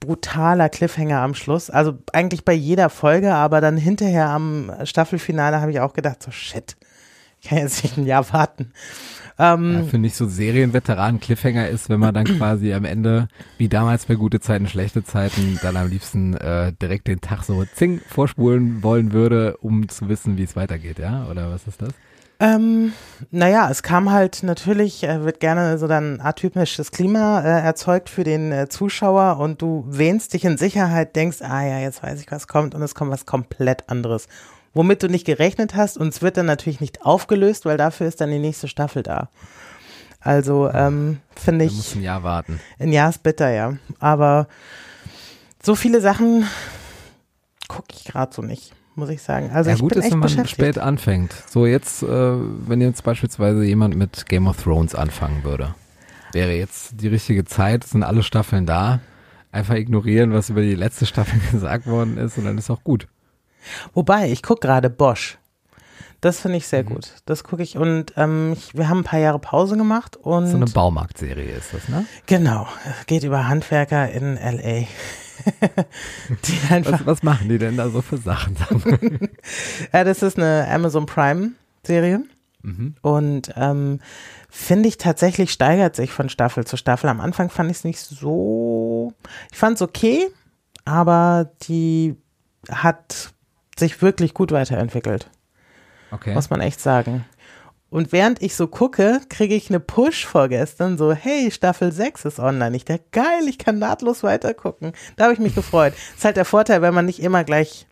Brutaler 0.00 0.68
Cliffhanger 0.68 1.20
am 1.20 1.34
Schluss. 1.34 1.70
Also 1.70 1.98
eigentlich 2.12 2.44
bei 2.44 2.52
jeder 2.52 2.90
Folge, 2.90 3.34
aber 3.34 3.60
dann 3.60 3.76
hinterher 3.76 4.28
am 4.28 4.72
Staffelfinale 4.84 5.60
habe 5.60 5.70
ich 5.70 5.80
auch 5.80 5.92
gedacht, 5.92 6.22
so 6.22 6.30
shit, 6.30 6.76
ich 7.44 7.50
kann 7.50 7.58
jetzt 7.58 7.82
nicht 7.82 7.98
ein 7.98 8.06
Jahr 8.06 8.32
warten. 8.32 8.72
Ähm, 9.38 9.74
ja, 9.74 9.82
Finde 9.82 10.06
ich 10.06 10.14
so 10.14 10.26
Serienveteranen 10.26 11.20
Cliffhanger 11.20 11.68
ist, 11.68 11.90
wenn 11.90 12.00
man 12.00 12.14
dann 12.14 12.24
quasi 12.24 12.72
am 12.72 12.84
Ende, 12.84 13.28
wie 13.58 13.68
damals 13.68 14.06
bei 14.06 14.14
gute 14.14 14.40
Zeiten, 14.40 14.66
schlechte 14.66 15.04
Zeiten, 15.04 15.58
dann 15.60 15.76
am 15.76 15.88
liebsten 15.88 16.34
äh, 16.34 16.72
direkt 16.72 17.06
den 17.06 17.20
Tag 17.20 17.42
so 17.42 17.62
zing 17.74 18.00
vorspulen 18.08 18.82
wollen 18.82 19.12
würde, 19.12 19.58
um 19.58 19.88
zu 19.88 20.08
wissen, 20.08 20.38
wie 20.38 20.44
es 20.44 20.56
weitergeht, 20.56 20.98
ja? 20.98 21.26
Oder 21.30 21.50
was 21.50 21.66
ist 21.66 21.82
das? 21.82 21.90
Ähm, 22.40 22.92
naja, 23.30 23.68
es 23.70 23.82
kam 23.82 24.10
halt 24.10 24.42
natürlich, 24.42 25.04
äh, 25.04 25.24
wird 25.24 25.40
gerne 25.40 25.76
so 25.76 25.86
dann 25.86 26.20
atypisches 26.20 26.92
Klima 26.92 27.40
äh, 27.40 27.60
erzeugt 27.60 28.08
für 28.08 28.24
den 28.24 28.52
äh, 28.52 28.68
Zuschauer 28.68 29.38
und 29.38 29.60
du 29.60 29.84
wähnst 29.86 30.32
dich 30.32 30.44
in 30.44 30.56
Sicherheit, 30.56 31.14
denkst, 31.14 31.42
ah 31.42 31.62
ja, 31.62 31.78
jetzt 31.80 32.02
weiß 32.02 32.20
ich, 32.20 32.30
was 32.30 32.48
kommt 32.48 32.74
und 32.74 32.82
es 32.82 32.94
kommt 32.94 33.10
was 33.10 33.26
komplett 33.26 33.88
anderes 33.88 34.28
womit 34.74 35.02
du 35.02 35.08
nicht 35.08 35.24
gerechnet 35.24 35.74
hast 35.74 35.96
und 35.96 36.08
es 36.08 36.20
wird 36.20 36.36
dann 36.36 36.46
natürlich 36.46 36.80
nicht 36.80 37.02
aufgelöst, 37.02 37.64
weil 37.64 37.76
dafür 37.76 38.06
ist 38.06 38.20
dann 38.20 38.30
die 38.30 38.38
nächste 38.38 38.68
Staffel 38.68 39.02
da. 39.02 39.28
Also 40.20 40.70
ähm, 40.72 41.18
finde 41.36 41.66
ich. 41.66 41.70
Du 41.70 41.76
musst 41.76 41.96
ein 41.96 42.02
Jahr 42.02 42.22
warten. 42.22 42.60
Ein 42.78 42.92
Jahr 42.92 43.10
ist 43.10 43.22
bitter, 43.22 43.50
ja. 43.50 43.76
Aber 44.00 44.48
so 45.62 45.74
viele 45.74 46.00
Sachen 46.00 46.46
gucke 47.68 47.88
ich 47.94 48.04
gerade 48.04 48.34
so 48.34 48.42
nicht, 48.42 48.72
muss 48.94 49.10
ich 49.10 49.22
sagen. 49.22 49.50
Also 49.52 49.70
ja, 49.70 49.76
ich 49.76 49.82
gut 49.82 49.90
bin 49.90 49.98
ist, 49.98 50.04
echt 50.06 50.12
wenn 50.14 50.20
man 50.20 50.46
spät 50.46 50.78
anfängt. 50.78 51.34
So 51.48 51.66
jetzt, 51.66 52.02
äh, 52.02 52.06
wenn 52.06 52.80
jetzt 52.80 53.04
beispielsweise 53.04 53.64
jemand 53.64 53.96
mit 53.96 54.26
Game 54.26 54.46
of 54.46 54.62
Thrones 54.62 54.94
anfangen 54.94 55.44
würde, 55.44 55.74
wäre 56.32 56.52
jetzt 56.52 57.00
die 57.00 57.08
richtige 57.08 57.44
Zeit, 57.44 57.84
sind 57.84 58.02
alle 58.02 58.22
Staffeln 58.22 58.66
da. 58.66 59.00
Einfach 59.52 59.74
ignorieren, 59.74 60.32
was 60.32 60.50
über 60.50 60.62
die 60.62 60.74
letzte 60.74 61.06
Staffel 61.06 61.38
gesagt 61.52 61.86
worden 61.86 62.16
ist 62.16 62.38
und 62.38 62.44
dann 62.44 62.56
ist 62.56 62.70
auch 62.70 62.82
gut. 62.82 63.08
Wobei, 63.92 64.30
ich 64.30 64.42
gucke 64.42 64.66
gerade 64.66 64.90
Bosch. 64.90 65.38
Das 66.24 66.40
finde 66.40 66.56
ich 66.56 66.66
sehr 66.66 66.84
mhm. 66.84 66.88
gut. 66.88 67.12
Das 67.26 67.44
gucke 67.44 67.62
ich 67.62 67.76
und 67.76 68.14
ähm, 68.16 68.54
ich, 68.54 68.74
wir 68.74 68.88
haben 68.88 69.00
ein 69.00 69.04
paar 69.04 69.18
Jahre 69.18 69.38
Pause 69.38 69.76
gemacht 69.76 70.16
und. 70.16 70.46
So 70.46 70.56
eine 70.56 70.64
Baumarktserie 70.64 71.52
ist 71.52 71.74
das, 71.74 71.88
ne? 71.88 72.06
Genau. 72.24 72.66
Geht 73.06 73.24
über 73.24 73.46
Handwerker 73.46 74.10
in 74.10 74.36
LA. 74.36 74.86
was, 76.90 77.06
was 77.06 77.22
machen 77.22 77.50
die 77.50 77.58
denn 77.58 77.76
da 77.76 77.90
so 77.90 78.00
für 78.00 78.16
Sachen? 78.16 78.56
ja, 79.92 80.04
das 80.04 80.22
ist 80.22 80.38
eine 80.38 80.66
Amazon 80.70 81.04
Prime 81.04 81.50
Serie. 81.82 82.22
Mhm. 82.62 82.94
Und 83.02 83.52
ähm, 83.56 84.00
finde 84.48 84.88
ich 84.88 84.96
tatsächlich 84.96 85.52
steigert 85.52 85.94
sich 85.94 86.10
von 86.10 86.30
Staffel 86.30 86.64
zu 86.66 86.78
Staffel. 86.78 87.10
Am 87.10 87.20
Anfang 87.20 87.50
fand 87.50 87.70
ich 87.70 87.76
es 87.78 87.84
nicht 87.84 88.00
so. 88.00 89.12
Ich 89.52 89.58
fand 89.58 89.76
es 89.76 89.82
okay, 89.82 90.28
aber 90.86 91.50
die 91.68 92.16
hat 92.70 93.33
sich 93.78 94.00
wirklich 94.02 94.34
gut 94.34 94.52
weiterentwickelt. 94.52 95.30
Okay. 96.10 96.34
Muss 96.34 96.50
man 96.50 96.60
echt 96.60 96.80
sagen. 96.80 97.24
Und 97.90 98.10
während 98.10 98.42
ich 98.42 98.56
so 98.56 98.66
gucke, 98.66 99.20
kriege 99.28 99.54
ich 99.54 99.70
eine 99.70 99.78
Push 99.78 100.26
vorgestern, 100.26 100.98
so, 100.98 101.12
hey, 101.12 101.50
Staffel 101.52 101.92
6 101.92 102.24
ist 102.24 102.40
online. 102.40 102.76
Ich 102.76 102.84
dachte, 102.84 103.04
geil, 103.12 103.46
ich 103.48 103.56
kann 103.56 103.78
nahtlos 103.78 104.24
weitergucken. 104.24 104.92
Da 105.14 105.24
habe 105.24 105.34
ich 105.34 105.38
mich 105.38 105.54
gefreut. 105.54 105.92
Das 105.92 106.14
ist 106.18 106.24
halt 106.24 106.36
der 106.36 106.44
Vorteil, 106.44 106.82
wenn 106.82 106.92
man 106.92 107.06
nicht 107.06 107.20
immer 107.20 107.44
gleich 107.44 107.86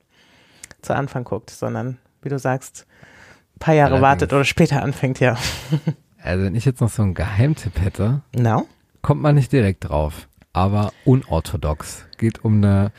zu 0.82 0.94
Anfang 0.94 1.22
guckt, 1.22 1.50
sondern, 1.50 1.98
wie 2.20 2.28
du 2.30 2.38
sagst, 2.38 2.86
ein 3.54 3.58
paar 3.60 3.74
Jahre 3.74 3.92
Allerdings. 3.94 4.02
wartet 4.02 4.32
oder 4.32 4.44
später 4.44 4.82
anfängt, 4.82 5.20
ja. 5.20 5.36
Also 6.24 6.44
wenn 6.44 6.54
ich 6.54 6.64
jetzt 6.64 6.80
noch 6.80 6.88
so 6.88 7.02
einen 7.02 7.14
Geheimtipp 7.14 7.80
hätte, 7.80 8.22
no? 8.32 8.68
kommt 9.02 9.22
man 9.22 9.34
nicht 9.34 9.50
direkt 9.50 9.88
drauf, 9.88 10.28
aber 10.52 10.92
unorthodox. 11.04 12.04
Geht 12.16 12.44
um 12.44 12.58
eine 12.58 12.92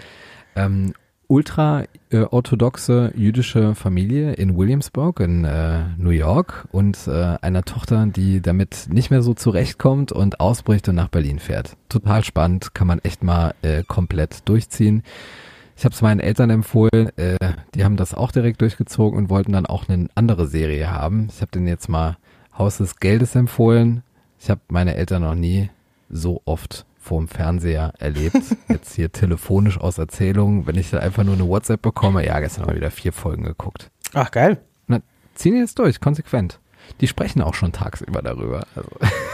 ähm, 0.57 0.93
ultra-orthodoxe 1.27 1.92
äh, 2.13 3.17
jüdische 3.17 3.75
Familie 3.75 4.33
in 4.33 4.55
Williamsburg 4.55 5.19
in 5.19 5.45
äh, 5.45 5.81
New 5.97 6.11
York 6.11 6.67
und 6.71 7.07
äh, 7.07 7.37
einer 7.41 7.63
Tochter, 7.63 8.05
die 8.05 8.41
damit 8.41 8.87
nicht 8.89 9.11
mehr 9.11 9.21
so 9.21 9.33
zurechtkommt 9.33 10.11
und 10.11 10.39
ausbricht 10.39 10.87
und 10.89 10.95
nach 10.95 11.09
Berlin 11.09 11.39
fährt. 11.39 11.75
Total 11.89 12.23
spannend, 12.23 12.73
kann 12.73 12.87
man 12.87 12.99
echt 12.99 13.23
mal 13.23 13.55
äh, 13.61 13.83
komplett 13.83 14.47
durchziehen. 14.47 15.03
Ich 15.75 15.85
habe 15.85 15.95
es 15.95 16.01
meinen 16.01 16.19
Eltern 16.19 16.49
empfohlen, 16.49 17.09
äh, 17.17 17.37
die 17.73 17.83
haben 17.83 17.97
das 17.97 18.13
auch 18.13 18.31
direkt 18.31 18.61
durchgezogen 18.61 19.17
und 19.17 19.29
wollten 19.29 19.51
dann 19.51 19.65
auch 19.65 19.89
eine 19.89 20.07
andere 20.15 20.47
Serie 20.47 20.91
haben. 20.91 21.27
Ich 21.29 21.41
habe 21.41 21.51
denen 21.51 21.67
jetzt 21.67 21.89
mal 21.89 22.17
Haus 22.57 22.77
des 22.77 22.97
Geldes 22.97 23.35
empfohlen. 23.35 24.03
Ich 24.39 24.49
habe 24.49 24.61
meine 24.67 24.95
Eltern 24.95 25.23
noch 25.23 25.35
nie 25.35 25.69
so 26.09 26.41
oft 26.45 26.85
vorm 27.03 27.27
Fernseher 27.27 27.93
erlebt. 27.99 28.41
Jetzt 28.69 28.95
hier 28.95 29.11
telefonisch 29.11 29.77
aus 29.79 29.97
Erzählungen, 29.97 30.65
wenn 30.65 30.75
ich 30.75 30.89
da 30.89 30.99
einfach 30.99 31.23
nur 31.23 31.35
eine 31.35 31.47
WhatsApp 31.47 31.81
bekomme. 31.81 32.25
Ja, 32.25 32.39
gestern 32.39 32.63
haben 32.63 32.71
wir 32.71 32.77
wieder 32.77 32.91
vier 32.91 33.13
Folgen 33.13 33.43
geguckt. 33.43 33.91
Ach, 34.13 34.31
geil. 34.31 34.61
Na, 34.87 35.01
ziehen 35.35 35.57
jetzt 35.57 35.79
durch, 35.79 35.99
konsequent. 35.99 36.59
Die 37.01 37.07
sprechen 37.07 37.41
auch 37.41 37.53
schon 37.53 37.71
tagsüber 37.71 38.21
darüber. 38.21 38.65
Also, 38.75 38.89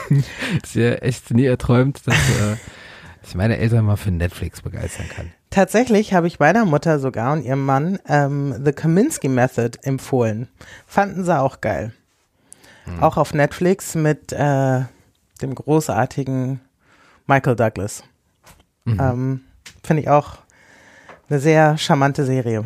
ist 0.63 0.75
ja 0.75 0.93
echt 0.95 1.31
nie 1.31 1.45
erträumt, 1.45 2.05
dass 2.05 2.15
äh, 2.15 2.55
ich 3.23 3.35
meine 3.35 3.57
Eltern 3.57 3.85
mal 3.85 3.97
für 3.97 4.11
Netflix 4.11 4.61
begeistern 4.61 5.07
kann. 5.09 5.31
Tatsächlich 5.49 6.13
habe 6.13 6.27
ich 6.27 6.39
meiner 6.39 6.65
Mutter 6.65 6.99
sogar 6.99 7.33
und 7.33 7.43
ihrem 7.43 7.65
Mann 7.65 7.99
ähm, 8.07 8.55
The 8.63 8.71
Kaminsky 8.71 9.29
Method 9.29 9.77
empfohlen. 9.83 10.47
Fanden 10.85 11.23
sie 11.23 11.37
auch 11.37 11.59
geil. 11.59 11.91
Hm. 12.85 13.03
Auch 13.03 13.17
auf 13.17 13.33
Netflix 13.33 13.95
mit 13.95 14.31
äh, 14.31 14.81
dem 15.41 15.55
großartigen 15.55 16.61
Michael 17.29 17.55
Douglas. 17.55 18.03
Mhm. 18.85 18.99
Ähm, 18.99 19.41
Finde 19.83 20.01
ich 20.01 20.09
auch 20.09 20.39
eine 21.29 21.39
sehr 21.39 21.77
charmante 21.77 22.25
Serie. 22.25 22.65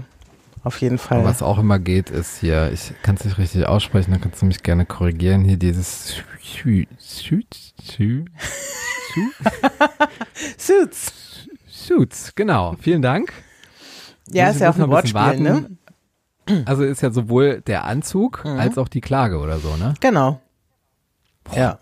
Auf 0.64 0.80
jeden 0.80 0.98
Fall. 0.98 1.20
Aber 1.20 1.28
was 1.28 1.44
auch 1.44 1.60
immer 1.60 1.78
geht, 1.78 2.10
ist 2.10 2.40
hier, 2.40 2.72
ich 2.72 2.94
kann 3.04 3.16
es 3.16 3.26
nicht 3.26 3.38
richtig 3.38 3.68
aussprechen, 3.68 4.12
dann 4.12 4.22
kannst 4.22 4.42
du 4.42 4.46
mich 4.46 4.64
gerne 4.64 4.86
korrigieren. 4.86 5.44
Hier 5.44 5.58
dieses 5.58 6.24
Suits. 6.42 7.74
Suits, 11.68 12.34
genau. 12.36 12.76
Vielen 12.80 13.02
Dank. 13.02 13.34
Ja, 14.30 14.50
ist 14.50 14.62
ja 14.62 14.70
auch 14.70 14.78
ein 14.78 14.90
Wortspiel, 14.90 15.42
ne? 15.42 15.70
Also 16.66 16.84
ist 16.84 17.02
ja 17.02 17.12
sowohl 17.12 17.62
der 17.62 17.84
Anzug 17.84 18.46
mhm. 18.46 18.60
als 18.60 18.78
auch 18.78 18.88
die 18.88 19.02
Klage 19.02 19.40
oder 19.40 19.60
so, 19.60 19.76
ne? 19.76 19.94
Genau. 20.00 20.40
Boah. 21.44 21.58
Ja. 21.58 21.80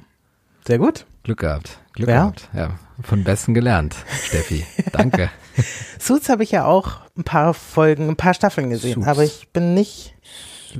Sehr 0.66 0.80
gut. 0.80 1.06
Glück 1.24 1.40
gehabt. 1.40 1.80
Glück 1.94 2.10
ja. 2.10 2.22
gehabt. 2.22 2.50
Ja, 2.54 2.80
von 3.04 3.24
Besten 3.24 3.54
gelernt, 3.54 3.96
Steffi. 4.24 4.66
Danke. 4.92 5.30
Suits 6.00 6.30
habe 6.30 6.44
ich 6.44 6.52
ja 6.52 6.66
auch 6.66 7.02
ein 7.18 7.24
paar 7.24 7.54
Folgen, 7.54 8.10
ein 8.10 8.16
paar 8.16 8.34
Staffeln 8.34 8.70
gesehen, 8.70 8.96
Suits. 8.96 9.08
aber 9.08 9.24
ich 9.24 9.50
bin 9.50 9.74
nicht, 9.74 10.16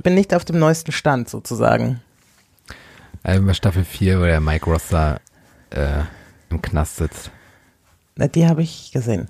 bin 0.02 0.14
nicht 0.14 0.34
auf 0.34 0.44
dem 0.44 0.58
neuesten 0.58 0.92
Stand 0.92 1.28
sozusagen. 1.28 2.00
Also 3.22 3.52
Staffel 3.54 3.84
4, 3.84 4.20
wo 4.20 4.24
der 4.24 4.40
Mike 4.40 4.66
Ross 4.66 4.88
da 4.88 5.20
äh, 5.70 6.02
im 6.50 6.60
Knast 6.60 6.96
sitzt. 6.96 7.30
Na, 8.16 8.26
die 8.26 8.46
habe 8.46 8.62
ich 8.62 8.90
gesehen. 8.92 9.28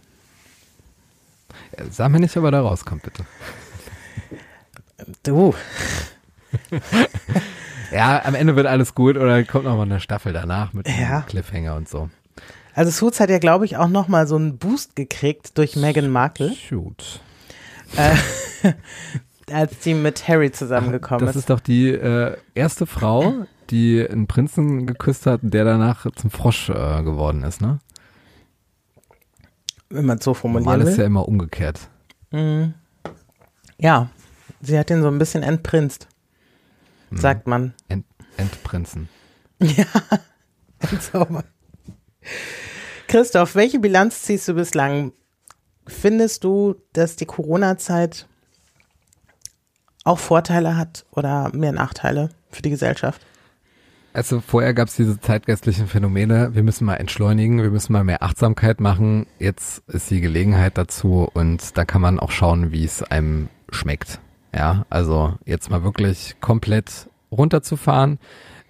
Sag 1.90 2.10
mir 2.10 2.20
nicht, 2.20 2.36
ob 2.36 2.44
er 2.44 2.50
da 2.50 2.60
rauskommt, 2.60 3.02
bitte. 3.02 3.24
Du. 5.22 5.54
ja, 7.92 8.24
am 8.24 8.34
Ende 8.34 8.56
wird 8.56 8.66
alles 8.66 8.94
gut 8.94 9.16
oder 9.16 9.42
kommt 9.44 9.64
noch 9.64 9.76
mal 9.76 9.82
eine 9.82 10.00
Staffel 10.00 10.32
danach 10.32 10.72
mit 10.72 10.88
ja. 10.88 11.22
Cliffhanger 11.22 11.76
und 11.76 11.88
so. 11.88 12.10
Also 12.74 12.90
Suits 12.90 13.20
hat 13.20 13.30
ja, 13.30 13.38
glaube 13.38 13.64
ich, 13.64 13.76
auch 13.76 13.88
noch 13.88 14.08
mal 14.08 14.26
so 14.26 14.36
einen 14.36 14.58
Boost 14.58 14.96
gekriegt 14.96 15.58
durch 15.58 15.76
Meghan 15.76 16.10
Markle. 16.10 16.54
Shoot. 16.54 17.20
Äh, 17.96 18.72
als 19.52 19.78
die 19.80 19.94
mit 19.94 20.26
Harry 20.28 20.50
zusammengekommen 20.50 21.26
ist. 21.26 21.28
Das 21.28 21.36
ist 21.36 21.50
doch 21.50 21.60
die 21.60 21.88
äh, 21.90 22.36
erste 22.54 22.86
Frau, 22.86 23.46
die 23.70 24.06
einen 24.08 24.26
Prinzen 24.26 24.86
geküsst 24.86 25.26
hat, 25.26 25.40
der 25.42 25.64
danach 25.64 26.06
zum 26.14 26.30
Frosch 26.30 26.70
äh, 26.70 27.02
geworden 27.02 27.42
ist, 27.42 27.60
ne? 27.60 27.78
Wenn 29.90 30.06
man 30.06 30.18
es 30.18 30.24
so 30.24 30.32
formuliert. 30.32 30.64
Normal 30.64 30.88
ist 30.88 30.96
ja 30.96 31.04
immer 31.04 31.28
umgekehrt. 31.28 31.88
Mhm. 32.30 32.72
Ja, 33.78 34.08
sie 34.62 34.78
hat 34.78 34.90
ihn 34.90 35.02
so 35.02 35.08
ein 35.08 35.18
bisschen 35.18 35.42
entprinzt, 35.42 36.08
mhm. 37.12 37.18
sagt 37.18 37.46
man. 37.46 37.74
Ent, 37.88 38.06
entprinzen. 38.36 39.08
Ja, 39.60 39.84
entzaubern. 40.80 41.44
Christoph, 43.06 43.54
welche 43.54 43.78
Bilanz 43.78 44.22
ziehst 44.22 44.48
du 44.48 44.54
bislang? 44.54 45.12
Findest 45.86 46.42
du, 46.42 46.74
dass 46.92 47.14
die 47.14 47.26
Corona-Zeit 47.26 48.26
auch 50.02 50.18
Vorteile 50.18 50.76
hat 50.76 51.04
oder 51.12 51.54
mehr 51.54 51.70
Nachteile 51.70 52.30
für 52.50 52.62
die 52.62 52.70
Gesellschaft? 52.70 53.24
Also 54.14 54.40
vorher 54.40 54.74
gab 54.74 54.88
es 54.88 54.96
diese 54.96 55.18
zeitgeistlichen 55.20 55.86
Phänomene, 55.86 56.54
wir 56.54 56.62
müssen 56.62 56.84
mal 56.84 56.96
entschleunigen, 56.96 57.62
wir 57.62 57.70
müssen 57.70 57.94
mal 57.94 58.04
mehr 58.04 58.22
Achtsamkeit 58.22 58.80
machen. 58.80 59.26
Jetzt 59.38 59.82
ist 59.88 60.10
die 60.10 60.20
Gelegenheit 60.20 60.76
dazu 60.76 61.30
und 61.32 61.78
da 61.78 61.84
kann 61.84 62.02
man 62.02 62.20
auch 62.20 62.30
schauen, 62.30 62.72
wie 62.72 62.84
es 62.84 63.02
einem 63.02 63.48
schmeckt. 63.70 64.20
Ja, 64.54 64.84
also 64.90 65.34
jetzt 65.46 65.70
mal 65.70 65.82
wirklich 65.82 66.36
komplett 66.40 67.08
runterzufahren, 67.30 68.18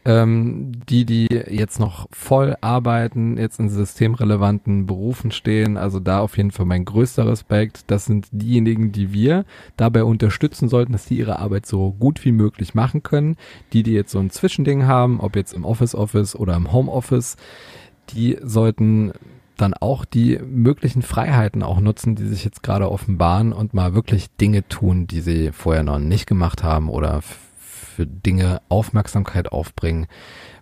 ähm, 0.05 0.73
die, 0.89 1.05
die 1.05 1.27
jetzt 1.27 1.79
noch 1.79 2.09
voll 2.13 2.57
arbeiten, 2.61 3.37
jetzt 3.37 3.61
in 3.61 3.69
systemrelevanten 3.69 4.87
Berufen 4.87 5.31
stehen, 5.31 5.77
also 5.77 6.01
da 6.01 6.21
auf 6.21 6.37
jeden 6.37 6.51
Fall 6.51 6.67
mein 6.67 6.85
größter 6.85 7.27
Respekt. 7.27 7.85
Das 7.89 8.07
sind 8.07 8.29
diejenigen, 8.33 8.93
die 8.93 9.13
wir 9.13 9.45
dabei 9.77 10.05
unterstützen 10.05 10.69
sollten, 10.69 10.93
dass 10.93 11.07
die 11.07 11.19
ihre 11.19 11.39
Arbeit 11.39 11.67
so 11.67 11.93
gut 11.93 12.25
wie 12.25 12.33
möglich 12.33 12.75
machen 12.75 13.03
können. 13.03 13.37
Die, 13.73 13.83
die 13.83 13.93
jetzt 13.93 14.13
so 14.13 14.19
ein 14.19 14.31
Zwischending 14.31 14.87
haben, 14.87 15.21
ob 15.21 15.37
jetzt 15.37 15.53
im 15.53 15.65
Office 15.65 15.95
Office 15.95 16.35
oder 16.35 16.57
im 16.57 16.73
Home 16.73 16.91
Office, 16.91 17.37
die 18.11 18.39
sollten 18.43 19.13
dann 19.63 19.75
auch 19.75 20.05
die 20.05 20.39
möglichen 20.39 21.03
Freiheiten 21.03 21.63
auch 21.63 21.81
nutzen, 21.81 22.17
die 22.17 22.27
sich 22.27 22.45
jetzt 22.45 22.63
gerade 22.63 22.91
offenbaren 22.91 23.53
und 23.53 23.75
mal 23.75 23.95
wirklich 23.95 24.29
Dinge 24.37 24.67
tun, 24.69 25.07
die 25.07 25.21
sie 25.21 25.53
vorher 25.53 25.83
noch 25.83 25.99
nicht 25.99 26.27
gemacht 26.27 26.63
haben 26.63 26.89
oder 26.89 27.23
für 27.23 28.07
Dinge 28.07 28.61
Aufmerksamkeit 28.69 29.53
aufbringen, 29.53 30.07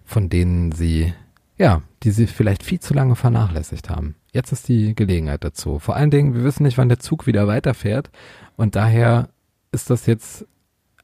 von 0.04 0.28
denen 0.28 0.72
sie, 0.72 1.14
ja, 1.56 1.82
die 2.02 2.10
sie 2.10 2.26
vielleicht 2.26 2.62
viel 2.62 2.80
zu 2.80 2.94
lange 2.94 3.16
vernachlässigt 3.16 3.88
haben. 3.88 4.16
Jetzt 4.32 4.52
ist 4.52 4.68
die 4.68 4.94
Gelegenheit 4.94 5.42
dazu. 5.44 5.78
Vor 5.78 5.96
allen 5.96 6.10
Dingen, 6.10 6.34
wir 6.34 6.44
wissen 6.44 6.62
nicht, 6.62 6.78
wann 6.78 6.88
der 6.88 6.98
Zug 6.98 7.26
wieder 7.26 7.48
weiterfährt 7.48 8.10
und 8.56 8.76
daher 8.76 9.28
ist 9.72 9.90
das 9.90 10.06
jetzt 10.06 10.46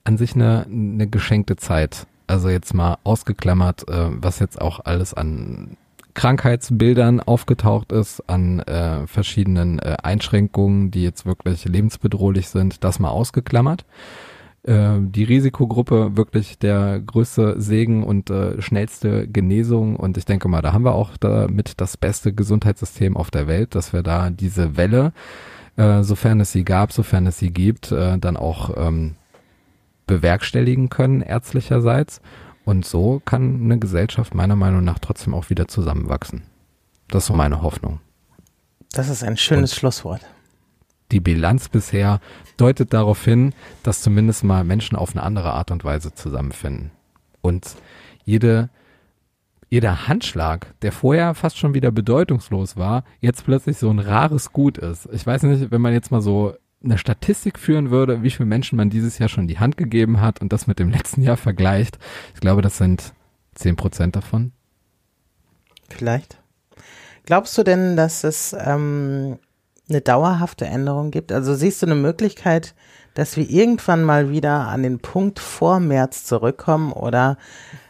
an 0.04 0.18
sich 0.18 0.34
eine, 0.34 0.66
eine 0.70 1.08
geschenkte 1.08 1.56
Zeit. 1.56 2.06
Also 2.26 2.48
jetzt 2.48 2.74
mal 2.74 2.98
ausgeklammert, 3.04 3.88
äh, 3.88 4.08
was 4.10 4.38
jetzt 4.40 4.60
auch 4.60 4.80
alles 4.84 5.14
an 5.14 5.76
Krankheitsbildern 6.16 7.20
aufgetaucht 7.20 7.92
ist, 7.92 8.22
an 8.26 8.60
äh, 8.60 9.06
verschiedenen 9.06 9.78
äh, 9.78 9.96
Einschränkungen, 10.02 10.90
die 10.90 11.04
jetzt 11.04 11.26
wirklich 11.26 11.66
lebensbedrohlich 11.66 12.48
sind, 12.48 12.82
das 12.84 12.98
mal 12.98 13.10
ausgeklammert. 13.10 13.84
Äh, 14.62 14.94
die 14.98 15.24
Risikogruppe 15.24 16.16
wirklich 16.16 16.58
der 16.58 17.00
größte 17.00 17.60
Segen 17.60 18.02
und 18.02 18.30
äh, 18.30 18.60
schnellste 18.62 19.28
Genesung. 19.28 19.96
Und 19.96 20.16
ich 20.16 20.24
denke 20.24 20.48
mal, 20.48 20.62
da 20.62 20.72
haben 20.72 20.86
wir 20.86 20.94
auch 20.94 21.18
damit 21.18 21.74
das 21.82 21.98
beste 21.98 22.32
Gesundheitssystem 22.32 23.14
auf 23.14 23.30
der 23.30 23.46
Welt, 23.46 23.74
dass 23.74 23.92
wir 23.92 24.02
da 24.02 24.30
diese 24.30 24.78
Welle, 24.78 25.12
äh, 25.76 26.02
sofern 26.02 26.40
es 26.40 26.50
sie 26.50 26.64
gab, 26.64 26.92
sofern 26.92 27.26
es 27.26 27.38
sie 27.38 27.50
gibt, 27.50 27.92
äh, 27.92 28.16
dann 28.16 28.38
auch 28.38 28.70
ähm, 28.74 29.16
bewerkstelligen 30.06 30.88
können, 30.88 31.20
ärztlicherseits. 31.20 32.22
Und 32.66 32.84
so 32.84 33.22
kann 33.24 33.62
eine 33.62 33.78
Gesellschaft 33.78 34.34
meiner 34.34 34.56
Meinung 34.56 34.84
nach 34.84 34.98
trotzdem 34.98 35.32
auch 35.32 35.48
wieder 35.48 35.66
zusammenwachsen. 35.66 36.42
Das 37.08 37.22
ist 37.22 37.28
so 37.28 37.34
meine 37.34 37.62
Hoffnung. 37.62 38.00
Das 38.92 39.08
ist 39.08 39.24
ein 39.24 39.38
schönes 39.38 39.72
und 39.72 39.78
Schlusswort 39.78 40.20
die 41.12 41.20
Bilanz 41.20 41.68
bisher 41.68 42.20
deutet 42.56 42.92
darauf 42.92 43.24
hin, 43.24 43.52
dass 43.82 44.02
zumindest 44.02 44.44
mal 44.44 44.64
Menschen 44.64 44.96
auf 44.96 45.14
eine 45.14 45.22
andere 45.22 45.52
Art 45.52 45.70
und 45.70 45.84
Weise 45.84 46.14
zusammenfinden. 46.14 46.90
Und 47.40 47.76
jede, 48.24 48.70
jeder 49.68 50.08
Handschlag, 50.08 50.74
der 50.82 50.92
vorher 50.92 51.34
fast 51.34 51.58
schon 51.58 51.74
wieder 51.74 51.90
bedeutungslos 51.90 52.76
war, 52.76 53.04
jetzt 53.20 53.44
plötzlich 53.44 53.78
so 53.78 53.90
ein 53.90 53.98
rares 53.98 54.52
Gut 54.52 54.78
ist. 54.78 55.08
Ich 55.12 55.26
weiß 55.26 55.44
nicht, 55.44 55.70
wenn 55.70 55.80
man 55.80 55.92
jetzt 55.92 56.10
mal 56.10 56.22
so 56.22 56.54
eine 56.84 56.98
Statistik 56.98 57.58
führen 57.58 57.90
würde, 57.90 58.22
wie 58.22 58.30
viele 58.30 58.46
Menschen 58.46 58.76
man 58.76 58.90
dieses 58.90 59.18
Jahr 59.18 59.28
schon 59.28 59.48
die 59.48 59.58
Hand 59.58 59.76
gegeben 59.76 60.20
hat 60.20 60.40
und 60.40 60.52
das 60.52 60.66
mit 60.66 60.78
dem 60.78 60.90
letzten 60.90 61.22
Jahr 61.22 61.36
vergleicht. 61.36 61.98
Ich 62.34 62.40
glaube, 62.40 62.62
das 62.62 62.78
sind 62.78 63.12
zehn 63.54 63.76
Prozent 63.76 64.16
davon. 64.16 64.52
Vielleicht. 65.88 66.38
Glaubst 67.24 67.56
du 67.58 67.62
denn, 67.62 67.96
dass 67.96 68.24
es 68.24 68.54
ähm, 68.58 69.38
eine 69.88 70.00
dauerhafte 70.00 70.66
Änderung 70.66 71.10
gibt? 71.10 71.32
Also 71.32 71.54
siehst 71.54 71.82
du 71.82 71.86
eine 71.86 71.94
Möglichkeit, 71.94 72.74
dass 73.14 73.36
wir 73.36 73.48
irgendwann 73.48 74.04
mal 74.04 74.30
wieder 74.30 74.68
an 74.68 74.82
den 74.82 74.98
Punkt 75.00 75.38
vor 75.38 75.80
März 75.80 76.24
zurückkommen 76.24 76.92
oder 76.92 77.38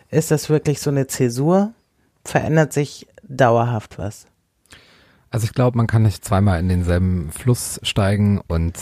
ist 0.09 0.31
das 0.31 0.49
wirklich 0.49 0.81
so 0.81 0.91
eine 0.91 1.07
Zäsur? 1.07 1.73
Verändert 2.25 2.73
sich 2.73 3.09
dauerhaft 3.23 3.99
was? 3.99 4.27
Also 5.31 5.45
ich 5.45 5.53
glaube, 5.53 5.77
man 5.77 5.87
kann 5.87 6.03
nicht 6.03 6.25
zweimal 6.25 6.61
in 6.61 6.69
denselben 6.69 7.31
Fluss 7.31 7.81
steigen 7.83 8.41
und 8.47 8.75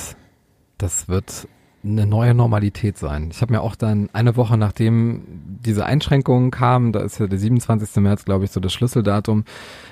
das 0.79 1.09
wird 1.09 1.49
eine 1.85 2.07
neue 2.07 2.35
Normalität 2.35 2.97
sein. 2.97 3.29
Ich 3.31 3.43
habe 3.43 3.53
mir 3.53 3.61
auch 3.61 3.77
dann 3.77 4.09
eine 4.13 4.37
Woche 4.37 4.57
nachdem 4.57 5.23
diese 5.65 5.85
Einschränkungen 5.85 6.51
kamen, 6.51 6.93
da 6.93 7.01
ist 7.01 7.19
ja 7.19 7.27
der 7.27 7.39
27. 7.39 7.97
März, 7.97 8.25
glaube 8.25 8.45
ich, 8.45 8.51
so 8.51 8.61
das 8.61 8.73
Schlüsseldatum, 8.73 9.45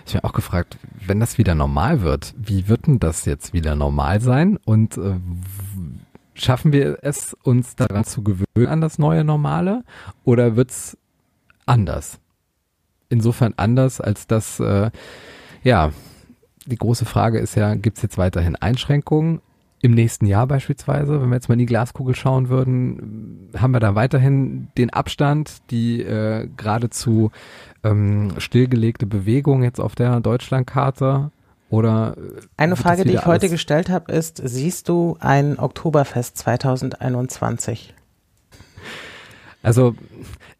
ich 0.06 0.14
mir 0.14 0.24
auch 0.24 0.32
gefragt, 0.32 0.78
wenn 1.06 1.20
das 1.20 1.36
wieder 1.36 1.54
normal 1.54 2.00
wird, 2.00 2.34
wie 2.36 2.68
wird 2.68 2.86
denn 2.86 2.98
das 2.98 3.26
jetzt 3.26 3.52
wieder 3.52 3.76
normal 3.76 4.20
sein 4.20 4.58
und 4.64 4.96
äh, 4.96 5.16
schaffen 6.34 6.72
wir 6.72 6.98
es, 7.02 7.36
uns 7.42 7.76
daran 7.76 8.04
zu 8.04 8.22
gewöhnen 8.22 8.68
an 8.68 8.80
das 8.80 8.98
neue 8.98 9.24
Normale 9.24 9.84
oder 10.24 10.56
wird's 10.56 10.96
anders? 11.66 12.18
Insofern 13.10 13.52
anders, 13.58 14.00
als 14.00 14.26
dass, 14.26 14.58
äh, 14.60 14.90
ja, 15.62 15.90
die 16.66 16.76
große 16.76 17.04
Frage 17.04 17.38
ist 17.38 17.54
ja, 17.54 17.74
gibt's 17.74 18.02
jetzt 18.02 18.18
weiterhin 18.18 18.56
Einschränkungen 18.56 19.40
im 19.82 19.92
nächsten 19.92 20.26
Jahr 20.26 20.46
beispielsweise, 20.46 21.20
wenn 21.20 21.28
wir 21.28 21.34
jetzt 21.34 21.48
mal 21.48 21.54
in 21.54 21.58
die 21.58 21.66
Glaskugel 21.66 22.14
schauen 22.14 22.48
würden, 22.48 23.50
haben 23.58 23.72
wir 23.72 23.80
da 23.80 23.96
weiterhin 23.96 24.68
den 24.78 24.90
Abstand, 24.90 25.70
die 25.70 26.00
äh, 26.02 26.48
geradezu 26.56 27.32
ähm, 27.82 28.32
stillgelegte 28.38 29.06
Bewegung 29.06 29.64
jetzt 29.64 29.80
auf 29.80 29.96
der 29.96 30.20
Deutschlandkarte? 30.20 31.32
Oder 31.68 32.16
äh, 32.16 32.40
eine 32.56 32.76
Frage, 32.76 33.04
die 33.04 33.14
ich 33.14 33.26
heute 33.26 33.48
gestellt 33.48 33.90
habe, 33.90 34.12
ist: 34.12 34.40
Siehst 34.44 34.88
du 34.88 35.16
ein 35.18 35.58
Oktoberfest 35.58 36.38
2021? 36.38 37.92
Also 39.62 39.94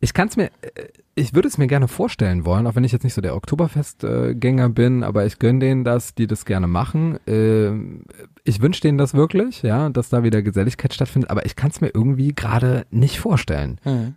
ich 0.01 0.15
kann 0.15 0.29
es 0.29 0.37
mir, 0.37 0.47
äh, 0.63 0.89
ich 1.15 1.35
würde 1.35 1.49
es 1.49 1.59
mir 1.59 1.67
gerne 1.67 1.89
vorstellen 1.89 2.45
wollen, 2.45 2.67
auch 2.67 2.75
wenn 2.75 2.85
ich 2.85 2.93
jetzt 2.93 3.05
nicht 3.05 3.15
so 3.15 3.21
der 3.21 3.37
Oktoberfestgänger 3.37 4.69
bin, 4.71 5.03
aber 5.03 5.27
ich 5.27 5.39
gönne 5.39 5.59
denen 5.59 5.85
das, 5.85 6.15
die 6.15 6.27
das 6.27 6.45
gerne 6.45 6.67
machen. 6.67 7.19
Ähm, 7.27 8.05
ich 8.45 8.61
wünsche 8.61 8.81
denen 8.81 8.99
das 8.99 9.15
wirklich, 9.15 9.63
ja, 9.63 9.91
dass 9.91 10.09
da 10.09 10.23
wieder 10.23 10.43
Geselligkeit 10.43 10.95
stattfindet, 10.95 11.31
aber 11.31 11.45
ich 11.45 11.57
kann 11.57 11.71
es 11.71 11.81
mir 11.81 11.91
irgendwie 11.93 12.35
gerade 12.35 12.87
nicht 12.91 13.21
vorstellen. 13.21 13.79
Hm. 13.83 14.15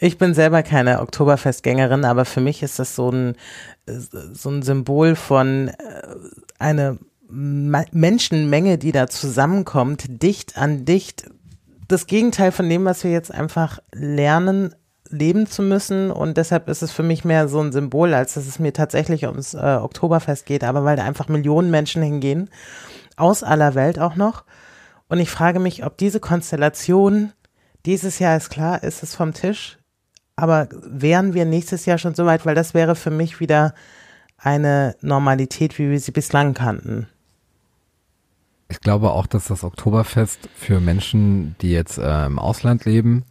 Ich 0.00 0.16
bin 0.16 0.32
selber 0.32 0.62
keine 0.62 1.00
Oktoberfestgängerin, 1.00 2.04
aber 2.04 2.24
für 2.24 2.40
mich 2.40 2.62
ist 2.62 2.78
das 2.78 2.94
so 2.94 3.10
ein, 3.10 3.34
so 3.86 4.50
ein 4.50 4.62
Symbol 4.62 5.16
von 5.16 5.68
äh, 5.68 5.74
eine 6.58 6.98
Menschenmenge, 7.30 8.78
die 8.78 8.92
da 8.92 9.06
zusammenkommt, 9.06 10.22
dicht 10.22 10.56
an 10.56 10.84
dicht. 10.84 11.30
Das 11.88 12.06
Gegenteil 12.06 12.52
von 12.52 12.68
dem, 12.68 12.84
was 12.84 13.02
wir 13.02 13.10
jetzt 13.10 13.32
einfach 13.32 13.78
lernen, 13.92 14.74
leben 15.10 15.46
zu 15.46 15.62
müssen 15.62 16.10
und 16.10 16.36
deshalb 16.36 16.68
ist 16.68 16.82
es 16.82 16.92
für 16.92 17.02
mich 17.02 17.24
mehr 17.24 17.48
so 17.48 17.60
ein 17.60 17.72
Symbol, 17.72 18.12
als 18.12 18.34
dass 18.34 18.46
es 18.46 18.58
mir 18.58 18.74
tatsächlich 18.74 19.24
ums 19.24 19.54
äh, 19.54 19.78
Oktoberfest 19.80 20.44
geht, 20.44 20.64
aber 20.64 20.84
weil 20.84 20.96
da 20.96 21.04
einfach 21.04 21.28
Millionen 21.28 21.70
Menschen 21.70 22.02
hingehen, 22.02 22.50
aus 23.16 23.42
aller 23.42 23.74
Welt 23.74 23.98
auch 23.98 24.16
noch. 24.16 24.44
Und 25.08 25.18
ich 25.18 25.30
frage 25.30 25.60
mich, 25.60 25.84
ob 25.84 25.96
diese 25.96 26.20
Konstellation 26.20 27.32
dieses 27.86 28.18
Jahr 28.18 28.36
ist 28.36 28.50
klar, 28.50 28.82
ist 28.82 29.02
es 29.02 29.14
vom 29.14 29.32
Tisch, 29.32 29.78
aber 30.36 30.68
wären 30.72 31.32
wir 31.32 31.46
nächstes 31.46 31.86
Jahr 31.86 31.96
schon 31.96 32.14
so 32.14 32.26
weit, 32.26 32.44
weil 32.44 32.54
das 32.54 32.74
wäre 32.74 32.94
für 32.94 33.10
mich 33.10 33.40
wieder 33.40 33.74
eine 34.36 34.94
Normalität, 35.00 35.78
wie 35.78 35.90
wir 35.90 35.98
sie 35.98 36.12
bislang 36.12 36.52
kannten. 36.52 37.08
Ich 38.68 38.80
glaube 38.80 39.10
auch, 39.10 39.26
dass 39.26 39.46
das 39.46 39.64
Oktoberfest 39.64 40.48
für 40.54 40.80
Menschen, 40.80 41.56
die 41.60 41.70
jetzt 41.70 41.98
äh, 41.98 42.26
im 42.26 42.38
Ausland 42.38 42.84
leben 42.84 43.24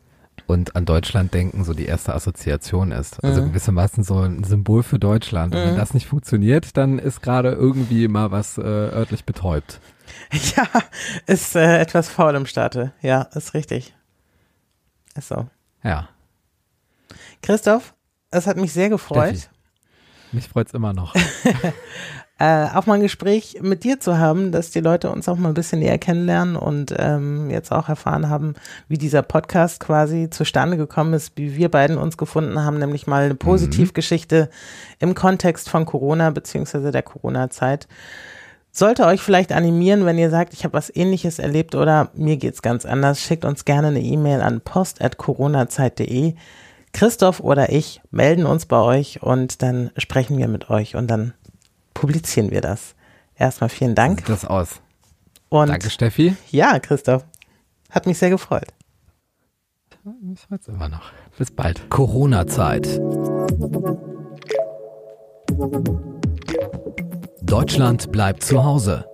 und 0.48 0.76
an 0.76 0.86
Deutschland 0.86 1.34
denken, 1.34 1.64
so 1.64 1.74
die 1.74 1.86
erste 1.86 2.16
Assoziation 2.16 2.92
ist. 2.92 3.24
Also 3.24 3.42
mhm. 3.42 3.50
gewissermaßen 3.50 4.04
so 4.04 4.20
ein 4.20 4.44
Symbol 4.44 4.82
für 4.82 4.98
Deutschland. 4.98 5.54
Und 5.54 5.62
wenn 5.62 5.74
mhm. 5.74 5.78
das 5.78 5.94
nicht 5.94 6.08
funktioniert, 6.08 6.76
dann 6.78 6.98
ist 6.98 7.22
gerade 7.22 7.52
irgendwie 7.52 8.06
immer 8.06 8.32
was 8.32 8.58
äh, 8.58 8.62
örtlich 8.62 9.26
betäubt. 9.26 9.80
Ja, 10.56 10.68
ist 11.26 11.56
äh, 11.56 11.80
etwas 11.80 12.08
faul 12.08 12.34
im 12.36 12.46
Staate. 12.46 12.94
Ja, 13.02 13.24
ist 13.34 13.54
richtig. 13.54 13.94
Ist 15.16 15.28
so. 15.28 15.48
Ja. 15.84 16.08
Christoph, 17.42 17.94
es 18.32 18.48
hat 18.48 18.56
mich 18.56 18.72
sehr 18.72 18.90
gefreut. 18.90 19.38
Steffi, 19.38 19.50
mich 20.32 20.48
freut's 20.48 20.74
immer 20.74 20.94
noch. 20.94 21.14
äh, 22.40 22.68
auch 22.76 22.86
mal 22.86 22.96
ein 22.96 23.02
Gespräch 23.02 23.60
mit 23.62 23.84
dir 23.84 24.00
zu 24.00 24.20
haben, 24.20 24.52
dass 24.52 24.70
die 24.70 24.80
Leute 24.80 25.10
uns 25.10 25.28
auch 25.28 25.38
mal 25.38 25.50
ein 25.50 25.56
bisschen 25.56 25.80
näher 25.80 25.98
kennenlernen 25.98 26.56
und 26.56 26.94
ähm, 26.98 27.50
jetzt 27.50 27.72
auch 27.72 27.90
erfahren 27.90 28.30
haben, 28.30 28.54
wie 28.88 29.00
dieser 29.00 29.24
Podcast 29.24 29.80
quasi 29.80 30.30
zustande 30.30 30.78
gekommen 30.78 31.14
ist, 31.14 31.34
wie 31.36 31.56
wir 31.56 31.70
beiden 31.70 31.98
uns 31.98 32.16
gefunden 32.16 32.64
haben, 32.64 32.78
nämlich 32.78 33.08
mal 33.08 33.24
eine 33.24 33.34
mhm. 33.34 33.40
Positivgeschichte 33.40 34.50
mhm. 34.52 35.10
im 35.10 35.16
Kontext 35.16 35.70
von 35.70 35.86
Corona 35.86 36.30
beziehungsweise 36.30 36.92
der 36.92 37.04
Corona-Zeit. 37.04 37.88
Sollte 38.72 39.08
euch 39.08 39.22
vielleicht 39.22 39.52
animieren, 39.52 40.06
wenn 40.06 40.20
ihr 40.20 40.30
sagt, 40.30 40.54
ich 40.54 40.64
habe 40.64 40.76
was 40.76 40.96
ähnliches 40.96 41.40
erlebt 41.40 41.74
oder 41.74 42.12
mir 42.14 42.38
geht's 42.38 42.62
ganz 42.62 42.86
anders, 42.86 43.20
schickt 43.20 43.46
uns 43.46 43.66
gerne 43.66 43.88
eine 43.88 44.02
E-Mail 44.02 44.42
an 44.42 44.62
post.coronazeit.de. 44.62 46.36
Christoph 46.94 47.40
oder 47.40 47.72
ich 47.72 48.02
melden 48.12 48.46
uns 48.46 48.68
bei 48.68 48.80
euch 48.80 49.24
und 49.24 49.64
dann 49.64 49.90
sprechen 49.98 50.38
wir 50.38 50.48
mit 50.48 50.70
euch 50.70 50.96
und 50.96 51.08
dann 51.08 51.34
publizieren 51.98 52.52
wir 52.52 52.62
das. 52.62 52.94
Erstmal 53.36 53.70
vielen 53.70 53.96
Dank. 53.96 54.20
Sieht 54.20 54.30
das 54.30 54.46
aus. 54.46 54.82
Und 55.50 55.70
Danke, 55.70 55.90
Steffi. 55.90 56.36
Ja, 56.52 56.80
Christoph. 56.80 57.26
Hat 57.90 58.06
mich 58.06 58.18
sehr 58.18 58.30
gefreut. 58.30 58.68
Mich 60.22 60.40
freut's 60.42 60.68
immer 60.68 60.90
noch. 60.90 61.12
Bis 61.38 61.52
bald. 61.52 61.90
Corona-Zeit. 61.90 63.02
Deutschland 67.42 68.12
bleibt 68.12 68.44
zu 68.44 68.64
Hause. 68.64 69.06